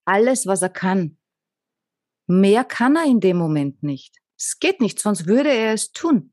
alles, 0.05 0.46
was 0.46 0.62
er 0.62 0.70
kann. 0.70 1.18
Mehr 2.27 2.64
kann 2.64 2.96
er 2.96 3.05
in 3.05 3.20
dem 3.20 3.37
Moment 3.37 3.83
nicht. 3.83 4.18
Es 4.38 4.59
geht 4.59 4.81
nicht, 4.81 4.98
sonst 4.98 5.27
würde 5.27 5.51
er 5.51 5.74
es 5.74 5.92
tun. 5.92 6.33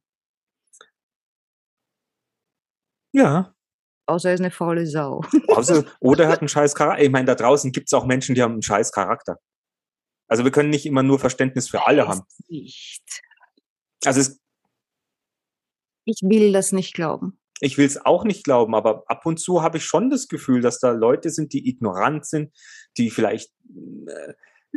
Ja. 3.11 3.55
Außer 4.07 4.29
er 4.29 4.35
ist 4.35 4.41
eine 4.41 4.51
faule 4.51 4.85
Sau. 4.85 5.21
Außer, 5.47 5.85
oder 5.99 6.25
er 6.25 6.29
hat 6.29 6.39
einen 6.39 6.47
scheiß 6.49 6.75
Charakter. 6.75 7.03
Ich 7.03 7.09
meine, 7.09 7.25
da 7.25 7.35
draußen 7.35 7.71
gibt 7.71 7.87
es 7.87 7.93
auch 7.93 8.05
Menschen, 8.05 8.35
die 8.35 8.41
haben 8.41 8.53
einen 8.53 8.61
scheiß 8.61 8.91
Charakter. 8.91 9.39
Also 10.27 10.43
wir 10.43 10.51
können 10.51 10.69
nicht 10.69 10.85
immer 10.85 11.03
nur 11.03 11.19
Verständnis 11.19 11.69
für 11.69 11.85
alle 11.85 12.07
haben. 12.07 12.21
Nicht. 12.47 13.03
Also 14.05 14.19
es, 14.19 14.39
Ich 16.05 16.21
will 16.23 16.51
das 16.51 16.71
nicht 16.71 16.93
glauben. 16.93 17.39
Ich 17.61 17.77
will 17.77 17.85
es 17.85 18.05
auch 18.05 18.23
nicht 18.23 18.43
glauben, 18.43 18.75
aber 18.75 19.03
ab 19.07 19.25
und 19.25 19.39
zu 19.39 19.61
habe 19.61 19.77
ich 19.77 19.85
schon 19.85 20.09
das 20.09 20.27
Gefühl, 20.27 20.61
dass 20.61 20.79
da 20.79 20.91
Leute 20.91 21.29
sind, 21.29 21.53
die 21.53 21.69
ignorant 21.69 22.25
sind, 22.25 22.51
die 22.97 23.09
vielleicht, 23.09 23.51
äh, 24.07 24.33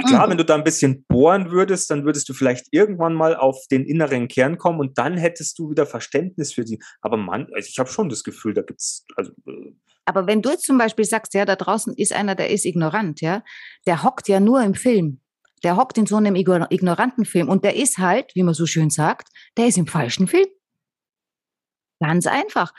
klar, 0.07 0.31
wenn 0.31 0.39
du 0.39 0.45
da 0.45 0.55
ein 0.55 0.63
bisschen 0.63 1.05
bohren 1.09 1.51
würdest, 1.51 1.91
dann 1.91 2.05
würdest 2.05 2.29
du 2.29 2.35
vielleicht 2.35 2.67
irgendwann 2.71 3.15
mal 3.15 3.35
auf 3.35 3.67
den 3.69 3.85
inneren 3.85 4.29
Kern 4.29 4.57
kommen 4.57 4.79
und 4.79 4.97
dann 4.97 5.17
hättest 5.17 5.59
du 5.59 5.71
wieder 5.71 5.87
Verständnis 5.87 6.53
für 6.53 6.65
sie. 6.65 6.79
Aber 7.01 7.17
Mann, 7.17 7.49
also 7.53 7.69
ich 7.69 7.79
habe 7.81 7.91
schon 7.91 8.09
das 8.09 8.23
Gefühl, 8.23 8.55
da 8.55 8.63
gibt's, 8.63 9.05
also, 9.17 9.33
äh, 9.49 9.73
Aber 10.05 10.29
wenn 10.29 10.41
du 10.41 10.51
jetzt 10.51 10.67
zum 10.67 10.79
Beispiel 10.79 11.05
sagst, 11.05 11.35
ja, 11.35 11.45
da 11.45 11.57
draußen 11.57 11.95
ist 11.95 12.13
einer, 12.13 12.37
der 12.37 12.51
ist 12.51 12.65
ignorant, 12.65 13.21
ja, 13.21 13.43
der 13.87 14.05
hockt 14.05 14.29
ja 14.29 14.39
nur 14.39 14.63
im 14.63 14.75
Film. 14.75 15.21
Der 15.65 15.77
hockt 15.77 15.99
in 15.99 16.07
so 16.07 16.15
einem 16.15 16.37
igno- 16.37 16.71
ignoranten 16.71 17.25
Film 17.25 17.49
und 17.49 17.65
der 17.65 17.75
ist 17.75 17.99
halt, 17.99 18.33
wie 18.37 18.45
man 18.45 18.55
so 18.55 18.67
schön 18.67 18.91
sagt, 18.91 19.27
der 19.57 19.67
ist 19.67 19.77
im 19.77 19.89
falschen 19.89 20.29
Film. 20.29 20.47
Ganz 22.01 22.27
einfach. 22.27 22.73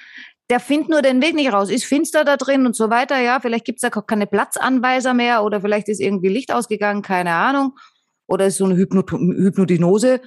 Der 0.49 0.59
findet 0.59 0.89
nur 0.89 1.01
den 1.01 1.21
Weg 1.21 1.35
nicht 1.35 1.53
raus, 1.53 1.69
ist 1.69 1.85
finster 1.85 2.25
da 2.25 2.35
drin 2.37 2.65
und 2.65 2.75
so 2.75 2.89
weiter, 2.89 3.19
ja, 3.19 3.39
vielleicht 3.39 3.65
gibt's 3.65 3.81
da 3.81 3.89
gar 3.89 4.05
keine 4.05 4.25
Platzanweiser 4.25 5.13
mehr 5.13 5.43
oder 5.43 5.61
vielleicht 5.61 5.89
ist 5.89 5.99
irgendwie 5.99 6.29
Licht 6.29 6.51
ausgegangen, 6.51 7.03
keine 7.03 7.33
Ahnung. 7.33 7.77
Oder 8.27 8.47
ist 8.47 8.57
so 8.57 8.65
eine 8.65 8.75
Hypnot 8.75 9.11
Hypnotinose. 9.11 10.21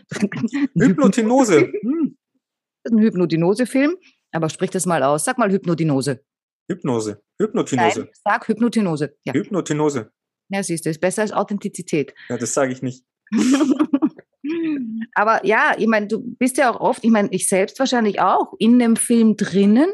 Hypnotinose. 0.74 1.72
Hm, 1.83 2.16
ein 2.90 2.98
Hypnotinose-Film. 2.98 3.96
Aber 4.33 4.48
sprich 4.48 4.70
das 4.70 4.86
mal 4.86 5.03
aus. 5.03 5.24
Sag 5.24 5.38
mal 5.38 5.51
Hypnotinose. 5.51 6.20
Hypnose. 6.68 7.22
Hypnotinose. 7.38 8.01
Nein, 8.01 8.09
sag 8.24 8.49
Hypnotinose. 8.49 9.14
Ja. 9.24 9.34
Hypnotinose. 9.34 10.11
Ja, 10.49 10.62
siehst 10.62 10.84
du, 10.84 10.90
ist 10.90 11.01
besser 11.01 11.22
als 11.22 11.32
Authentizität. 11.32 12.14
Ja, 12.28 12.38
das 12.38 12.55
sage 12.55 12.72
ich 12.72 12.82
nicht. 12.82 13.05
Aber 15.14 15.45
ja, 15.45 15.75
ich 15.77 15.87
meine, 15.87 16.07
du 16.09 16.20
bist 16.39 16.57
ja 16.57 16.73
auch 16.73 16.81
oft, 16.81 17.05
ich 17.05 17.11
meine, 17.11 17.29
ich 17.31 17.49
selbst 17.49 17.79
wahrscheinlich 17.79 18.20
auch, 18.20 18.55
in 18.59 18.83
einem 18.83 18.97
Film 18.97 19.37
drinnen, 19.37 19.91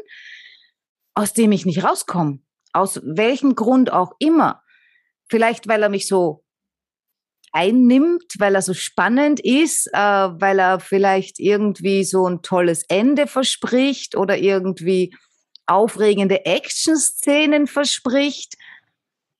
aus 1.13 1.33
dem 1.33 1.51
ich 1.51 1.65
nicht 1.65 1.83
rauskomme. 1.83 2.39
Aus 2.71 3.01
welchem 3.03 3.55
Grund 3.55 3.91
auch 3.91 4.13
immer. 4.19 4.61
Vielleicht, 5.29 5.67
weil 5.67 5.83
er 5.83 5.89
mich 5.89 6.07
so 6.07 6.43
einnimmt, 7.51 8.35
weil 8.37 8.55
er 8.55 8.61
so 8.61 8.73
spannend 8.73 9.39
ist, 9.39 9.87
äh, 9.87 9.97
weil 9.97 10.59
er 10.59 10.79
vielleicht 10.79 11.39
irgendwie 11.39 12.03
so 12.03 12.27
ein 12.27 12.41
tolles 12.41 12.83
Ende 12.87 13.27
verspricht 13.27 14.15
oder 14.15 14.37
irgendwie 14.37 15.15
aufregende 15.65 16.45
Action-Szenen 16.45 17.67
verspricht. 17.67 18.55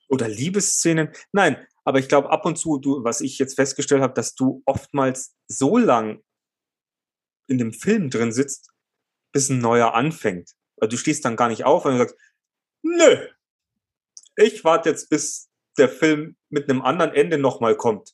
Oder 0.07 0.27
Liebesszenen. 0.27 1.09
Nein, 1.31 1.57
aber 1.89 1.97
ich 1.97 2.07
glaube 2.07 2.29
ab 2.29 2.45
und 2.45 2.55
zu, 2.55 2.77
du, 2.77 3.03
was 3.03 3.19
ich 3.19 3.39
jetzt 3.39 3.55
festgestellt 3.55 4.03
habe, 4.03 4.13
dass 4.13 4.35
du 4.35 4.61
oftmals 4.67 5.35
so 5.47 5.75
lang 5.75 6.23
in 7.47 7.57
dem 7.57 7.73
Film 7.73 8.11
drin 8.11 8.31
sitzt, 8.31 8.69
bis 9.31 9.49
ein 9.49 9.57
neuer 9.57 9.95
anfängt. 9.95 10.51
Also 10.79 10.91
du 10.91 10.97
stehst 10.97 11.25
dann 11.25 11.35
gar 11.35 11.47
nicht 11.47 11.63
auf 11.63 11.85
und 11.85 11.97
sagst, 11.97 12.15
nö, 12.83 13.27
ich 14.35 14.63
warte 14.63 14.89
jetzt, 14.89 15.09
bis 15.09 15.49
der 15.79 15.89
Film 15.89 16.37
mit 16.49 16.69
einem 16.69 16.83
anderen 16.83 17.11
Ende 17.15 17.39
nochmal 17.39 17.75
kommt. 17.75 18.13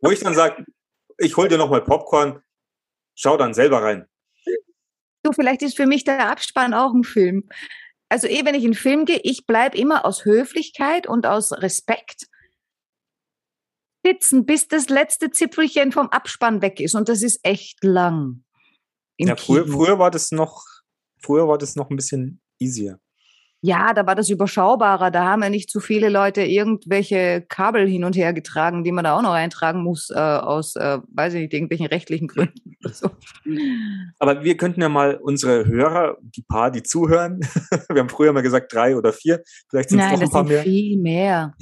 Wo 0.00 0.10
ich 0.10 0.18
dann 0.18 0.34
sage, 0.34 0.64
ich 1.18 1.36
hol 1.36 1.46
dir 1.46 1.58
nochmal 1.58 1.84
Popcorn, 1.84 2.42
schau 3.14 3.36
dann 3.36 3.54
selber 3.54 3.80
rein. 3.80 4.08
Du, 5.22 5.30
vielleicht 5.32 5.62
ist 5.62 5.76
für 5.76 5.86
mich 5.86 6.02
der 6.02 6.28
Abspann 6.28 6.74
auch 6.74 6.92
ein 6.92 7.04
Film. 7.04 7.48
Also 8.12 8.26
eh, 8.26 8.44
wenn 8.44 8.54
ich 8.54 8.64
in 8.64 8.72
einen 8.72 8.74
Film 8.74 9.06
gehe, 9.06 9.20
ich 9.22 9.46
bleibe 9.46 9.78
immer 9.78 10.04
aus 10.04 10.26
Höflichkeit 10.26 11.06
und 11.06 11.24
aus 11.24 11.50
Respekt 11.50 12.26
sitzen, 14.04 14.44
bis 14.44 14.68
das 14.68 14.90
letzte 14.90 15.30
Zipfelchen 15.30 15.92
vom 15.92 16.10
Abspann 16.10 16.60
weg 16.60 16.78
ist. 16.78 16.94
Und 16.94 17.08
das 17.08 17.22
ist 17.22 17.40
echt 17.42 17.82
lang. 17.82 18.44
Ja, 19.16 19.34
früher, 19.34 19.66
früher, 19.66 19.98
war 19.98 20.10
das 20.10 20.30
noch, 20.30 20.62
früher 21.22 21.48
war 21.48 21.56
das 21.56 21.74
noch 21.74 21.88
ein 21.88 21.96
bisschen 21.96 22.42
easier. 22.58 23.00
Ja, 23.64 23.94
da 23.94 24.04
war 24.06 24.16
das 24.16 24.28
überschaubarer. 24.28 25.12
Da 25.12 25.24
haben 25.24 25.44
ja 25.44 25.48
nicht 25.48 25.70
zu 25.70 25.78
viele 25.78 26.08
Leute 26.08 26.42
irgendwelche 26.42 27.46
Kabel 27.48 27.88
hin 27.88 28.02
und 28.02 28.16
her 28.16 28.32
getragen, 28.32 28.82
die 28.82 28.90
man 28.90 29.04
da 29.04 29.16
auch 29.16 29.22
noch 29.22 29.34
eintragen 29.34 29.84
muss, 29.84 30.10
äh, 30.10 30.18
aus, 30.18 30.74
äh, 30.74 30.98
weiß 31.14 31.34
ich 31.34 31.42
nicht, 31.42 31.52
irgendwelchen 31.54 31.86
rechtlichen 31.86 32.26
Gründen. 32.26 32.76
so. 32.92 33.10
Aber 34.18 34.42
wir 34.42 34.56
könnten 34.56 34.80
ja 34.80 34.88
mal 34.88 35.14
unsere 35.14 35.64
Hörer, 35.64 36.16
die 36.22 36.42
paar, 36.42 36.72
die 36.72 36.82
zuhören, 36.82 37.38
wir 37.88 38.00
haben 38.00 38.08
früher 38.08 38.32
mal 38.32 38.42
gesagt 38.42 38.72
drei 38.72 38.96
oder 38.96 39.12
vier, 39.12 39.44
vielleicht 39.70 39.90
sind 39.90 40.00
es 40.00 40.10
noch 40.10 40.20
ein 40.20 40.30
paar 40.30 40.42
mehr. 40.42 40.62
Viel 40.64 40.98
mehr. 40.98 41.54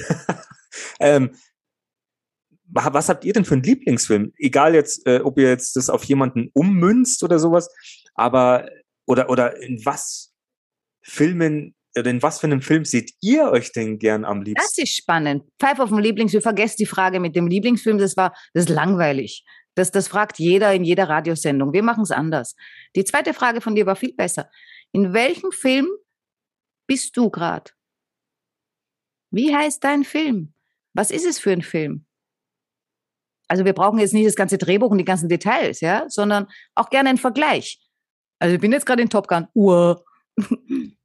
ähm, 1.01 1.32
was 2.72 3.11
habt 3.11 3.26
ihr 3.26 3.34
denn 3.34 3.44
für 3.44 3.55
einen 3.55 3.62
Lieblingsfilm? 3.62 4.32
Egal 4.38 4.74
jetzt, 4.74 5.07
äh, 5.07 5.20
ob 5.22 5.38
ihr 5.38 5.48
jetzt 5.48 5.76
das 5.76 5.90
auf 5.90 6.05
jemanden 6.05 6.48
ummünzt 6.55 7.22
oder 7.24 7.38
sowas, 7.38 7.68
aber 8.14 8.70
oder 9.07 9.28
oder 9.28 9.61
in 9.61 9.84
was 9.84 10.32
Filmen 11.03 11.74
in 11.95 12.22
was 12.22 12.41
für 12.41 12.47
einem 12.47 12.62
Film 12.62 12.84
seht 12.84 13.12
ihr 13.20 13.51
euch 13.51 13.72
denn 13.72 13.99
gern 13.99 14.24
am 14.24 14.43
liebsten? 14.43 14.64
Das 14.64 14.78
ist 14.78 14.97
spannend. 14.97 15.45
Pfeif 15.59 15.80
auf 15.80 15.88
den 15.88 15.99
Lieblingsfilm. 15.99 16.43
Vergesst 16.43 16.78
die 16.78 16.86
Frage 16.86 17.20
mit 17.20 17.34
dem 17.34 17.47
Lieblingsfilm. 17.47 17.99
Das 17.99 18.16
war 18.16 18.32
das 18.55 18.64
ist 18.64 18.70
langweilig. 18.70 19.45
Das, 19.74 19.91
das 19.91 20.09
fragt 20.09 20.38
jeder 20.38 20.74
in 20.74 20.84
jeder 20.84 21.09
Radiosendung. 21.09 21.72
Wir 21.72 21.82
machen 21.82 22.03
es 22.03 22.11
anders. 22.11 22.55
Die 22.97 23.05
zweite 23.05 23.34
Frage 23.34 23.61
von 23.61 23.74
dir 23.74 23.86
war 23.86 23.97
viel 23.97 24.14
besser. 24.14 24.51
In 24.93 25.12
welchem 25.12 25.53
Film 25.53 25.88
bist 26.86 27.16
du 27.16 27.30
gerade? 27.30 27.70
Wie 29.30 29.55
heißt 29.55 29.82
dein 29.82 30.05
Film? 30.05 30.55
Was 30.93 31.11
ist 31.11 31.24
es 31.24 31.38
für 31.38 31.53
ein 31.53 31.62
Film? 31.62 32.05
Also 33.49 33.64
wir 33.64 33.72
brauchen 33.72 33.99
jetzt 33.99 34.14
nicht 34.14 34.26
das 34.26 34.36
ganze 34.36 34.59
Drehbuch 34.59 34.91
und 34.91 34.99
die 34.99 35.05
ganzen 35.05 35.28
Details, 35.28 35.80
ja, 35.80 36.05
sondern 36.09 36.47
auch 36.74 36.91
gerne 36.91 37.09
einen 37.09 37.18
Vergleich. 37.18 37.80
Also 38.38 38.55
ich 38.55 38.61
bin 38.61 38.72
jetzt 38.72 38.86
gerade 38.86 39.03
in 39.03 39.11
Top 39.11 39.28
Gun. 39.28 39.47
Uhr. 39.55 40.05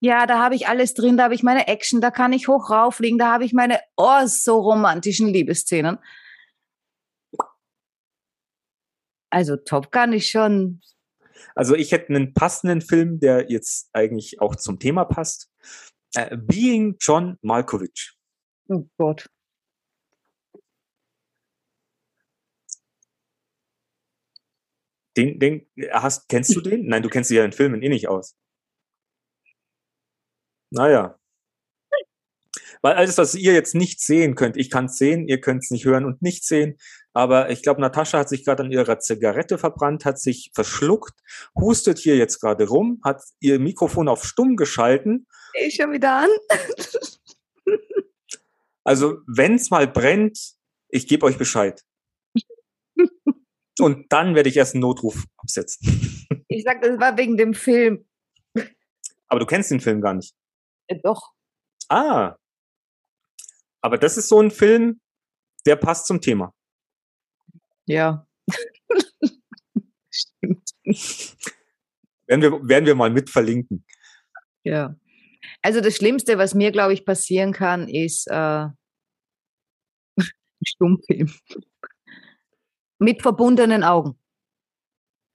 ja, 0.00 0.26
da 0.26 0.38
habe 0.38 0.54
ich 0.54 0.68
alles 0.68 0.94
drin, 0.94 1.16
da 1.16 1.24
habe 1.24 1.34
ich 1.34 1.42
meine 1.42 1.66
Action, 1.66 2.00
da 2.00 2.10
kann 2.10 2.32
ich 2.32 2.48
hoch 2.48 2.70
raufliegen, 2.70 3.18
da 3.18 3.32
habe 3.32 3.44
ich 3.44 3.52
meine 3.52 3.80
oh 3.96 4.26
so 4.26 4.60
romantischen 4.60 5.28
Liebesszenen. 5.28 5.98
Also 9.30 9.56
Top 9.56 9.92
Gun 9.92 10.12
ist 10.12 10.28
schon. 10.28 10.80
Also 11.54 11.74
ich 11.74 11.92
hätte 11.92 12.08
einen 12.14 12.32
passenden 12.32 12.80
Film, 12.80 13.20
der 13.20 13.50
jetzt 13.50 13.90
eigentlich 13.92 14.40
auch 14.40 14.56
zum 14.56 14.78
Thema 14.78 15.04
passt. 15.04 15.50
Uh, 16.16 16.36
Being 16.36 16.96
John 17.00 17.36
Malkovich. 17.42 18.16
Oh 18.68 18.88
Gott. 18.96 19.28
Den, 25.16 25.38
den 25.38 25.66
hast, 25.90 26.28
kennst 26.28 26.54
du 26.54 26.60
den? 26.60 26.86
Nein, 26.86 27.02
du 27.02 27.08
kennst 27.08 27.30
ja 27.30 27.44
in 27.44 27.52
Filmen 27.52 27.82
eh 27.82 27.88
nicht 27.88 28.08
aus. 28.08 28.36
Naja. 30.70 31.18
Weil 32.82 32.94
alles, 32.94 33.18
was 33.18 33.34
ihr 33.34 33.54
jetzt 33.54 33.74
nicht 33.74 34.00
sehen 34.00 34.34
könnt, 34.34 34.56
ich 34.56 34.70
kann 34.70 34.84
es 34.86 34.98
sehen, 34.98 35.26
ihr 35.26 35.40
könnt 35.40 35.64
es 35.64 35.70
nicht 35.70 35.84
hören 35.84 36.04
und 36.04 36.22
nicht 36.22 36.44
sehen. 36.44 36.76
Aber 37.12 37.50
ich 37.50 37.62
glaube, 37.62 37.80
Natascha 37.80 38.18
hat 38.18 38.28
sich 38.28 38.44
gerade 38.44 38.62
an 38.62 38.70
ihrer 38.70 39.00
Zigarette 39.00 39.58
verbrannt, 39.58 40.04
hat 40.04 40.20
sich 40.20 40.52
verschluckt, 40.54 41.18
hustet 41.56 41.98
hier 41.98 42.16
jetzt 42.16 42.40
gerade 42.40 42.68
rum, 42.68 43.00
hat 43.02 43.22
ihr 43.40 43.58
Mikrofon 43.58 44.08
auf 44.08 44.24
stumm 44.24 44.56
geschalten. 44.56 45.26
Ich 45.54 45.74
schon 45.74 45.92
wieder 45.92 46.22
an. 46.22 46.30
also, 48.84 49.18
wenn 49.26 49.54
es 49.54 49.70
mal 49.70 49.88
brennt, 49.88 50.38
ich 50.88 51.08
gebe 51.08 51.26
euch 51.26 51.38
Bescheid. 51.38 51.82
Und 53.80 54.12
dann 54.12 54.34
werde 54.34 54.48
ich 54.48 54.56
erst 54.56 54.74
einen 54.74 54.82
Notruf 54.82 55.24
absetzen. 55.38 56.26
Ich 56.48 56.64
sag, 56.64 56.82
das 56.82 56.98
war 56.98 57.16
wegen 57.16 57.36
dem 57.36 57.54
Film. 57.54 58.06
Aber 59.28 59.40
du 59.40 59.46
kennst 59.46 59.70
den 59.70 59.80
Film 59.80 60.00
gar 60.00 60.14
nicht. 60.14 60.34
Äh, 60.88 60.98
doch. 61.02 61.32
Ah. 61.88 62.36
Aber 63.80 63.96
das 63.96 64.16
ist 64.16 64.28
so 64.28 64.40
ein 64.40 64.50
Film, 64.50 65.00
der 65.66 65.76
passt 65.76 66.06
zum 66.06 66.20
Thema. 66.20 66.52
Ja. 67.86 68.26
Stimmt. 70.10 70.70
Werden 72.26 72.42
wir, 72.42 72.68
werden 72.68 72.86
wir 72.86 72.94
mal 72.94 73.10
mit 73.10 73.30
verlinken. 73.30 73.84
Ja. 74.64 74.96
Also 75.62 75.80
das 75.80 75.96
Schlimmste, 75.96 76.38
was 76.38 76.54
mir, 76.54 76.72
glaube 76.72 76.92
ich, 76.92 77.04
passieren 77.06 77.52
kann, 77.52 77.88
ist 77.88 78.26
äh, 78.28 78.34
ein 78.74 78.74
Stummfilm. 80.64 81.32
Mit 82.98 83.22
verbundenen 83.22 83.84
Augen. 83.84 84.18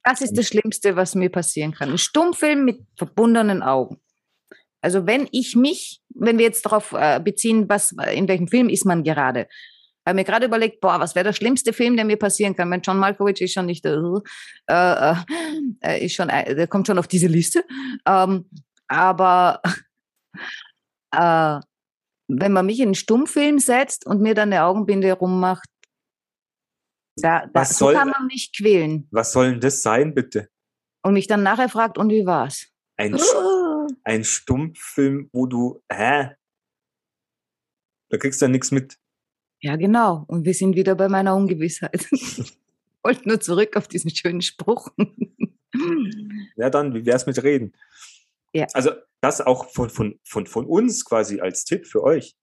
Das 0.04 0.20
ist 0.20 0.36
das 0.36 0.46
Schlimmste, 0.46 0.96
was 0.96 1.14
mir 1.14 1.30
passieren 1.30 1.72
kann. 1.72 1.90
Ein 1.90 1.98
Stummfilm 1.98 2.64
mit 2.64 2.86
verbundenen 2.98 3.62
Augen. 3.62 4.03
Also 4.84 5.06
wenn 5.06 5.26
ich 5.32 5.56
mich, 5.56 6.02
wenn 6.10 6.36
wir 6.36 6.44
jetzt 6.44 6.66
darauf 6.66 6.92
äh, 6.92 7.18
beziehen, 7.18 7.70
was 7.70 7.92
in 8.12 8.28
welchem 8.28 8.48
Film 8.48 8.68
ist 8.68 8.84
man 8.84 9.02
gerade, 9.02 9.48
habe 10.06 10.16
mir 10.16 10.24
gerade 10.24 10.44
überlegt, 10.44 10.82
boah, 10.82 11.00
was 11.00 11.14
wäre 11.14 11.24
der 11.24 11.32
schlimmste 11.32 11.72
Film, 11.72 11.96
der 11.96 12.04
mir 12.04 12.18
passieren 12.18 12.54
kann? 12.54 12.70
Wenn 12.70 12.82
John 12.82 12.98
Malkovich 12.98 13.40
ist 13.40 13.54
schon 13.54 13.64
nicht, 13.64 13.86
äh, 13.86 13.96
äh, 14.66 15.14
äh 15.80 16.04
ist 16.04 16.12
schon, 16.12 16.28
der 16.28 16.66
kommt 16.66 16.86
schon 16.86 16.98
auf 16.98 17.08
diese 17.08 17.28
Liste. 17.28 17.64
Ähm, 18.06 18.44
aber 18.86 19.62
äh, 21.12 21.60
wenn 22.28 22.52
man 22.52 22.66
mich 22.66 22.80
in 22.80 22.88
einen 22.88 22.94
Stummfilm 22.94 23.60
setzt 23.60 24.06
und 24.06 24.20
mir 24.20 24.34
dann 24.34 24.52
eine 24.52 24.64
Augenbinde 24.64 25.10
rummacht, 25.14 25.70
da, 27.16 27.46
da 27.46 27.50
was 27.54 27.78
soll, 27.78 27.94
kann 27.94 28.10
man 28.10 28.26
mich 28.26 28.52
quälen. 28.54 29.08
Was 29.12 29.32
soll 29.32 29.52
denn 29.52 29.60
das 29.60 29.80
sein, 29.80 30.12
bitte? 30.12 30.50
Und 31.02 31.14
mich 31.14 31.26
dann 31.26 31.42
nachher 31.42 31.70
fragt, 31.70 31.96
und 31.96 32.10
wie 32.10 32.26
war's? 32.26 32.66
Ein, 32.98 33.14
ein 34.04 34.24
Stummfilm, 34.24 35.28
wo 35.32 35.46
du, 35.46 35.82
hä? 35.90 36.30
Da 38.10 38.18
kriegst 38.18 38.40
du 38.40 38.46
ja 38.46 38.50
nichts 38.50 38.70
mit. 38.70 38.98
Ja, 39.60 39.76
genau. 39.76 40.24
Und 40.28 40.44
wir 40.44 40.54
sind 40.54 40.76
wieder 40.76 40.94
bei 40.94 41.08
meiner 41.08 41.34
Ungewissheit. 41.34 42.06
ich 42.10 42.58
wollte 43.02 43.26
nur 43.28 43.40
zurück 43.40 43.76
auf 43.76 43.88
diesen 43.88 44.14
schönen 44.14 44.42
Spruch. 44.42 44.90
ja, 46.56 46.70
dann, 46.70 46.94
wie 46.94 47.06
wär's 47.06 47.26
mit 47.26 47.42
Reden? 47.42 47.72
Ja. 48.52 48.66
Also, 48.74 48.92
das 49.20 49.40
auch 49.40 49.70
von, 49.70 49.88
von, 49.88 50.20
von, 50.22 50.46
von 50.46 50.66
uns 50.66 51.04
quasi 51.04 51.40
als 51.40 51.64
Tipp 51.64 51.86
für 51.86 52.02
euch. 52.02 52.36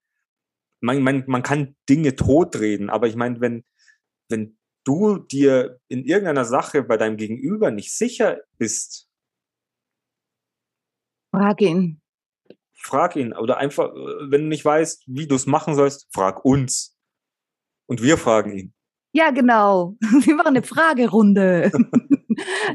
Man, 0.82 1.04
man, 1.04 1.24
man 1.28 1.44
kann 1.44 1.76
Dinge 1.88 2.16
totreden, 2.16 2.90
aber 2.90 3.08
ich 3.08 3.16
meine, 3.16 3.40
wenn, 3.40 3.64
wenn 4.30 4.58
du 4.84 5.20
dir 5.20 5.80
in 5.90 6.04
irgendeiner 6.06 6.46
Sache 6.46 6.82
bei 6.82 6.98
deinem 6.98 7.18
Gegenüber 7.18 7.70
nicht 7.70 7.94
sicher 7.94 8.42
bist, 8.58 9.11
frag 11.32 11.62
ihn. 11.62 12.02
Frag 12.74 13.16
ihn. 13.16 13.34
Oder 13.34 13.58
einfach, 13.58 13.92
wenn 13.94 14.42
du 14.42 14.48
nicht 14.48 14.66
weißt, 14.66 15.04
wie 15.08 15.28
du 15.28 15.36
es 15.36 15.46
machen 15.46 15.76
sollst, 15.76 16.08
frag 16.14 16.44
uns. 16.46 16.98
Und 17.88 18.02
wir 18.02 18.18
fragen 18.18 18.58
ihn. 18.58 18.74
Ja, 19.14 19.32
genau. 19.32 19.98
Wir 20.02 20.36
machen 20.36 20.56
eine 20.56 20.64
Fragerunde. 20.64 21.72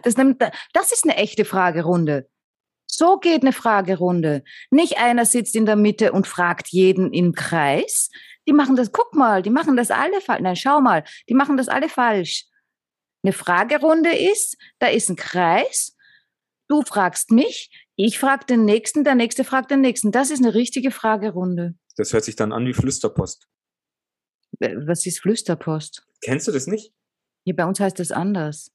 Das, 0.03 0.17
nimmt, 0.17 0.41
das 0.75 0.93
ist 0.93 1.05
eine 1.05 1.17
echte 1.17 1.45
Fragerunde. 1.45 2.29
So 2.87 3.19
geht 3.19 3.43
eine 3.43 3.53
Fragerunde. 3.53 4.45
Nicht 4.71 4.99
einer 4.99 5.25
sitzt 5.25 5.57
in 5.57 5.67
der 5.67 5.75
Mitte 5.75 6.13
und 6.13 6.27
fragt 6.27 6.69
jeden 6.69 7.13
im 7.13 7.33
Kreis, 7.33 8.11
die 8.47 8.53
machen 8.53 8.77
das, 8.77 8.93
guck 8.93 9.15
mal, 9.15 9.43
die 9.43 9.51
machen 9.51 9.77
das 9.77 9.91
alle 9.91 10.21
falsch. 10.21 10.43
Nein, 10.43 10.57
schau 10.57 10.81
mal, 10.81 11.05
die 11.29 11.35
machen 11.35 11.57
das 11.57 11.69
alle 11.69 11.89
falsch. 11.89 12.45
Eine 13.25 13.33
Fragerunde 13.33 14.15
ist, 14.15 14.57
da 14.79 14.87
ist 14.87 15.09
ein 15.09 15.17
Kreis, 15.17 15.97
du 16.69 16.83
fragst 16.83 17.33
mich, 17.33 17.86
ich 17.97 18.19
frage 18.19 18.45
den 18.45 18.65
Nächsten, 18.65 19.05
der 19.05 19.15
Nächste 19.15 19.43
fragt 19.43 19.71
den 19.71 19.81
Nächsten. 19.81 20.13
Das 20.13 20.31
ist 20.31 20.43
eine 20.43 20.55
richtige 20.55 20.91
Fragerunde. 20.91 21.75
Das 21.97 22.13
hört 22.13 22.25
sich 22.25 22.37
dann 22.37 22.53
an 22.53 22.67
wie 22.67 22.75
Flüsterpost. 22.75 23.49
Äh, 24.61 24.77
was 24.87 25.07
ist 25.07 25.21
Flüsterpost? 25.21 26.07
Kennst 26.21 26.47
du 26.47 26.53
das 26.53 26.67
nicht? 26.67 26.93
Hier 27.45 27.57
bei 27.57 27.65
uns 27.65 27.81
heißt 27.81 27.99
das 27.99 28.13
anders. 28.13 28.71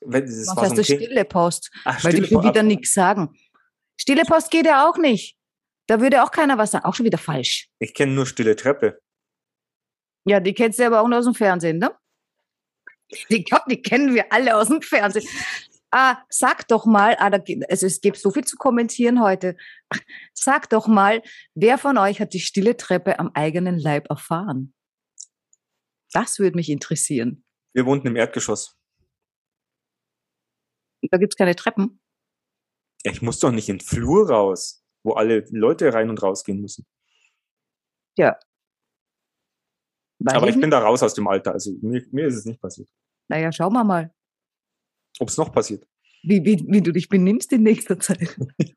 Wenn, 0.00 0.26
das 0.26 0.46
bei 0.46 0.52
uns 0.52 0.60
heißt 0.60 0.78
das 0.78 0.86
Stille 0.86 1.24
Post, 1.24 1.70
Ach, 1.84 2.04
weil 2.04 2.12
stille 2.12 2.28
die 2.28 2.34
wieder 2.34 2.62
nichts 2.62 2.92
sagen. 2.92 3.34
Stille 3.98 4.22
Post 4.24 4.50
geht 4.50 4.66
ja 4.66 4.88
auch 4.88 4.96
nicht. 4.96 5.36
Da 5.86 6.00
würde 6.00 6.22
auch 6.22 6.30
keiner 6.30 6.58
was 6.58 6.70
sagen. 6.70 6.84
Auch 6.84 6.94
schon 6.94 7.06
wieder 7.06 7.18
falsch. 7.18 7.68
Ich 7.78 7.94
kenne 7.94 8.12
nur 8.12 8.26
Stille 8.26 8.56
Treppe. 8.56 9.00
Ja, 10.26 10.40
die 10.40 10.54
kennst 10.54 10.78
du 10.78 10.86
aber 10.86 11.00
auch 11.00 11.08
nur 11.08 11.18
aus 11.18 11.24
dem 11.24 11.34
Fernsehen, 11.34 11.78
ne? 11.78 11.94
Die, 13.30 13.44
die 13.70 13.82
kennen 13.82 14.14
wir 14.14 14.32
alle 14.32 14.56
aus 14.56 14.68
dem 14.68 14.82
Fernsehen. 14.82 15.26
Ah, 15.92 16.22
sag 16.28 16.68
doch 16.68 16.86
mal, 16.86 17.16
ah, 17.18 17.30
da, 17.30 17.38
also 17.68 17.86
es 17.86 18.00
gibt 18.00 18.16
so 18.16 18.30
viel 18.30 18.44
zu 18.44 18.56
kommentieren 18.56 19.20
heute. 19.20 19.56
Sag 20.34 20.70
doch 20.70 20.86
mal, 20.86 21.22
wer 21.54 21.78
von 21.78 21.98
euch 21.98 22.20
hat 22.20 22.32
die 22.32 22.40
stille 22.40 22.76
Treppe 22.76 23.18
am 23.18 23.30
eigenen 23.34 23.78
Leib 23.78 24.08
erfahren? 24.08 24.72
Das 26.12 26.38
würde 26.38 26.56
mich 26.56 26.68
interessieren. 26.68 27.44
Wir 27.72 27.86
wohnten 27.86 28.06
im 28.06 28.16
Erdgeschoss. 28.16 28.76
Da 31.10 31.18
gibt's 31.18 31.36
keine 31.36 31.56
Treppen. 31.56 32.00
Ich 33.02 33.22
muss 33.22 33.38
doch 33.38 33.50
nicht 33.50 33.68
in 33.68 33.78
den 33.78 33.84
Flur 33.84 34.28
raus, 34.28 34.84
wo 35.02 35.14
alle 35.14 35.44
Leute 35.50 35.92
rein 35.92 36.10
und 36.10 36.22
rausgehen 36.22 36.60
müssen. 36.60 36.86
Ja. 38.16 38.38
Aber 40.26 40.48
ich 40.48 40.60
bin 40.60 40.70
da 40.70 40.80
raus 40.80 41.02
aus 41.02 41.14
dem 41.14 41.26
Alter, 41.26 41.52
also 41.52 41.72
mir, 41.80 42.04
mir 42.10 42.26
ist 42.26 42.36
es 42.36 42.44
nicht 42.44 42.60
passiert. 42.60 42.90
Naja, 43.28 43.50
schauen 43.52 43.72
wir 43.72 43.84
mal, 43.84 44.14
Ob 45.20 45.28
es 45.28 45.36
noch 45.36 45.52
passiert. 45.52 45.86
wie, 46.22 46.44
wie, 46.44 46.64
wie 46.68 46.82
du 46.82 46.92
dich 46.92 47.08
benimmst 47.08 47.52
in 47.52 47.62
nächster 47.62 47.98
Zeit. 48.00 48.36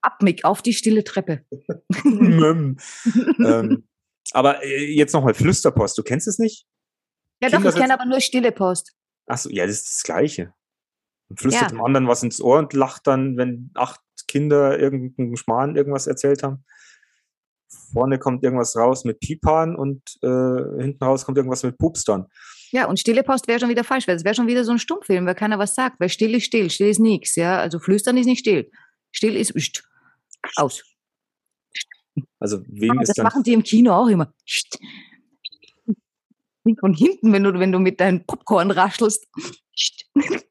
Ab, 0.00 0.22
Mick, 0.22 0.44
auf 0.44 0.62
die 0.62 0.72
stille 0.72 1.02
Treppe. 1.02 1.44
Möm. 2.04 2.76
ähm, 3.44 3.88
aber 4.32 4.62
äh, 4.62 4.94
jetzt 4.94 5.12
nochmal 5.12 5.34
Flüsterpost, 5.34 5.98
du 5.98 6.02
kennst 6.02 6.28
es 6.28 6.38
nicht? 6.38 6.66
Ja, 7.42 7.48
doch, 7.48 7.58
Kinder 7.58 7.70
ich 7.70 7.76
kenne 7.76 7.94
aber 7.94 8.06
nur 8.06 8.20
stille 8.20 8.52
Post. 8.52 8.94
Achso, 9.26 9.50
ja, 9.50 9.66
das 9.66 9.76
ist 9.76 9.96
das 9.96 10.02
Gleiche. 10.04 10.54
Man 11.28 11.36
flüstert 11.36 11.70
Ja. 11.70 11.76
dem 11.76 11.84
anderen 11.84 12.06
was 12.08 12.22
ins 12.22 12.40
Ohr 12.40 12.58
und 12.58 12.72
lacht 12.72 13.06
dann, 13.06 13.36
wenn 13.36 13.70
acht 13.74 14.00
Kinder 14.28 14.78
irgendeinen 14.78 15.36
Schmarrn 15.36 15.76
irgendwas 15.76 16.06
erzählt 16.06 16.42
haben. 16.42 16.64
Vorne 17.92 18.18
kommt 18.18 18.44
irgendwas 18.44 18.76
raus 18.76 19.04
mit 19.04 19.20
Pipan 19.20 19.76
und 19.76 20.02
äh, 20.22 20.82
hinten 20.82 21.02
raus 21.02 21.24
kommt 21.24 21.36
irgendwas 21.36 21.62
mit 21.62 21.78
Pups 21.78 22.04
dann. 22.04 22.26
Ja, 22.72 22.86
und 22.86 22.98
stille 22.98 23.22
Post 23.22 23.48
wäre 23.48 23.60
schon 23.60 23.68
wieder 23.68 23.84
falsch, 23.84 24.08
weil 24.08 24.16
es 24.16 24.24
wäre 24.24 24.34
schon 24.34 24.46
wieder 24.46 24.64
so 24.64 24.72
ein 24.72 24.78
Stummfilm, 24.78 25.26
weil 25.26 25.34
keiner 25.34 25.58
was 25.58 25.74
sagt, 25.74 26.00
weil 26.00 26.08
still 26.08 26.34
ist 26.34 26.44
still, 26.44 26.70
still 26.70 26.88
ist 26.88 26.98
nichts, 26.98 27.36
ja. 27.36 27.58
Also 27.58 27.78
flüstern 27.78 28.16
ist 28.16 28.26
nicht 28.26 28.40
still. 28.40 28.70
Still 29.12 29.36
ist 29.36 29.54
pst. 29.54 29.88
aus. 30.56 30.82
Also 32.38 32.62
wem 32.66 32.98
das 32.98 33.10
ist 33.10 33.18
dann 33.18 33.24
machen 33.24 33.42
die 33.42 33.52
im 33.52 33.62
Kino 33.62 33.92
auch 33.92 34.08
immer. 34.08 34.32
Pst. 34.46 34.78
Von 36.80 36.94
hinten, 36.94 37.32
wenn 37.32 37.44
du, 37.44 37.58
wenn 37.58 37.70
du 37.70 37.78
mit 37.78 38.00
deinem 38.00 38.24
Popcorn 38.26 38.70
raschelst. 38.70 39.26
Pst. 39.74 40.10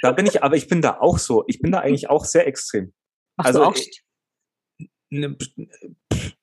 Da 0.00 0.12
bin 0.12 0.26
ich, 0.26 0.42
aber 0.42 0.56
ich 0.56 0.68
bin 0.68 0.80
da 0.80 0.98
auch 0.98 1.18
so. 1.18 1.44
Ich 1.46 1.60
bin 1.60 1.72
da 1.72 1.80
eigentlich 1.80 2.08
auch 2.08 2.24
sehr 2.24 2.46
extrem. 2.46 2.94
Machst 3.36 3.48
Also, 3.48 3.58
du 3.58 3.64
auch 3.66 3.76
äh, 3.76 3.80
Pst? 3.80 4.02
Ne, 5.10 5.36
pff, 5.36 6.35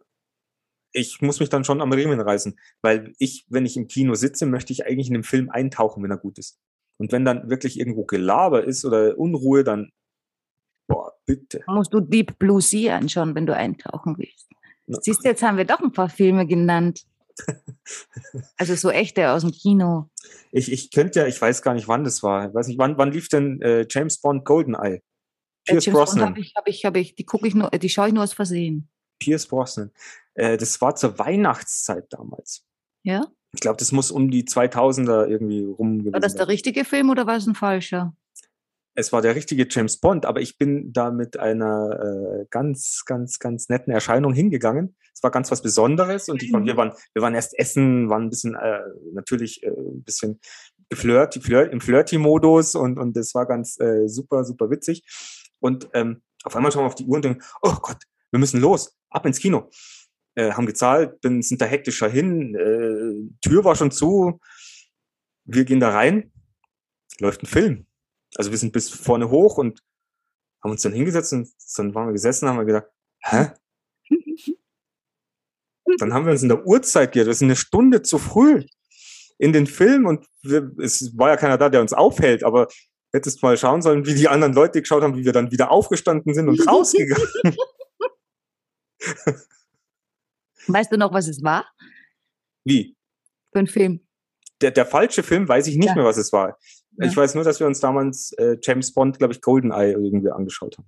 Ich 0.93 1.21
muss 1.21 1.39
mich 1.39 1.49
dann 1.49 1.63
schon 1.63 1.81
am 1.81 1.91
Riemen 1.91 2.21
reißen, 2.21 2.57
weil 2.81 3.13
ich, 3.17 3.45
wenn 3.49 3.65
ich 3.65 3.75
im 3.77 3.87
Kino 3.87 4.13
sitze, 4.13 4.45
möchte 4.45 4.71
ich 4.71 4.85
eigentlich 4.85 5.07
in 5.07 5.15
den 5.15 5.23
Film 5.23 5.49
eintauchen, 5.49 6.03
wenn 6.03 6.11
er 6.11 6.17
gut 6.17 6.37
ist. 6.37 6.59
Und 6.97 7.11
wenn 7.11 7.25
dann 7.25 7.49
wirklich 7.49 7.79
irgendwo 7.79 8.05
Gelaber 8.05 8.63
ist 8.63 8.85
oder 8.85 9.17
Unruhe, 9.17 9.63
dann 9.63 9.91
boah, 10.87 11.13
bitte. 11.25 11.61
musst 11.67 11.93
du 11.93 11.99
Deep 11.99 12.37
Blue 12.37 12.61
Sea 12.61 12.95
anschauen, 12.95 13.35
wenn 13.35 13.45
du 13.45 13.55
eintauchen 13.55 14.17
willst. 14.17 14.47
Na, 14.85 14.99
Siehst 15.01 15.23
du, 15.23 15.29
jetzt 15.29 15.41
haben 15.43 15.57
wir 15.57 15.65
doch 15.65 15.79
ein 15.79 15.91
paar 15.91 16.09
Filme 16.09 16.47
genannt. 16.47 17.03
Also 18.57 18.75
so 18.75 18.91
echte 18.91 19.31
aus 19.31 19.41
dem 19.41 19.51
Kino. 19.51 20.09
Ich, 20.51 20.71
ich 20.71 20.91
könnte 20.91 21.19
ja, 21.19 21.27
ich 21.27 21.41
weiß 21.41 21.61
gar 21.61 21.73
nicht, 21.73 21.87
wann 21.89 22.03
das 22.05 22.23
war. 22.23 22.47
Ich 22.47 22.53
weiß 22.53 22.67
nicht, 22.67 22.77
wann, 22.77 22.97
wann 22.97 23.11
lief 23.11 23.27
denn 23.27 23.61
äh, 23.61 23.85
James 23.89 24.21
Bond 24.21 24.45
Goldeneye? 24.45 25.01
Pierce 25.65 25.85
Brosnan. 25.87 26.29
Habe 26.29 26.39
ich, 26.39 26.53
habe 26.55 26.69
ich, 26.69 26.85
habe 26.85 26.99
ich, 26.99 27.15
die 27.15 27.25
gucke 27.25 27.47
ich 27.47 27.55
nur, 27.55 27.69
die 27.71 27.89
schaue 27.89 28.07
ich 28.07 28.13
nur 28.13 28.23
aus 28.23 28.33
Versehen. 28.33 28.87
Pierce 29.19 29.47
Brosnan. 29.47 29.91
Äh, 30.35 30.57
das 30.57 30.79
war 30.81 30.95
zur 30.95 31.17
Weihnachtszeit 31.19 32.05
damals. 32.09 32.65
Ja? 33.03 33.27
Ich 33.53 33.59
glaube, 33.61 33.77
das 33.77 33.91
muss 33.91 34.11
um 34.11 34.31
die 34.31 34.43
2000er 34.45 35.27
irgendwie 35.27 35.63
rum 35.63 35.99
gewesen 35.99 36.13
War 36.13 36.19
das 36.19 36.35
der 36.35 36.47
richtige 36.47 36.85
Film 36.85 37.09
oder 37.09 37.27
war 37.27 37.37
es 37.37 37.45
ein 37.45 37.55
falscher? 37.55 38.15
Es 38.95 39.11
war 39.11 39.21
der 39.23 39.35
richtige 39.35 39.67
James 39.69 39.99
Bond, 39.99 40.25
aber 40.25 40.41
ich 40.41 40.57
bin 40.57 40.93
da 40.93 41.09
mit 41.09 41.37
einer 41.39 41.99
äh, 42.41 42.45
ganz, 42.51 43.03
ganz, 43.05 43.39
ganz 43.39 43.67
netten 43.69 43.91
Erscheinung 43.91 44.33
hingegangen. 44.33 44.95
Es 45.15 45.23
war 45.23 45.31
ganz 45.31 45.49
was 45.49 45.63
Besonderes 45.63 46.29
und 46.29 46.41
war- 46.51 46.63
wir, 46.63 46.77
waren, 46.77 46.93
wir 47.13 47.21
waren 47.23 47.33
erst 47.33 47.57
essen, 47.57 48.09
waren 48.09 48.23
ein 48.23 48.29
bisschen, 48.29 48.55
äh, 48.55 48.81
natürlich 49.13 49.63
äh, 49.63 49.69
ein 49.69 50.03
bisschen 50.03 50.39
geflirt, 50.89 51.33
flirt, 51.41 51.73
im 51.73 51.81
Flirty-Modus 51.81 52.75
und, 52.75 52.99
und 52.99 53.17
das 53.17 53.33
war 53.33 53.47
ganz 53.47 53.79
äh, 53.79 54.07
super, 54.07 54.43
super 54.45 54.69
witzig. 54.69 55.03
Und 55.59 55.89
ähm, 55.93 56.21
auf 56.43 56.55
einmal 56.55 56.71
schauen 56.71 56.83
wir 56.83 56.87
auf 56.87 56.95
die 56.95 57.05
Uhr 57.05 57.15
und 57.15 57.25
denken, 57.25 57.41
oh 57.63 57.75
Gott, 57.81 58.03
wir 58.31 58.39
müssen 58.39 58.59
los, 58.61 58.95
ab 59.09 59.25
ins 59.25 59.39
Kino. 59.39 59.69
Äh, 60.35 60.51
haben 60.53 60.65
gezahlt, 60.65 61.21
bin, 61.21 61.43
sind 61.43 61.61
da 61.61 61.65
hektischer 61.65 62.09
hin, 62.09 62.55
äh, 62.55 63.47
Tür 63.47 63.63
war 63.63 63.75
schon 63.75 63.91
zu, 63.91 64.39
wir 65.45 65.63
gehen 65.63 65.79
da 65.79 65.91
rein, 65.91 66.31
läuft 67.19 67.43
ein 67.43 67.47
Film. 67.47 67.85
Also 68.35 68.49
wir 68.49 68.57
sind 68.57 68.73
bis 68.73 68.89
vorne 68.89 69.29
hoch 69.29 69.57
und 69.59 69.83
haben 70.63 70.71
uns 70.71 70.81
dann 70.81 70.93
hingesetzt 70.93 71.33
und 71.33 71.49
dann 71.77 71.93
waren 71.93 72.07
wir 72.07 72.13
gesessen, 72.13 72.49
haben 72.49 72.57
wir 72.57 72.65
gedacht, 72.65 72.87
hä? 73.19 73.51
Dann 75.99 76.13
haben 76.13 76.25
wir 76.25 76.31
uns 76.31 76.41
in 76.41 76.49
der 76.49 76.65
Uhrzeit 76.65 77.11
geirrt, 77.11 77.27
wir 77.27 77.33
sind 77.35 77.49
eine 77.49 77.55
Stunde 77.55 78.01
zu 78.01 78.17
früh 78.17 78.65
in 79.37 79.53
den 79.53 79.67
Film 79.67 80.07
und 80.07 80.25
wir, 80.41 80.71
es 80.79 81.15
war 81.15 81.29
ja 81.29 81.37
keiner 81.37 81.59
da, 81.59 81.69
der 81.69 81.81
uns 81.81 81.93
aufhält, 81.93 82.43
aber 82.43 82.69
hättest 83.13 83.43
mal 83.43 83.55
schauen 83.55 83.83
sollen, 83.83 84.07
wie 84.07 84.15
die 84.15 84.29
anderen 84.29 84.53
Leute 84.53 84.81
geschaut 84.81 85.03
haben, 85.03 85.15
wie 85.15 85.25
wir 85.25 85.33
dann 85.33 85.51
wieder 85.51 85.69
aufgestanden 85.69 86.33
sind 86.33 86.49
und 86.49 86.67
rausgegangen. 86.67 87.27
Weißt 90.67 90.91
du 90.91 90.97
noch, 90.97 91.13
was 91.13 91.27
es 91.27 91.43
war 91.43 91.65
Wie? 92.65 92.95
für 93.51 93.59
ein 93.59 93.67
Film? 93.67 94.01
Der, 94.61 94.71
der 94.71 94.85
falsche 94.85 95.23
Film 95.23 95.47
weiß 95.47 95.67
ich 95.67 95.75
nicht 95.75 95.87
Ja. 95.89 95.95
mehr, 95.95 96.05
was 96.05 96.17
es 96.17 96.31
war. 96.31 96.57
Ja. 96.97 97.07
Ich 97.07 97.17
weiß 97.17 97.35
nur, 97.35 97.43
dass 97.43 97.59
wir 97.59 97.67
uns 97.67 97.79
damals 97.79 98.31
äh, 98.33 98.57
James 98.61 98.93
Bond, 98.93 99.17
glaube 99.19 99.33
ich, 99.33 99.41
Goldeneye 99.41 99.91
irgendwie 99.93 100.29
angeschaut 100.29 100.77
haben. 100.77 100.87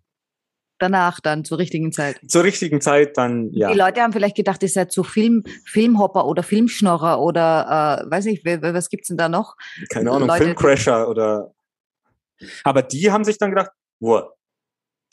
Danach 0.77 1.19
dann, 1.21 1.45
zur 1.45 1.57
richtigen 1.57 1.91
Zeit. 1.93 2.19
Zur 2.27 2.43
richtigen 2.43 2.81
Zeit 2.81 3.17
dann, 3.17 3.49
ja. 3.53 3.71
Die 3.71 3.77
Leute 3.77 4.01
haben 4.01 4.11
vielleicht 4.13 4.35
gedacht, 4.35 4.61
ihr 4.61 4.69
seid 4.69 4.91
so 4.91 5.03
Film, 5.03 5.43
Filmhopper 5.65 6.25
oder 6.25 6.43
Filmschnorrer 6.43 7.21
oder 7.21 8.01
äh, 8.05 8.11
weiß 8.11 8.25
nicht, 8.25 8.43
was 8.45 8.89
gibt's 8.89 9.07
denn 9.07 9.17
da 9.17 9.29
noch? 9.29 9.55
keine 9.89 10.11
Ahnung, 10.11 10.27
Leute- 10.27 10.43
Filmcrasher 10.43 11.07
oder. 11.09 11.53
Aber 12.65 12.81
die 12.81 13.09
haben 13.11 13.23
sich 13.23 13.37
dann 13.37 13.51
gedacht, 13.51 13.71
wow, 14.01 14.31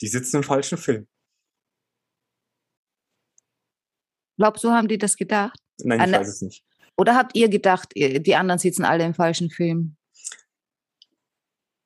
die 0.01 0.07
sitzen 0.07 0.37
im 0.37 0.43
falschen 0.43 0.77
Film. 0.77 1.07
Glaubst 4.37 4.63
du, 4.63 4.71
haben 4.71 4.87
die 4.87 4.97
das 4.97 5.15
gedacht? 5.17 5.57
Nein, 5.83 5.99
ich 5.99 6.03
Eine- 6.03 6.19
weiß 6.19 6.27
es 6.27 6.41
nicht. 6.41 6.63
Oder 6.97 7.15
habt 7.15 7.35
ihr 7.35 7.49
gedacht, 7.49 7.89
die 7.95 8.35
anderen 8.35 8.59
sitzen 8.59 8.85
alle 8.85 9.03
im 9.03 9.13
falschen 9.15 9.49
Film? 9.49 9.95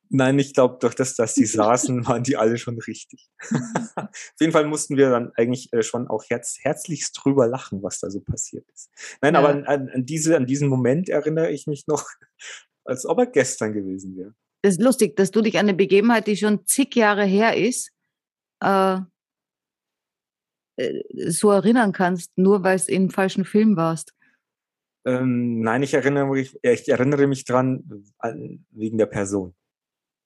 Nein, 0.09 0.39
ich 0.39 0.53
glaube, 0.53 0.77
durch 0.79 0.95
das, 0.95 1.15
dass 1.15 1.33
die 1.33 1.45
saßen, 1.45 2.07
waren 2.07 2.23
die 2.23 2.37
alle 2.37 2.57
schon 2.57 2.79
richtig. 2.79 3.29
Auf 3.95 4.09
jeden 4.39 4.53
Fall 4.53 4.65
mussten 4.65 4.95
wir 4.97 5.09
dann 5.09 5.31
eigentlich 5.35 5.71
äh, 5.73 5.83
schon 5.83 6.07
auch 6.07 6.23
herz, 6.29 6.57
herzlichst 6.61 7.19
drüber 7.21 7.47
lachen, 7.47 7.83
was 7.83 7.99
da 7.99 8.09
so 8.09 8.21
passiert 8.21 8.65
ist. 8.73 8.89
Nein, 9.21 9.33
Ja. 9.33 9.39
aber 9.41 9.49
an, 9.67 9.89
an, 9.89 10.05
diese, 10.05 10.35
an 10.37 10.45
diesen 10.45 10.69
Moment 10.69 11.09
erinnere 11.09 11.51
ich 11.51 11.67
mich 11.67 11.87
noch, 11.87 12.05
als 12.85 13.05
ob 13.05 13.19
er 13.19 13.27
gestern 13.27 13.73
gewesen 13.73 14.15
wäre. 14.17 14.33
Das 14.61 14.73
ist 14.73 14.81
lustig, 14.81 15.15
dass 15.17 15.31
du 15.31 15.41
dich 15.41 15.55
an 15.57 15.67
eine 15.67 15.73
Begebenheit, 15.73 16.27
die 16.27 16.37
schon 16.37 16.65
zig 16.65 16.95
Jahre 16.95 17.25
her 17.25 17.55
ist, 17.57 17.91
äh, 18.61 18.99
so 21.29 21.51
erinnern 21.51 21.91
kannst, 21.91 22.37
nur 22.37 22.63
weil 22.63 22.75
es 22.75 22.87
im 22.87 23.09
falschen 23.09 23.45
Film 23.45 23.75
warst. 23.75 24.13
Ähm, 25.05 25.61
nein, 25.61 25.83
ich 25.83 25.93
erinnere 25.93 26.27
mich, 26.27 26.57
äh, 26.63 26.73
ich 26.73 26.87
erinnere 26.89 27.27
mich 27.27 27.45
dran 27.45 28.03
an, 28.19 28.65
wegen 28.71 28.97
der 28.97 29.05
Person. 29.05 29.55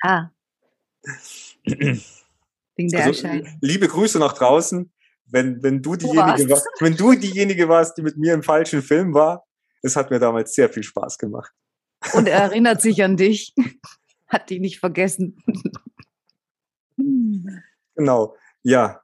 Ah, 0.02 0.30
wegen 1.66 2.02
der 2.78 3.06
Also, 3.06 3.10
Erscheinung. 3.28 3.48
liebe 3.62 3.88
Grüße 3.88 4.20
nach 4.20 4.34
draußen. 4.34 4.92
Wenn, 5.26 5.64
wenn 5.64 5.82
du 5.82 5.96
diejenige 5.96 6.20
warst. 6.20 6.50
warst, 6.50 6.68
wenn 6.80 6.98
du 6.98 7.14
diejenige 7.14 7.70
warst, 7.70 7.98
die 7.98 8.02
mit 8.02 8.18
mir 8.18 8.34
im 8.34 8.44
falschen 8.44 8.82
Film 8.82 9.14
war, 9.14 9.46
es 9.82 9.96
hat 9.96 10.12
mir 10.12 10.20
damals 10.20 10.54
sehr 10.54 10.68
viel 10.70 10.84
Spaß 10.84 11.18
gemacht. 11.18 11.54
Und 12.14 12.28
er 12.28 12.40
erinnert 12.42 12.82
sich 12.82 13.02
an 13.04 13.16
dich. 13.16 13.54
Hat 14.28 14.50
dich 14.50 14.60
nicht 14.60 14.80
vergessen. 14.80 15.38
Genau. 17.96 18.36
Ja. 18.64 19.02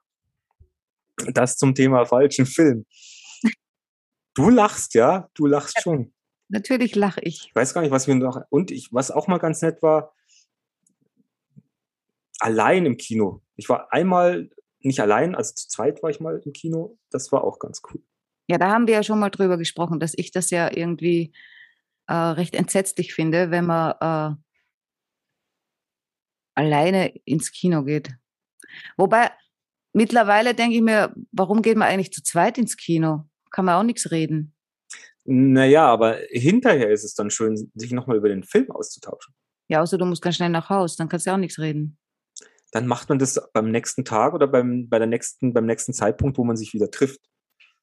Das 1.26 1.56
zum 1.56 1.74
Thema 1.74 2.04
falschen 2.04 2.46
Film. 2.46 2.86
Du 4.34 4.50
lachst, 4.50 4.94
ja? 4.94 5.28
Du 5.34 5.46
lachst 5.46 5.80
schon. 5.82 6.12
Natürlich 6.48 6.94
lache 6.94 7.20
ich. 7.22 7.46
Ich 7.48 7.54
weiß 7.54 7.74
gar 7.74 7.80
nicht, 7.82 7.90
was 7.90 8.06
wir 8.06 8.14
noch. 8.14 8.40
Und 8.50 8.70
ich, 8.70 8.88
was 8.92 9.10
auch 9.10 9.26
mal 9.26 9.38
ganz 9.38 9.60
nett 9.62 9.82
war, 9.82 10.14
allein 12.38 12.86
im 12.86 12.96
Kino. 12.96 13.42
Ich 13.56 13.68
war 13.68 13.92
einmal 13.92 14.48
nicht 14.80 15.00
allein, 15.00 15.34
also 15.34 15.54
zu 15.54 15.68
zweit 15.68 16.02
war 16.02 16.10
ich 16.10 16.20
mal 16.20 16.40
im 16.44 16.52
Kino. 16.52 16.98
Das 17.10 17.32
war 17.32 17.44
auch 17.44 17.58
ganz 17.58 17.82
cool. 17.90 18.02
Ja, 18.46 18.58
da 18.58 18.70
haben 18.70 18.86
wir 18.86 18.94
ja 18.94 19.02
schon 19.02 19.18
mal 19.18 19.30
drüber 19.30 19.58
gesprochen, 19.58 20.00
dass 20.00 20.14
ich 20.16 20.30
das 20.30 20.50
ja 20.50 20.70
irgendwie 20.74 21.32
äh, 22.06 22.14
recht 22.14 22.54
entsetzlich 22.54 23.12
finde, 23.14 23.50
wenn 23.50 23.66
man 23.66 23.94
äh, 24.00 24.36
alleine 26.54 27.08
ins 27.24 27.52
Kino 27.52 27.84
geht. 27.84 28.14
Wobei, 28.96 29.30
mittlerweile 29.98 30.54
denke 30.54 30.76
ich 30.76 30.82
mir, 30.82 31.12
warum 31.32 31.60
geht 31.60 31.76
man 31.76 31.88
eigentlich 31.88 32.12
zu 32.12 32.22
zweit 32.22 32.56
ins 32.56 32.76
Kino? 32.76 33.24
Kann 33.50 33.64
man 33.64 33.74
auch 33.74 33.82
nichts 33.82 34.10
reden. 34.10 34.54
Naja, 35.24 35.86
aber 35.86 36.16
hinterher 36.30 36.90
ist 36.90 37.04
es 37.04 37.14
dann 37.14 37.30
schön, 37.30 37.70
sich 37.74 37.92
nochmal 37.92 38.16
über 38.16 38.28
den 38.28 38.44
Film 38.44 38.70
auszutauschen. 38.70 39.34
Ja, 39.68 39.82
außer 39.82 39.98
du 39.98 40.06
musst 40.06 40.22
ganz 40.22 40.36
schnell 40.36 40.48
nach 40.48 40.70
Haus, 40.70 40.96
dann 40.96 41.08
kannst 41.08 41.26
du 41.26 41.32
auch 41.32 41.36
nichts 41.36 41.58
reden. 41.58 41.98
Dann 42.70 42.86
macht 42.86 43.08
man 43.08 43.18
das 43.18 43.40
beim 43.52 43.70
nächsten 43.70 44.04
Tag 44.04 44.34
oder 44.34 44.46
beim, 44.46 44.88
bei 44.88 44.98
der 44.98 45.08
nächsten, 45.08 45.52
beim 45.52 45.66
nächsten 45.66 45.92
Zeitpunkt, 45.92 46.38
wo 46.38 46.44
man 46.44 46.56
sich 46.56 46.72
wieder 46.72 46.90
trifft. 46.90 47.20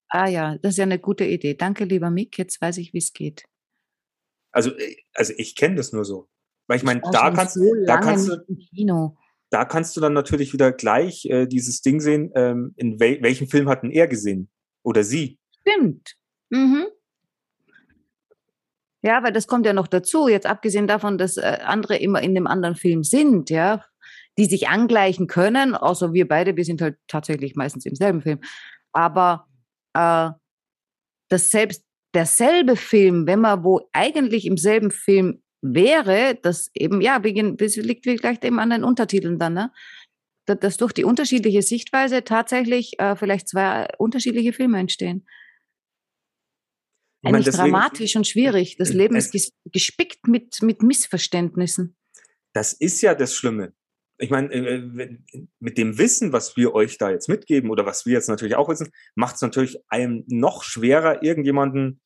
Ah 0.07 0.27
ja, 0.27 0.57
das 0.59 0.73
ist 0.73 0.77
ja 0.77 0.83
eine 0.83 0.99
gute 0.99 1.25
Idee. 1.25 1.55
Danke, 1.55 1.83
lieber 1.83 2.09
Mick. 2.09 2.37
Jetzt 2.37 2.61
weiß 2.61 2.77
ich, 2.77 2.93
wie 2.93 2.99
es 2.99 3.11
geht. 3.13 3.43
Also, 4.51 4.71
äh, 4.77 4.95
also 5.13 5.33
ich 5.37 5.55
kenne 5.55 5.75
das 5.75 5.91
nur 5.91 6.05
so. 6.05 6.29
Weil 6.67 6.77
ich 6.77 6.83
meine, 6.83 7.01
da 7.11 7.31
kannst, 7.31 7.55
so 7.55 7.61
da 7.85 7.97
kannst 7.97 8.29
du, 8.29 8.37
nicht 8.47 8.49
im 8.49 8.77
Kino. 8.77 9.17
Da 9.49 9.65
kannst 9.65 9.95
du 9.95 10.01
dann 10.01 10.13
natürlich 10.13 10.53
wieder 10.53 10.71
gleich 10.71 11.25
äh, 11.25 11.45
dieses 11.45 11.81
Ding 11.81 11.99
sehen, 11.99 12.31
ähm, 12.35 12.73
in 12.77 12.99
wel 12.99 13.21
welchem 13.21 13.47
Film 13.47 13.69
hat 13.69 13.83
denn 13.83 13.91
er 13.91 14.07
gesehen? 14.07 14.49
Oder 14.83 15.03
sie? 15.03 15.39
Stimmt. 15.61 16.15
Mhm. 16.49 16.85
Ja, 19.01 19.23
weil 19.23 19.31
das 19.31 19.47
kommt 19.47 19.65
ja 19.67 19.73
noch 19.73 19.87
dazu, 19.87 20.27
jetzt 20.27 20.47
abgesehen 20.47 20.87
davon, 20.87 21.19
dass 21.19 21.37
äh, 21.37 21.59
andere 21.63 21.97
immer 21.97 22.23
in 22.23 22.33
dem 22.33 22.47
anderen 22.47 22.75
Film 22.75 23.03
sind, 23.03 23.51
ja, 23.51 23.85
die 24.37 24.45
sich 24.45 24.67
angleichen 24.67 25.27
können, 25.27 25.75
außer 25.75 26.13
wir 26.13 26.27
beide, 26.27 26.57
wir 26.57 26.65
sind 26.65 26.81
halt 26.81 26.97
tatsächlich 27.07 27.55
meistens 27.55 27.85
im 27.85 27.95
selben 27.95 28.21
Film. 28.21 28.39
Aber 28.93 29.47
äh, 29.93 30.31
das 31.29 31.51
selbst 31.51 31.83
derselbe 32.15 32.75
Film, 32.75 33.27
wenn 33.27 33.41
man 33.41 33.63
wo 33.63 33.87
eigentlich 33.93 34.45
im 34.45 34.57
selben 34.57 34.89
Film 34.89 35.43
wäre, 35.73 36.37
das 36.41 36.69
eben, 36.73 37.01
ja, 37.01 37.19
das 37.19 37.75
liegt 37.75 38.05
vielleicht 38.05 38.43
eben 38.43 38.59
an 38.59 38.69
den 38.69 38.83
Untertiteln 38.83 39.39
dann, 39.39 39.53
ne? 39.53 39.71
Dass, 40.45 40.59
dass 40.59 40.77
durch 40.77 40.93
die 40.93 41.03
unterschiedliche 41.03 41.61
Sichtweise 41.63 42.23
tatsächlich 42.23 42.99
äh, 42.99 43.15
vielleicht 43.15 43.47
zwei 43.47 43.87
unterschiedliche 43.97 44.53
Filme 44.53 44.79
entstehen. 44.79 45.27
Ich 47.21 47.31
meine, 47.31 47.37
Eigentlich 47.37 47.45
deswegen- 47.45 47.71
dramatisch 47.71 48.15
und 48.15 48.27
schwierig. 48.27 48.77
Das 48.77 48.93
Leben 48.93 49.15
ist 49.15 49.31
ges 49.31 49.53
gespickt 49.71 50.27
mit, 50.27 50.61
mit 50.61 50.83
Missverständnissen. 50.83 51.95
Das 52.53 52.73
ist 52.73 53.01
ja 53.01 53.15
das 53.15 53.33
Schlimme. 53.33 53.73
Ich 54.19 54.29
meine, 54.29 54.53
äh, 54.53 54.81
wenn- 54.95 55.25
mit 55.59 55.79
dem 55.79 55.97
Wissen, 55.97 56.31
was 56.31 56.55
wir 56.55 56.75
euch 56.75 56.99
da 56.99 57.09
jetzt 57.09 57.27
mitgeben 57.27 57.71
oder 57.71 57.87
was 57.87 58.05
wir 58.05 58.13
jetzt 58.13 58.29
natürlich 58.29 58.55
auch 58.55 58.69
wissen, 58.69 58.91
macht 59.15 59.35
es 59.35 59.41
natürlich 59.41 59.79
einem 59.87 60.23
noch 60.27 60.61
schwerer, 60.61 61.23
irgendjemanden 61.23 61.99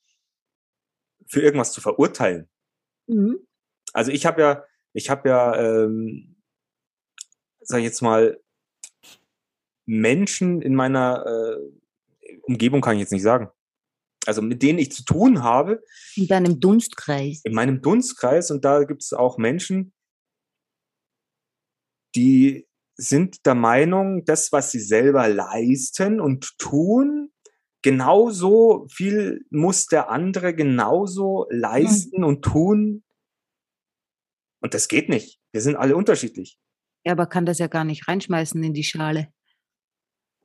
für 1.28 1.42
irgendwas 1.42 1.74
zu 1.74 1.82
verurteilen. 1.82 2.48
Mhm. 3.08 3.40
Also 3.94 4.12
ich 4.12 4.26
habe 4.26 4.42
ja, 4.42 4.64
ich 4.94 5.10
habe 5.10 5.30
ja, 5.30 5.56
ähm, 5.56 6.36
sag 7.62 7.80
ich 7.80 7.86
jetzt 7.86 8.02
mal, 8.02 8.40
Menschen 9.86 10.62
in 10.62 10.76
meiner 10.76 11.26
äh, 11.26 12.38
Umgebung 12.44 12.82
kann 12.82 12.96
ich 12.96 13.02
jetzt 13.02 13.12
nicht 13.12 13.24
sagen. 13.24 13.50
Also 14.26 14.42
mit 14.42 14.62
denen 14.62 14.80
ich 14.80 14.92
zu 14.92 15.04
tun 15.04 15.44
habe, 15.44 15.82
In 16.16 16.28
deinem 16.28 16.60
Dunstkreis. 16.60 17.42
in 17.44 17.54
meinem 17.54 17.82
Dunstkreis 17.82 18.52
und 18.52 18.66
da 18.66 18.84
gibt 18.84 19.02
es 19.02 19.14
auch 19.14 19.38
Menschen, 19.38 19.94
die 22.16 22.68
sind 22.96 23.46
der 23.46 23.56
Meinung, 23.56 24.26
das, 24.26 24.52
was 24.52 24.72
sie 24.72 24.80
selber 24.80 25.30
leisten 25.30 26.20
und 26.20 26.58
tun, 26.58 27.32
genauso 27.82 28.88
viel 28.92 29.46
muss 29.50 29.86
der 29.86 30.10
andere 30.10 30.54
genauso 30.54 31.48
leisten 31.50 32.24
und 32.24 32.44
tun. 32.44 33.04
Und 34.62 34.74
das 34.74 34.88
geht 34.88 35.10
nicht. 35.10 35.40
Wir 35.52 35.62
sind 35.62 35.76
alle 35.76 35.96
unterschiedlich. 35.96 36.60
Ja, 37.06 37.14
aber 37.14 37.28
kann 37.28 37.46
das 37.46 37.60
ja 37.60 37.68
gar 37.68 37.84
nicht 37.84 38.08
reinschmeißen 38.08 38.62
in 38.64 38.74
die 38.74 38.84
Schale. 38.84 39.32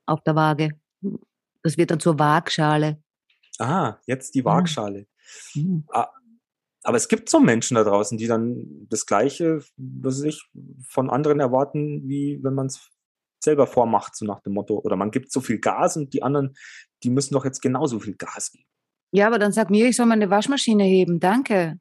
Auf 0.05 0.21
der 0.23 0.35
Waage. 0.35 0.79
Das 1.63 1.77
wird 1.77 1.91
dann 1.91 1.99
zur 1.99 2.17
Waagschale. 2.19 3.01
Ah, 3.59 3.97
jetzt 4.05 4.35
die 4.35 4.45
Waagschale. 4.45 5.07
Mhm. 5.53 5.85
Aber 6.83 6.97
es 6.97 7.07
gibt 7.07 7.29
so 7.29 7.39
Menschen 7.39 7.75
da 7.75 7.83
draußen, 7.83 8.17
die 8.17 8.27
dann 8.27 8.87
das 8.89 9.05
Gleiche, 9.05 9.63
was 9.75 10.21
ich, 10.21 10.47
von 10.87 11.09
anderen 11.09 11.39
erwarten, 11.39 12.07
wie 12.07 12.39
wenn 12.43 12.53
man 12.53 12.67
es 12.67 12.91
selber 13.43 13.65
vormacht, 13.65 14.15
so 14.15 14.25
nach 14.25 14.41
dem 14.41 14.53
Motto. 14.53 14.79
Oder 14.79 14.95
man 14.95 15.11
gibt 15.11 15.31
so 15.31 15.41
viel 15.41 15.59
Gas 15.59 15.97
und 15.97 16.13
die 16.13 16.21
anderen, 16.21 16.55
die 17.03 17.09
müssen 17.09 17.33
doch 17.33 17.45
jetzt 17.45 17.61
genauso 17.61 17.99
viel 17.99 18.15
Gas 18.15 18.51
geben. 18.51 18.65
Ja, 19.11 19.27
aber 19.27 19.39
dann 19.39 19.51
sag 19.51 19.69
mir, 19.69 19.87
ich 19.87 19.95
soll 19.95 20.05
meine 20.05 20.29
Waschmaschine 20.29 20.83
heben. 20.83 21.19
Danke. 21.19 21.79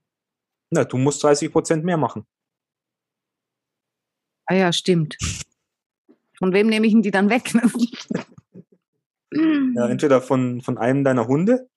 Na, 0.75 0.85
du 0.85 0.99
musst 0.99 1.23
30 1.23 1.53
Prozent 1.53 1.85
mehr 1.85 1.97
machen. 1.97 2.27
Ah 4.47 4.55
ja, 4.55 4.73
stimmt. 4.73 5.17
Von 6.37 6.53
wem 6.53 6.67
nehme 6.67 6.85
ich 6.87 6.93
denn 6.93 7.03
die 7.03 7.11
dann 7.13 7.31
weg? 7.31 7.53
Ja, 9.37 9.89
entweder 9.89 10.23
von, 10.23 10.61
von 10.61 10.79
einem 10.79 11.03
deiner 11.03 11.27
Hunde 11.27 11.69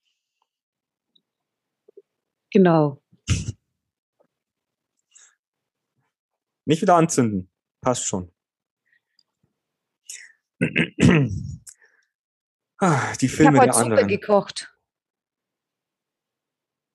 genau. 2.52 3.02
nicht 6.66 6.84
wieder 6.84 6.98
anzünden. 6.98 7.50
Passt 7.82 8.06
schon. 8.06 8.32
Ah, 12.80 13.12
die 13.16 13.26
Ich 13.26 13.32
habe 13.32 13.44
Filme 13.44 13.60
heute 13.60 13.74
Suppe 13.74 13.86
anderen. 13.86 14.08
gekocht. 14.08 14.77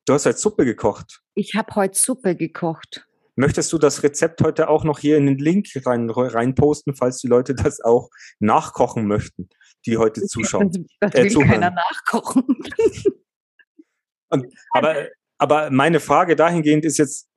Du 0.04 0.14
hast 0.14 0.26
halt 0.26 0.38
Suppe 0.38 0.64
gekocht. 0.64 1.22
Ich 1.34 1.54
habe 1.54 1.74
heute 1.76 1.98
Suppe 1.98 2.34
gekocht. 2.36 3.06
Möchtest 3.36 3.72
du 3.72 3.78
das 3.78 4.02
Rezept 4.02 4.42
heute 4.42 4.68
auch 4.68 4.84
noch 4.84 4.98
hier 4.98 5.16
in 5.16 5.26
den 5.26 5.38
Link 5.38 5.68
rein, 5.86 6.10
rein 6.10 6.54
posten, 6.54 6.94
falls 6.94 7.18
die 7.18 7.28
Leute 7.28 7.54
das 7.54 7.80
auch 7.80 8.10
nachkochen 8.40 9.06
möchten, 9.06 9.48
die 9.86 9.96
heute 9.96 10.22
zuschauen? 10.26 10.86
Das 11.00 11.14
Äh, 11.14 11.24
will 11.24 11.30
zuhören. 11.30 11.50
keiner 11.50 11.70
nachkochen. 11.70 12.44
Aber, 14.70 15.08
aber 15.36 15.70
meine 15.70 16.00
Frage 16.00 16.36
dahingehend 16.36 16.86
ist 16.86 16.96
jetzt, 16.96 17.28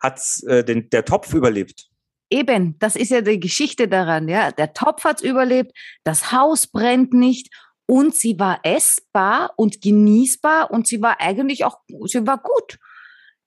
hat 0.00 0.18
äh, 0.46 0.64
den, 0.64 0.88
der 0.88 1.04
Topf 1.04 1.34
überlebt? 1.34 1.90
Eben, 2.30 2.78
das 2.78 2.96
ist 2.96 3.10
ja 3.10 3.20
die 3.20 3.38
Geschichte 3.38 3.86
daran, 3.86 4.28
ja. 4.28 4.50
Der 4.52 4.72
Topf 4.72 5.04
hat's 5.04 5.20
überlebt, 5.22 5.72
das 6.04 6.32
Haus 6.32 6.66
brennt 6.66 7.12
nicht 7.12 7.50
und 7.90 8.14
sie 8.14 8.38
war 8.38 8.60
essbar 8.64 9.54
und 9.56 9.80
genießbar 9.80 10.70
und 10.70 10.86
sie 10.86 11.00
war 11.00 11.20
eigentlich 11.20 11.64
auch, 11.64 11.80
sie 12.04 12.26
war 12.26 12.38
gut. 12.38 12.78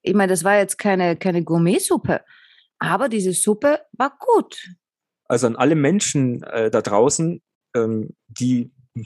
Ich 0.01 0.15
meine, 0.15 0.31
das 0.31 0.43
war 0.43 0.57
jetzt 0.57 0.79
keine, 0.79 1.15
keine 1.15 1.43
Gourmetsuppe, 1.43 2.21
aber 2.79 3.07
diese 3.07 3.33
Suppe 3.33 3.81
war 3.93 4.17
gut. 4.17 4.71
Also 5.25 5.45
an 5.45 5.55
alle 5.55 5.75
Menschen 5.75 6.41
äh, 6.43 6.71
da 6.71 6.81
draußen, 6.81 7.41
ähm, 7.75 8.15
die 8.27 8.71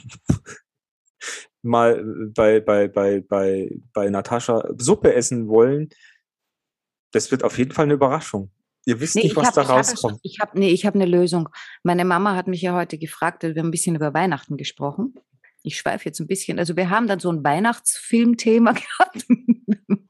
mal 1.62 2.02
bei, 2.34 2.62
bei, 2.62 2.88
bei, 2.88 3.20
bei, 3.20 3.78
bei 3.92 4.10
Natascha 4.10 4.70
Suppe 4.78 5.14
essen 5.14 5.50
wollen, 5.50 5.90
das 7.12 7.30
wird 7.32 7.44
auf 7.44 7.58
jeden 7.58 7.72
Fall 7.72 7.86
eine 7.86 7.96
Überraschung. 7.96 8.52
Ihr 8.86 9.00
wisst 9.00 9.16
nicht, 9.16 9.36
was 9.36 9.48
hab- 9.48 9.54
da 9.56 9.62
ich 9.64 9.68
hab 9.70 9.80
es- 9.80 9.92
rauskommt. 9.94 10.20
Ich 10.24 10.40
habe 10.40 10.58
nee, 10.60 10.70
ich 10.70 10.86
habe 10.86 10.96
eine 10.96 11.06
Lösung. 11.06 11.50
Meine 11.84 12.06
Mama 12.06 12.36
hat 12.36 12.48
mich 12.48 12.62
ja 12.62 12.74
heute 12.74 12.98
gefragt, 12.98 13.44
wir 13.44 13.50
haben 13.50 13.68
ein 13.68 13.72
bisschen 13.72 13.96
über 13.96 14.14
Weihnachten 14.14 14.58
gesprochen. 14.58 15.16
Ich 15.64 15.78
schweife 15.78 16.06
jetzt 16.06 16.20
ein 16.20 16.28
bisschen. 16.28 16.60
Also 16.60 16.76
wir 16.78 16.90
haben 16.92 17.08
dann 17.08 17.20
so 17.20 17.32
ein 17.32 17.44
Weihnachtsfilmthema 17.44 18.72
gehabt, 19.00 19.26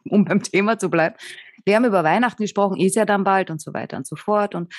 um 0.10 0.26
beim 0.26 0.44
Thema 0.44 0.78
zu 0.78 0.90
bleiben. 0.90 1.16
Wir 1.64 1.76
haben 1.78 1.86
über 1.86 2.04
Weihnachten 2.04 2.44
gesprochen, 2.44 2.78
ist 2.80 2.96
ja 2.96 3.06
dann 3.06 3.24
bald 3.24 3.50
und 3.50 3.62
so 3.62 3.74
weiter 3.74 3.98
und 3.98 4.06
so 4.06 4.16
fort. 4.16 4.54
Und 4.54 4.74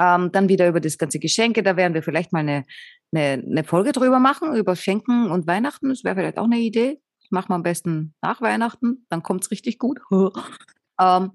ähm, 0.00 0.30
dann 0.32 0.48
wieder 0.48 0.68
über 0.68 0.80
das 0.80 0.98
ganze 0.98 1.18
Geschenke. 1.18 1.62
Da 1.62 1.76
werden 1.76 1.94
wir 1.94 2.02
vielleicht 2.02 2.32
mal 2.32 2.40
eine, 2.40 2.64
eine, 3.12 3.42
eine 3.48 3.64
Folge 3.64 3.92
drüber 3.92 4.18
machen, 4.18 4.54
über 4.56 4.74
Schenken 4.76 5.30
und 5.30 5.46
Weihnachten. 5.46 5.88
Das 5.88 6.04
wäre 6.04 6.16
vielleicht 6.16 6.38
auch 6.38 6.44
eine 6.44 6.58
Idee. 6.58 7.00
Machen 7.30 7.48
wir 7.50 7.54
am 7.54 7.62
besten 7.62 8.14
nach 8.22 8.40
Weihnachten, 8.40 9.04
dann 9.08 9.22
kommt's 9.22 9.50
richtig 9.50 9.78
gut. 9.78 9.98
ähm, 11.00 11.30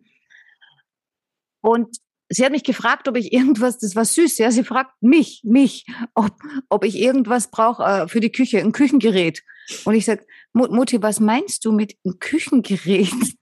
und 1.61 1.97
sie 2.29 2.45
hat 2.45 2.51
mich 2.51 2.63
gefragt, 2.63 3.07
ob 3.07 3.17
ich 3.17 3.33
irgendwas, 3.33 3.77
das 3.79 3.95
war 3.95 4.05
süß, 4.05 4.37
ja, 4.37 4.51
sie 4.51 4.63
fragt 4.63 4.93
mich, 5.01 5.41
mich, 5.43 5.85
ob, 6.15 6.31
ob 6.69 6.85
ich 6.85 6.97
irgendwas 6.97 7.51
brauche 7.51 7.83
äh, 7.83 8.07
für 8.07 8.19
die 8.21 8.31
Küche, 8.31 8.59
ein 8.59 8.71
Küchengerät. 8.71 9.43
Und 9.85 9.95
ich 9.95 10.05
sag, 10.05 10.25
Mut- 10.53 10.71
Mutti, 10.71 11.01
was 11.01 11.19
meinst 11.19 11.65
du 11.65 11.71
mit 11.71 11.95
einem 12.05 12.19
Küchengerät? 12.19 13.11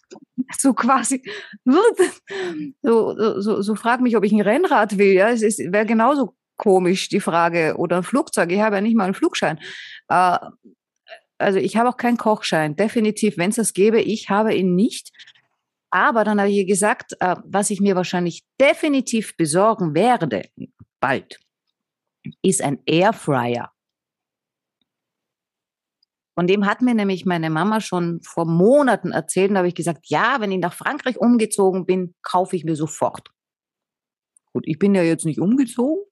So 0.57 0.73
quasi, 0.73 1.21
so, 1.65 1.79
so, 2.81 3.39
so, 3.41 3.61
so 3.61 3.75
frag 3.75 4.01
mich, 4.01 4.17
ob 4.17 4.23
ich 4.23 4.31
ein 4.31 4.41
Rennrad 4.41 4.97
will, 4.97 5.13
ja, 5.13 5.29
es 5.29 5.59
wäre 5.59 5.85
genauso 5.85 6.35
komisch, 6.57 7.09
die 7.09 7.19
Frage, 7.19 7.75
oder 7.77 7.97
ein 7.97 8.03
Flugzeug, 8.03 8.51
ich 8.51 8.59
habe 8.59 8.77
ja 8.77 8.81
nicht 8.81 8.95
mal 8.95 9.03
einen 9.05 9.13
Flugschein. 9.13 9.59
Äh, 10.07 10.37
also 11.37 11.59
ich 11.59 11.77
habe 11.77 11.89
auch 11.89 11.97
keinen 11.97 12.17
Kochschein, 12.17 12.75
definitiv, 12.75 13.37
wenn 13.37 13.51
es 13.51 13.57
das 13.57 13.73
gäbe, 13.73 14.01
ich 14.01 14.29
habe 14.29 14.53
ihn 14.55 14.75
nicht. 14.75 15.11
Aber 15.91 16.23
dann 16.23 16.39
habe 16.39 16.49
ich 16.51 16.57
ihr 16.57 16.65
gesagt, 16.65 17.13
äh, 17.19 17.35
was 17.45 17.69
ich 17.69 17.81
mir 17.81 17.95
wahrscheinlich 17.95 18.45
definitiv 18.61 19.35
besorgen 19.37 19.95
werde, 19.95 20.43
bald, 20.99 21.39
ist 22.41 22.61
ein 22.61 22.79
Airfryer. 22.85 23.71
Von 26.35 26.47
dem 26.47 26.65
hat 26.65 26.81
mir 26.81 26.93
nämlich 26.93 27.25
meine 27.25 27.49
Mama 27.49 27.81
schon 27.81 28.21
vor 28.21 28.45
Monaten 28.45 29.11
erzählt. 29.11 29.51
Da 29.51 29.57
habe 29.57 29.67
ich 29.67 29.75
gesagt, 29.75 30.05
ja, 30.09 30.37
wenn 30.39 30.51
ich 30.51 30.59
nach 30.59 30.73
Frankreich 30.73 31.17
umgezogen 31.17 31.85
bin, 31.85 32.15
kaufe 32.21 32.55
ich 32.55 32.63
mir 32.63 32.75
sofort. 32.75 33.29
Gut, 34.53 34.63
ich 34.65 34.79
bin 34.79 34.95
ja 34.95 35.03
jetzt 35.03 35.25
nicht 35.25 35.39
umgezogen. 35.39 36.03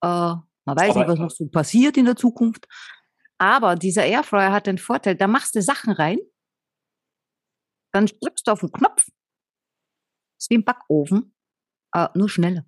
Äh, 0.00 0.06
man 0.06 0.44
weiß 0.64 0.90
Aber- 0.90 1.00
nicht, 1.00 1.08
was 1.08 1.18
noch 1.18 1.30
so 1.30 1.46
passiert 1.48 1.96
in 1.96 2.04
der 2.04 2.16
Zukunft. 2.16 2.68
Aber 3.38 3.74
dieser 3.74 4.04
Airfryer 4.04 4.52
hat 4.52 4.68
den 4.68 4.78
Vorteil, 4.78 5.16
da 5.16 5.26
machst 5.26 5.54
du 5.56 5.62
Sachen 5.62 5.92
rein 5.92 6.18
Dann 7.92 8.06
drückst 8.06 8.46
du 8.46 8.52
auf 8.52 8.60
den 8.60 8.72
Knopf. 8.72 9.06
Ist 10.38 10.50
wie 10.50 10.54
im 10.56 10.64
Backofen, 10.64 11.34
äh, 11.94 12.08
nur 12.14 12.28
schneller. 12.28 12.64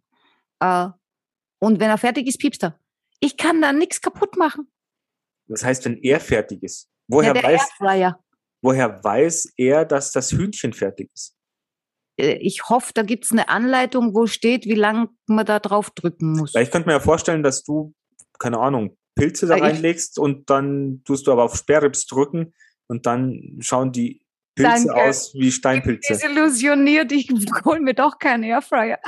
Äh, 0.61 0.89
und 1.61 1.81
wenn 1.81 1.89
er 1.91 1.99
fertig 1.99 2.27
ist, 2.27 2.39
piepst 2.39 2.63
er. 2.63 2.79
Ich 3.21 3.37
kann 3.37 3.61
da 3.63 3.73
nichts 3.73 4.01
kaputt 4.01 4.37
machen. 4.37 4.71
Das 5.49 5.65
heißt, 5.65 5.85
wenn 5.87 5.99
er 6.03 6.21
fertig 6.21 6.63
ist, 6.63 6.89
woher 7.09 7.35
ja, 7.35 7.43
weiß, 7.43 7.61
Airfryer. 7.81 8.25
woher 8.63 9.03
weiß 9.03 9.53
er, 9.57 9.85
dass 9.85 10.13
das 10.13 10.31
Hühnchen 10.33 10.73
fertig 10.73 11.11
ist? 11.13 11.37
Äh, 12.19 12.35
Ich 12.41 12.69
hoffe, 12.69 12.93
da 12.95 13.03
gibt's 13.03 13.33
eine 13.33 13.49
Anleitung, 13.49 14.15
wo 14.15 14.27
steht, 14.27 14.67
wie 14.67 14.75
lange 14.75 15.09
man 15.27 15.45
da 15.47 15.59
drauf 15.59 15.91
drücken 15.91 16.33
muss. 16.33 16.55
Ich 16.55 16.71
könnte 16.71 16.87
mir 16.89 16.95
ja 16.95 17.01
vorstellen, 17.01 17.43
dass 17.43 17.63
du, 17.65 17.95
keine 18.39 18.59
Ahnung, 18.59 18.97
Pilze 19.17 19.47
da 19.47 19.57
ich- 19.57 19.63
reinlegst 19.63 20.19
und 20.19 20.49
dann 20.51 21.03
tust 21.05 21.27
du 21.27 21.33
aber 21.33 21.45
auf 21.45 21.57
Sperrrips 21.57 22.07
drücken 22.07 22.55
und 22.89 23.07
dann 23.07 23.59
schauen 23.61 23.93
die 23.93 24.24
Pilze 24.55 24.87
Danke. 24.87 24.95
aus 24.95 25.35
wie 25.35 25.51
Steinpilze. 25.51 26.13
Desillusioniert, 26.13 27.11
ich 27.13 27.29
hol 27.65 27.81
mir 27.81 27.95
doch 27.95 28.19
keinen 28.19 28.45
Airfryer. 28.45 29.01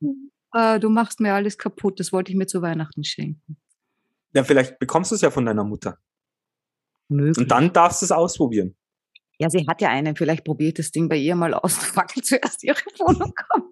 äh, 0.52 0.78
du 0.80 0.90
machst 0.90 1.20
mir 1.20 1.34
alles 1.34 1.56
kaputt, 1.56 1.98
das 1.98 2.12
wollte 2.12 2.30
ich 2.30 2.36
mir 2.36 2.46
zu 2.46 2.60
Weihnachten 2.60 3.04
schenken. 3.04 3.56
Ja, 4.34 4.44
vielleicht 4.44 4.78
bekommst 4.78 5.10
du 5.10 5.14
es 5.14 5.22
ja 5.22 5.30
von 5.30 5.46
deiner 5.46 5.64
Mutter. 5.64 5.98
Möglich. 7.08 7.38
Und 7.38 7.50
dann 7.50 7.72
darfst 7.72 8.02
du 8.02 8.06
es 8.06 8.12
ausprobieren. 8.12 8.76
Ja, 9.38 9.48
sie 9.48 9.66
hat 9.66 9.80
ja 9.80 9.88
einen, 9.88 10.16
vielleicht 10.16 10.44
probiert 10.44 10.78
das 10.78 10.90
Ding 10.90 11.08
bei 11.08 11.16
ihr 11.16 11.36
mal 11.36 11.54
aus, 11.54 11.74
fackelt 11.74 12.26
zuerst 12.26 12.62
ihre 12.64 12.80
Wohnung 12.98 13.32
ab. 13.48 13.62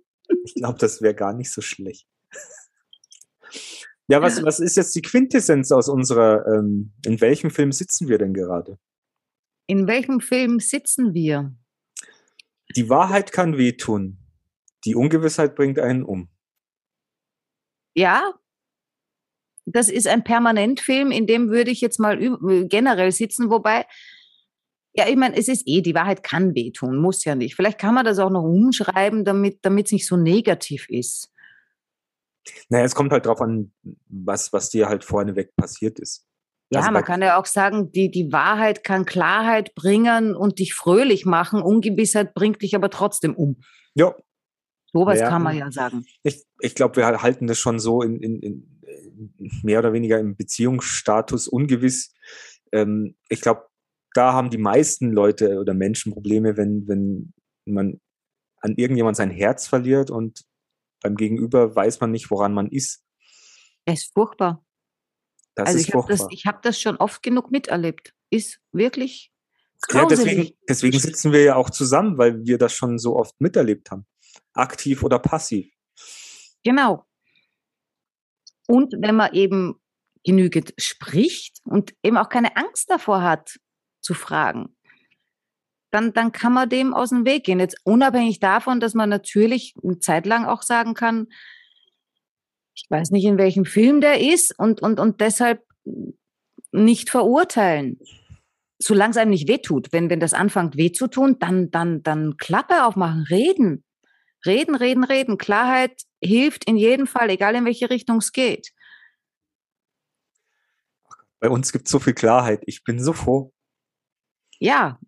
Ich 0.44 0.54
glaube, 0.54 0.78
das 0.78 1.02
wäre 1.02 1.14
gar 1.14 1.34
nicht 1.34 1.52
so 1.52 1.60
schlecht. 1.60 2.06
Ja, 4.06 4.20
was, 4.20 4.42
was 4.42 4.60
ist 4.60 4.76
jetzt 4.76 4.94
die 4.94 5.02
Quintessenz 5.02 5.72
aus 5.72 5.88
unserer, 5.88 6.46
ähm, 6.46 6.92
in 7.06 7.20
welchem 7.20 7.50
Film 7.50 7.72
sitzen 7.72 8.08
wir 8.08 8.18
denn 8.18 8.34
gerade? 8.34 8.78
In 9.66 9.86
welchem 9.86 10.20
Film 10.20 10.60
sitzen 10.60 11.14
wir? 11.14 11.54
Die 12.76 12.88
Wahrheit 12.88 13.32
kann 13.32 13.56
wehtun. 13.56 14.18
Die 14.84 14.94
Ungewissheit 14.94 15.54
bringt 15.54 15.78
einen 15.78 16.04
um. 16.04 16.28
Ja, 17.94 18.34
das 19.66 19.88
ist 19.88 20.06
ein 20.06 20.24
Permanentfilm, 20.24 21.10
in 21.10 21.26
dem 21.26 21.48
würde 21.48 21.70
ich 21.70 21.80
jetzt 21.80 21.98
mal 21.98 22.18
üb- 22.18 22.68
generell 22.68 23.12
sitzen, 23.12 23.50
wobei, 23.50 23.86
ja, 24.94 25.08
ich 25.08 25.16
meine, 25.16 25.36
es 25.36 25.48
ist 25.48 25.62
eh, 25.66 25.80
die 25.80 25.94
Wahrheit 25.94 26.22
kann 26.22 26.54
wehtun, 26.54 26.98
muss 26.98 27.24
ja 27.24 27.34
nicht. 27.34 27.54
Vielleicht 27.54 27.78
kann 27.78 27.94
man 27.94 28.04
das 28.04 28.18
auch 28.18 28.30
noch 28.30 28.42
umschreiben, 28.44 29.24
damit 29.24 29.60
damit 29.62 29.86
es 29.86 29.92
nicht 29.92 30.06
so 30.06 30.16
negativ 30.16 30.88
ist. 30.90 31.32
Naja, 32.68 32.84
es 32.84 32.94
kommt 32.94 33.12
halt 33.12 33.24
drauf 33.24 33.40
an, 33.40 33.72
was, 34.06 34.52
was 34.52 34.68
dir 34.68 34.88
halt 34.88 35.02
vorneweg 35.02 35.56
passiert 35.56 35.98
ist. 35.98 36.26
Ja, 36.70 36.80
Also 36.80 36.92
man 36.92 37.04
kann 37.04 37.22
ja 37.22 37.38
auch 37.38 37.46
sagen, 37.46 37.92
die, 37.92 38.10
die 38.10 38.32
Wahrheit 38.32 38.84
kann 38.84 39.04
Klarheit 39.04 39.74
bringen 39.74 40.34
und 40.34 40.58
dich 40.58 40.74
fröhlich 40.74 41.24
machen. 41.26 41.62
Ungewissheit 41.62 42.34
bringt 42.34 42.62
dich 42.62 42.74
aber 42.74 42.90
trotzdem 42.90 43.34
um. 43.34 43.60
Ja, 43.94 44.14
Sowas 44.92 45.18
Ja, 45.18 45.28
kann 45.28 45.42
man 45.42 45.56
ja 45.56 45.70
sagen. 45.72 46.04
ich, 46.22 46.44
ich 46.60 46.74
glaube, 46.74 46.96
wir 46.96 47.22
halten 47.22 47.48
das 47.48 47.58
schon 47.58 47.80
so 47.80 48.00
in, 48.00 48.20
in, 48.20 48.40
in 48.40 48.74
in 49.16 49.50
mehr 49.62 49.78
oder 49.78 49.92
weniger 49.92 50.18
im 50.18 50.36
Beziehungsstatus 50.36 51.48
ungewiss. 51.48 52.12
Ähm, 52.72 53.16
ich 53.28 53.40
glaube, 53.40 53.66
da 54.14 54.32
haben 54.32 54.50
die 54.50 54.58
meisten 54.58 55.12
Leute 55.12 55.58
oder 55.58 55.74
Menschen 55.74 56.12
Probleme, 56.12 56.56
wenn, 56.56 56.86
wenn 56.86 57.32
man 57.64 58.00
an 58.60 58.74
irgendjemand 58.76 59.16
sein 59.16 59.30
Herz 59.30 59.66
verliert 59.66 60.10
und 60.10 60.44
beim 61.00 61.16
Gegenüber 61.16 61.74
weiß 61.74 62.00
man 62.00 62.12
nicht, 62.12 62.30
woran 62.30 62.54
man 62.54 62.68
ist. 62.68 63.04
Das 63.84 64.00
ist 64.00 64.14
furchtbar. 64.14 64.63
Das 65.54 65.68
also 65.68 65.78
ich 65.78 65.94
habe 65.94 66.06
das, 66.08 66.26
ich 66.30 66.46
hab 66.46 66.62
das 66.62 66.80
schon 66.80 66.96
oft 66.96 67.22
genug 67.22 67.50
miterlebt. 67.50 68.12
Ist 68.30 68.60
wirklich 68.72 69.32
Ja, 69.92 70.06
deswegen, 70.06 70.56
deswegen 70.68 70.98
sitzen 70.98 71.32
wir 71.32 71.42
ja 71.42 71.56
auch 71.56 71.70
zusammen, 71.70 72.18
weil 72.18 72.44
wir 72.44 72.58
das 72.58 72.74
schon 72.74 72.98
so 72.98 73.16
oft 73.16 73.40
miterlebt 73.40 73.90
haben. 73.90 74.06
Aktiv 74.52 75.02
oder 75.02 75.18
passiv. 75.18 75.72
Genau. 76.64 77.04
Und 78.66 78.94
wenn 78.98 79.14
man 79.14 79.32
eben 79.34 79.80
genügend 80.24 80.72
spricht 80.78 81.58
und 81.64 81.94
eben 82.02 82.16
auch 82.16 82.28
keine 82.28 82.56
Angst 82.56 82.90
davor 82.90 83.22
hat, 83.22 83.58
zu 84.00 84.14
fragen, 84.14 84.74
dann, 85.90 86.12
dann 86.12 86.32
kann 86.32 86.52
man 86.52 86.68
dem 86.68 86.92
aus 86.92 87.10
dem 87.10 87.24
Weg 87.24 87.44
gehen. 87.44 87.60
Jetzt 87.60 87.76
unabhängig 87.84 88.40
davon, 88.40 88.80
dass 88.80 88.94
man 88.94 89.08
natürlich 89.08 89.74
eine 89.82 89.98
Zeit 90.00 90.26
lang 90.26 90.44
auch 90.44 90.62
sagen 90.62 90.94
kann, 90.94 91.28
ich 92.74 92.86
weiß 92.88 93.10
nicht, 93.10 93.24
in 93.24 93.38
welchem 93.38 93.64
Film 93.64 94.00
der 94.00 94.20
ist 94.20 94.58
und, 94.58 94.82
und, 94.82 94.98
und 94.98 95.20
deshalb 95.20 95.62
nicht 96.72 97.08
verurteilen. 97.10 97.98
Solange 98.78 99.12
es 99.12 99.16
einem 99.16 99.30
nicht 99.30 99.48
wehtut. 99.48 99.92
Wenn, 99.92 100.10
wenn 100.10 100.20
das 100.20 100.34
anfängt 100.34 100.76
weh 100.76 100.90
zu 100.90 101.06
tun, 101.06 101.38
dann, 101.38 101.70
dann, 101.70 102.02
dann 102.02 102.36
Klappe 102.36 102.84
aufmachen, 102.84 103.24
reden. 103.30 103.84
Reden, 104.44 104.74
reden, 104.74 105.04
reden. 105.04 105.38
Klarheit 105.38 106.02
hilft 106.20 106.64
in 106.68 106.76
jedem 106.76 107.06
Fall, 107.06 107.30
egal 107.30 107.54
in 107.54 107.64
welche 107.64 107.88
Richtung 107.88 108.18
es 108.18 108.32
geht. 108.32 108.72
Bei 111.38 111.48
uns 111.48 111.72
gibt 111.72 111.86
es 111.86 111.92
so 111.92 111.98
viel 111.98 112.14
Klarheit. 112.14 112.62
Ich 112.66 112.84
bin 112.84 113.02
so 113.02 113.12
froh. 113.12 113.52
Ja, 114.58 114.98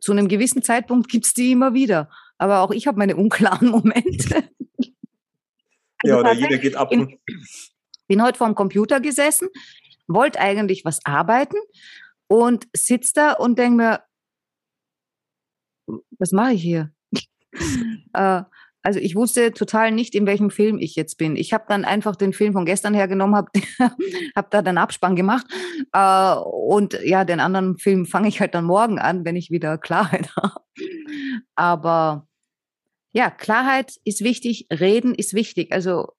zu 0.00 0.12
einem 0.12 0.28
gewissen 0.28 0.62
Zeitpunkt 0.62 1.10
gibt's 1.10 1.34
die 1.34 1.52
immer 1.52 1.74
wieder. 1.74 2.10
Aber 2.38 2.60
auch 2.60 2.70
ich 2.70 2.86
habe 2.86 2.98
meine 2.98 3.16
unklaren 3.16 3.68
Momente. 3.70 4.48
Ja, 6.04 6.18
oder 6.18 6.32
jeder 6.32 6.58
geht 6.58 6.76
ab. 6.76 6.92
in- 6.92 7.18
bin 8.06 8.22
heute 8.22 8.38
vorm 8.38 8.54
Computer 8.54 9.00
gesessen, 9.00 9.48
wollte 10.06 10.38
eigentlich 10.40 10.84
was 10.84 11.04
arbeiten 11.04 11.56
und 12.28 12.66
sitz 12.76 13.12
da 13.12 13.32
und 13.32 13.58
denk 13.58 13.76
mir, 13.76 14.02
was 16.18 16.32
mache 16.32 16.52
ich 16.52 16.62
hier? 16.62 16.92
äh, 18.12 18.42
also 18.82 19.00
ich 19.00 19.16
wusste 19.16 19.52
total 19.52 19.92
nicht, 19.92 20.14
in 20.14 20.26
welchem 20.26 20.50
Film 20.50 20.78
ich 20.78 20.94
jetzt 20.94 21.16
bin. 21.16 21.36
Ich 21.36 21.54
habe 21.54 21.64
dann 21.68 21.86
einfach 21.86 22.16
den 22.16 22.34
Film 22.34 22.52
von 22.52 22.66
gestern 22.66 22.92
hergenommen, 22.92 23.34
habe 23.34 23.50
hab 24.36 24.50
da 24.50 24.60
den 24.60 24.76
Abspann 24.76 25.16
gemacht 25.16 25.46
äh, 25.92 26.34
und 26.34 26.98
ja, 27.02 27.24
den 27.24 27.40
anderen 27.40 27.78
Film 27.78 28.04
fange 28.04 28.28
ich 28.28 28.40
halt 28.40 28.54
dann 28.54 28.66
morgen 28.66 28.98
an, 28.98 29.24
wenn 29.24 29.36
ich 29.36 29.50
wieder 29.50 29.78
Klarheit 29.78 30.30
habe. 30.36 30.60
Aber 31.54 32.28
ja, 33.14 33.30
Klarheit 33.30 33.94
ist 34.04 34.22
wichtig, 34.22 34.66
Reden 34.70 35.14
ist 35.14 35.34
wichtig. 35.34 35.72
Also 35.72 36.12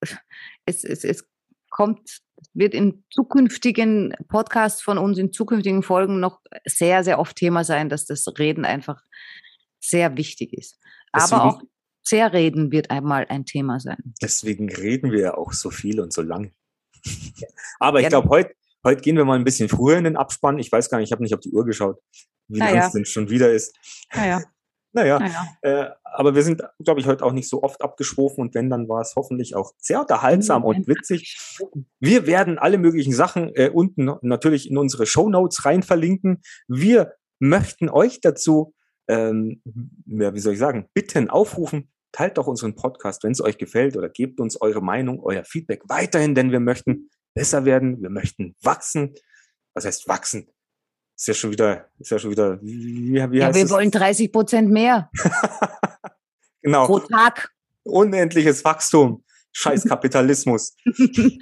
es, 0.65 0.83
es, 0.83 1.03
es 1.03 1.27
kommt, 1.69 2.21
wird 2.53 2.73
in 2.73 3.03
zukünftigen 3.09 4.13
Podcasts 4.29 4.81
von 4.81 4.97
uns, 4.97 5.17
in 5.17 5.33
zukünftigen 5.33 5.83
Folgen 5.83 6.19
noch 6.21 6.39
sehr, 6.65 7.03
sehr 7.03 7.19
oft 7.19 7.35
Thema 7.35 7.63
sein, 7.65 7.89
dass 7.89 8.05
das 8.05 8.25
Reden 8.39 8.63
einfach 8.65 9.01
sehr 9.81 10.15
wichtig 10.17 10.53
ist. 10.53 10.79
Aber 11.11 11.23
Deswegen- 11.23 11.41
auch 11.41 11.61
sehr 12.01 12.33
reden 12.33 12.71
wird 12.71 12.91
einmal 12.91 13.25
ein 13.29 13.45
Thema 13.45 13.79
sein. 13.79 14.13
Deswegen 14.21 14.69
reden 14.71 15.11
wir 15.11 15.19
ja 15.19 15.33
auch 15.37 15.53
so 15.53 15.71
viel 15.71 15.99
und 15.99 16.13
so 16.13 16.21
lange. 16.21 16.51
Aber 17.79 17.99
ich 17.99 18.03
Ja, 18.03 18.09
glaube, 18.09 18.29
heute 18.29 18.53
heute 18.85 19.01
gehen 19.01 19.17
wir 19.17 19.25
mal 19.25 19.37
ein 19.37 19.43
bisschen 19.43 19.67
früher 19.67 19.97
in 19.97 20.03
den 20.03 20.15
Abspann. 20.15 20.59
Ich 20.59 20.71
weiß 20.71 20.89
gar 20.89 20.99
nicht, 20.99 21.07
ich 21.07 21.11
habe 21.11 21.23
nicht 21.23 21.33
auf 21.33 21.39
die 21.41 21.49
Uhr 21.51 21.65
geschaut, 21.65 21.97
wie 22.47 22.59
Na 22.59 22.65
lange 22.65 22.77
ja. 22.77 22.87
es 22.87 22.93
denn 22.93 23.05
schon 23.05 23.29
wieder 23.29 23.51
ist. 23.51 23.75
Naja, 24.13 24.43
Naja, 24.95 25.19
naja. 25.19 25.45
äh, 25.61 25.89
aber 26.03 26.35
wir 26.35 26.41
sind, 26.41 26.63
glaube 26.79 27.01
ich, 27.01 27.05
heute 27.05 27.25
auch 27.25 27.33
nicht 27.33 27.49
so 27.49 27.61
oft 27.63 27.81
abgeschwofen 27.81 28.41
und 28.41 28.55
wenn, 28.55 28.69
dann 28.69 28.87
war 28.87 29.01
es 29.01 29.13
hoffentlich 29.17 29.53
auch 29.53 29.73
sehr 29.77 29.99
unterhaltsam 29.99 30.63
und 30.63 30.87
witzig. 30.87 31.37
Wir 31.99 32.25
werden 32.27 32.57
alle 32.57 32.77
möglichen 32.77 33.13
Sachen 33.13 33.53
äh, 33.55 33.69
unten 33.69 34.09
natürlich 34.21 34.69
in 34.69 34.77
unsere 34.77 35.05
Show 35.05 35.29
Notes 35.29 35.65
rein 35.65 35.83
verlinken. 35.83 36.41
Wir 36.69 37.13
möchten 37.39 37.89
euch 37.89 38.21
dazu, 38.21 38.73
ähm, 39.09 39.61
ja, 40.05 40.33
wie 40.33 40.39
soll 40.39 40.53
ich 40.53 40.59
sagen, 40.59 40.87
bitten, 40.93 41.29
aufrufen, 41.29 41.91
teilt 42.13 42.37
doch 42.37 42.47
unseren 42.47 42.75
Podcast, 42.75 43.25
wenn 43.25 43.33
es 43.33 43.41
euch 43.41 43.57
gefällt 43.57 43.97
oder 43.97 44.07
gebt 44.07 44.39
uns 44.39 44.61
eure 44.61 44.81
Meinung, 44.81 45.19
euer 45.21 45.43
Feedback 45.43 45.83
weiterhin, 45.89 46.35
denn 46.35 46.53
wir 46.53 46.61
möchten 46.61 47.09
besser 47.33 47.65
werden, 47.65 48.01
wir 48.01 48.09
möchten 48.09 48.55
wachsen. 48.61 49.13
Was 49.73 49.83
heißt 49.83 50.07
wachsen? 50.07 50.47
Ist 51.17 51.27
ja 51.27 51.33
schon 51.33 51.51
wieder, 51.51 51.87
ist 51.99 52.11
ja 52.11 52.19
schon 52.19 52.31
wieder, 52.31 52.61
wie, 52.61 53.13
wie 53.13 53.37
Ja, 53.39 53.45
heißt 53.47 53.55
wir 53.55 53.63
es? 53.65 53.69
wollen 53.71 53.89
30 53.91 54.31
Prozent 54.31 54.69
mehr 54.69 55.09
genau, 56.61 56.85
pro 56.85 56.99
Tag. 56.99 57.51
unendliches 57.83 58.63
Wachstum. 58.65 59.23
Scheiß 59.53 59.83
Kapitalismus. 59.87 60.75
nee, 60.85 61.39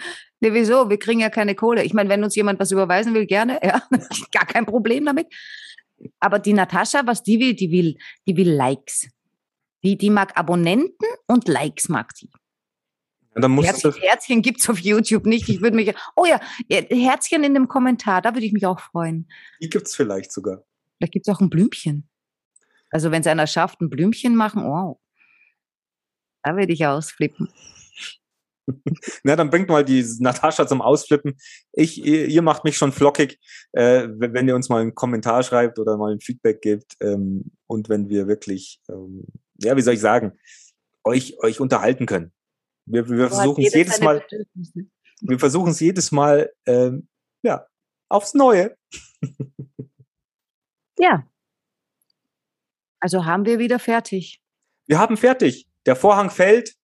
wieso? 0.53 0.89
Wir 0.89 0.99
kriegen 0.99 1.19
ja 1.21 1.29
keine 1.29 1.55
Kohle. 1.55 1.83
Ich 1.83 1.93
meine, 1.93 2.09
wenn 2.09 2.23
uns 2.23 2.35
jemand 2.35 2.59
was 2.59 2.71
überweisen 2.71 3.13
will, 3.15 3.25
gerne, 3.25 3.59
ja, 3.63 3.81
gar 4.31 4.45
kein 4.45 4.65
Problem 4.67 5.05
damit. 5.05 5.27
Aber 6.19 6.37
die 6.37 6.53
Natascha, 6.53 7.01
was 7.05 7.23
die 7.23 7.39
will, 7.39 7.55
die 7.55 7.71
will, 7.71 7.95
die 8.27 8.37
will 8.37 8.51
Likes. 8.51 9.07
Die, 9.83 9.97
die 9.97 10.09
mag 10.11 10.37
Abonnenten 10.37 11.07
und 11.27 11.47
Likes 11.47 11.89
mag 11.89 12.13
die. 12.21 12.29
Musst 13.35 13.67
Herzchen, 13.67 13.93
Herzchen 14.01 14.41
gibt's 14.41 14.69
auf 14.69 14.79
YouTube 14.79 15.25
nicht. 15.25 15.49
Ich 15.49 15.61
würde 15.61 15.75
mich, 15.75 15.93
oh 16.15 16.25
ja, 16.25 16.39
Herzchen 16.69 17.43
in 17.43 17.53
dem 17.53 17.67
Kommentar, 17.67 18.21
da 18.21 18.33
würde 18.33 18.45
ich 18.45 18.53
mich 18.53 18.65
auch 18.65 18.79
freuen. 18.79 19.27
die 19.61 19.69
gibt's 19.69 19.95
vielleicht 19.95 20.31
sogar. 20.31 20.63
Vielleicht 20.97 21.13
gibt's 21.13 21.29
auch 21.29 21.41
ein 21.41 21.49
Blümchen. 21.49 22.07
Also 22.91 23.09
wenn 23.11 23.21
es 23.21 23.27
einer 23.27 23.47
schafft, 23.47 23.81
ein 23.81 23.89
Blümchen 23.89 24.35
machen, 24.35 24.63
wow. 24.63 24.99
Da 26.43 26.55
würde 26.55 26.73
ich 26.73 26.85
ausflippen. 26.85 27.49
Na, 29.23 29.35
dann 29.35 29.49
bringt 29.49 29.69
mal 29.69 29.83
die 29.83 30.05
Natascha 30.19 30.67
zum 30.67 30.81
Ausflippen. 30.81 31.35
Ich, 31.73 32.03
ihr, 32.03 32.27
ihr 32.27 32.41
macht 32.41 32.63
mich 32.63 32.77
schon 32.77 32.91
flockig, 32.91 33.39
äh, 33.71 34.07
wenn, 34.09 34.33
wenn 34.33 34.47
ihr 34.47 34.55
uns 34.55 34.69
mal 34.69 34.81
einen 34.81 34.95
Kommentar 34.95 35.43
schreibt 35.43 35.79
oder 35.79 35.97
mal 35.97 36.13
ein 36.13 36.19
Feedback 36.19 36.61
gebt 36.61 36.95
ähm, 37.01 37.51
und 37.67 37.89
wenn 37.89 38.09
wir 38.09 38.27
wirklich, 38.27 38.79
ähm, 38.89 39.25
ja, 39.57 39.75
wie 39.75 39.81
soll 39.81 39.95
ich 39.95 39.99
sagen, 39.99 40.33
euch, 41.03 41.37
euch 41.39 41.59
unterhalten 41.59 42.05
können. 42.05 42.31
Wir, 42.85 43.07
wir 43.09 43.29
versuchen 43.29 43.63
es 43.63 43.73
jedes 43.73 44.01
Mal, 44.01 44.25
wir 45.21 45.39
versuchen 45.39 45.71
es 45.71 45.79
jedes 45.79 46.11
Mal, 46.11 46.51
ähm, 46.65 47.07
ja, 47.43 47.65
aufs 48.09 48.33
Neue. 48.33 48.77
ja. 50.99 51.27
Also 52.99 53.25
haben 53.25 53.45
wir 53.45 53.59
wieder 53.59 53.79
fertig. 53.79 54.41
Wir 54.87 54.99
haben 54.99 55.17
fertig. 55.17 55.67
Der 55.85 55.95
Vorhang 55.95 56.29
fällt. 56.29 56.75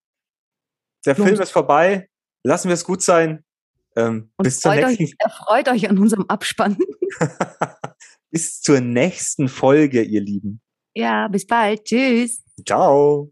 Der 1.06 1.16
Film 1.16 1.40
ist 1.40 1.52
vorbei. 1.52 2.10
Lassen 2.44 2.68
wir 2.68 2.74
es 2.74 2.84
gut 2.84 3.02
sein. 3.02 3.46
Ähm, 3.96 4.32
bis 4.38 4.60
zur 4.60 4.76
nächsten. 4.76 5.04
Euch, 5.04 5.16
erfreut 5.20 5.68
euch 5.70 5.90
an 5.90 5.98
unserem 5.98 6.26
Abspann. 6.28 6.78
bis 8.32 8.62
zur 8.62 8.82
nächsten 8.82 9.48
Folge, 9.48 10.02
ihr 10.02 10.22
Lieben. 10.22 10.62
Ja, 10.94 11.28
bis 11.28 11.46
bald. 11.46 11.86
Tschüss. 11.86 12.44
Ciao. 12.66 13.32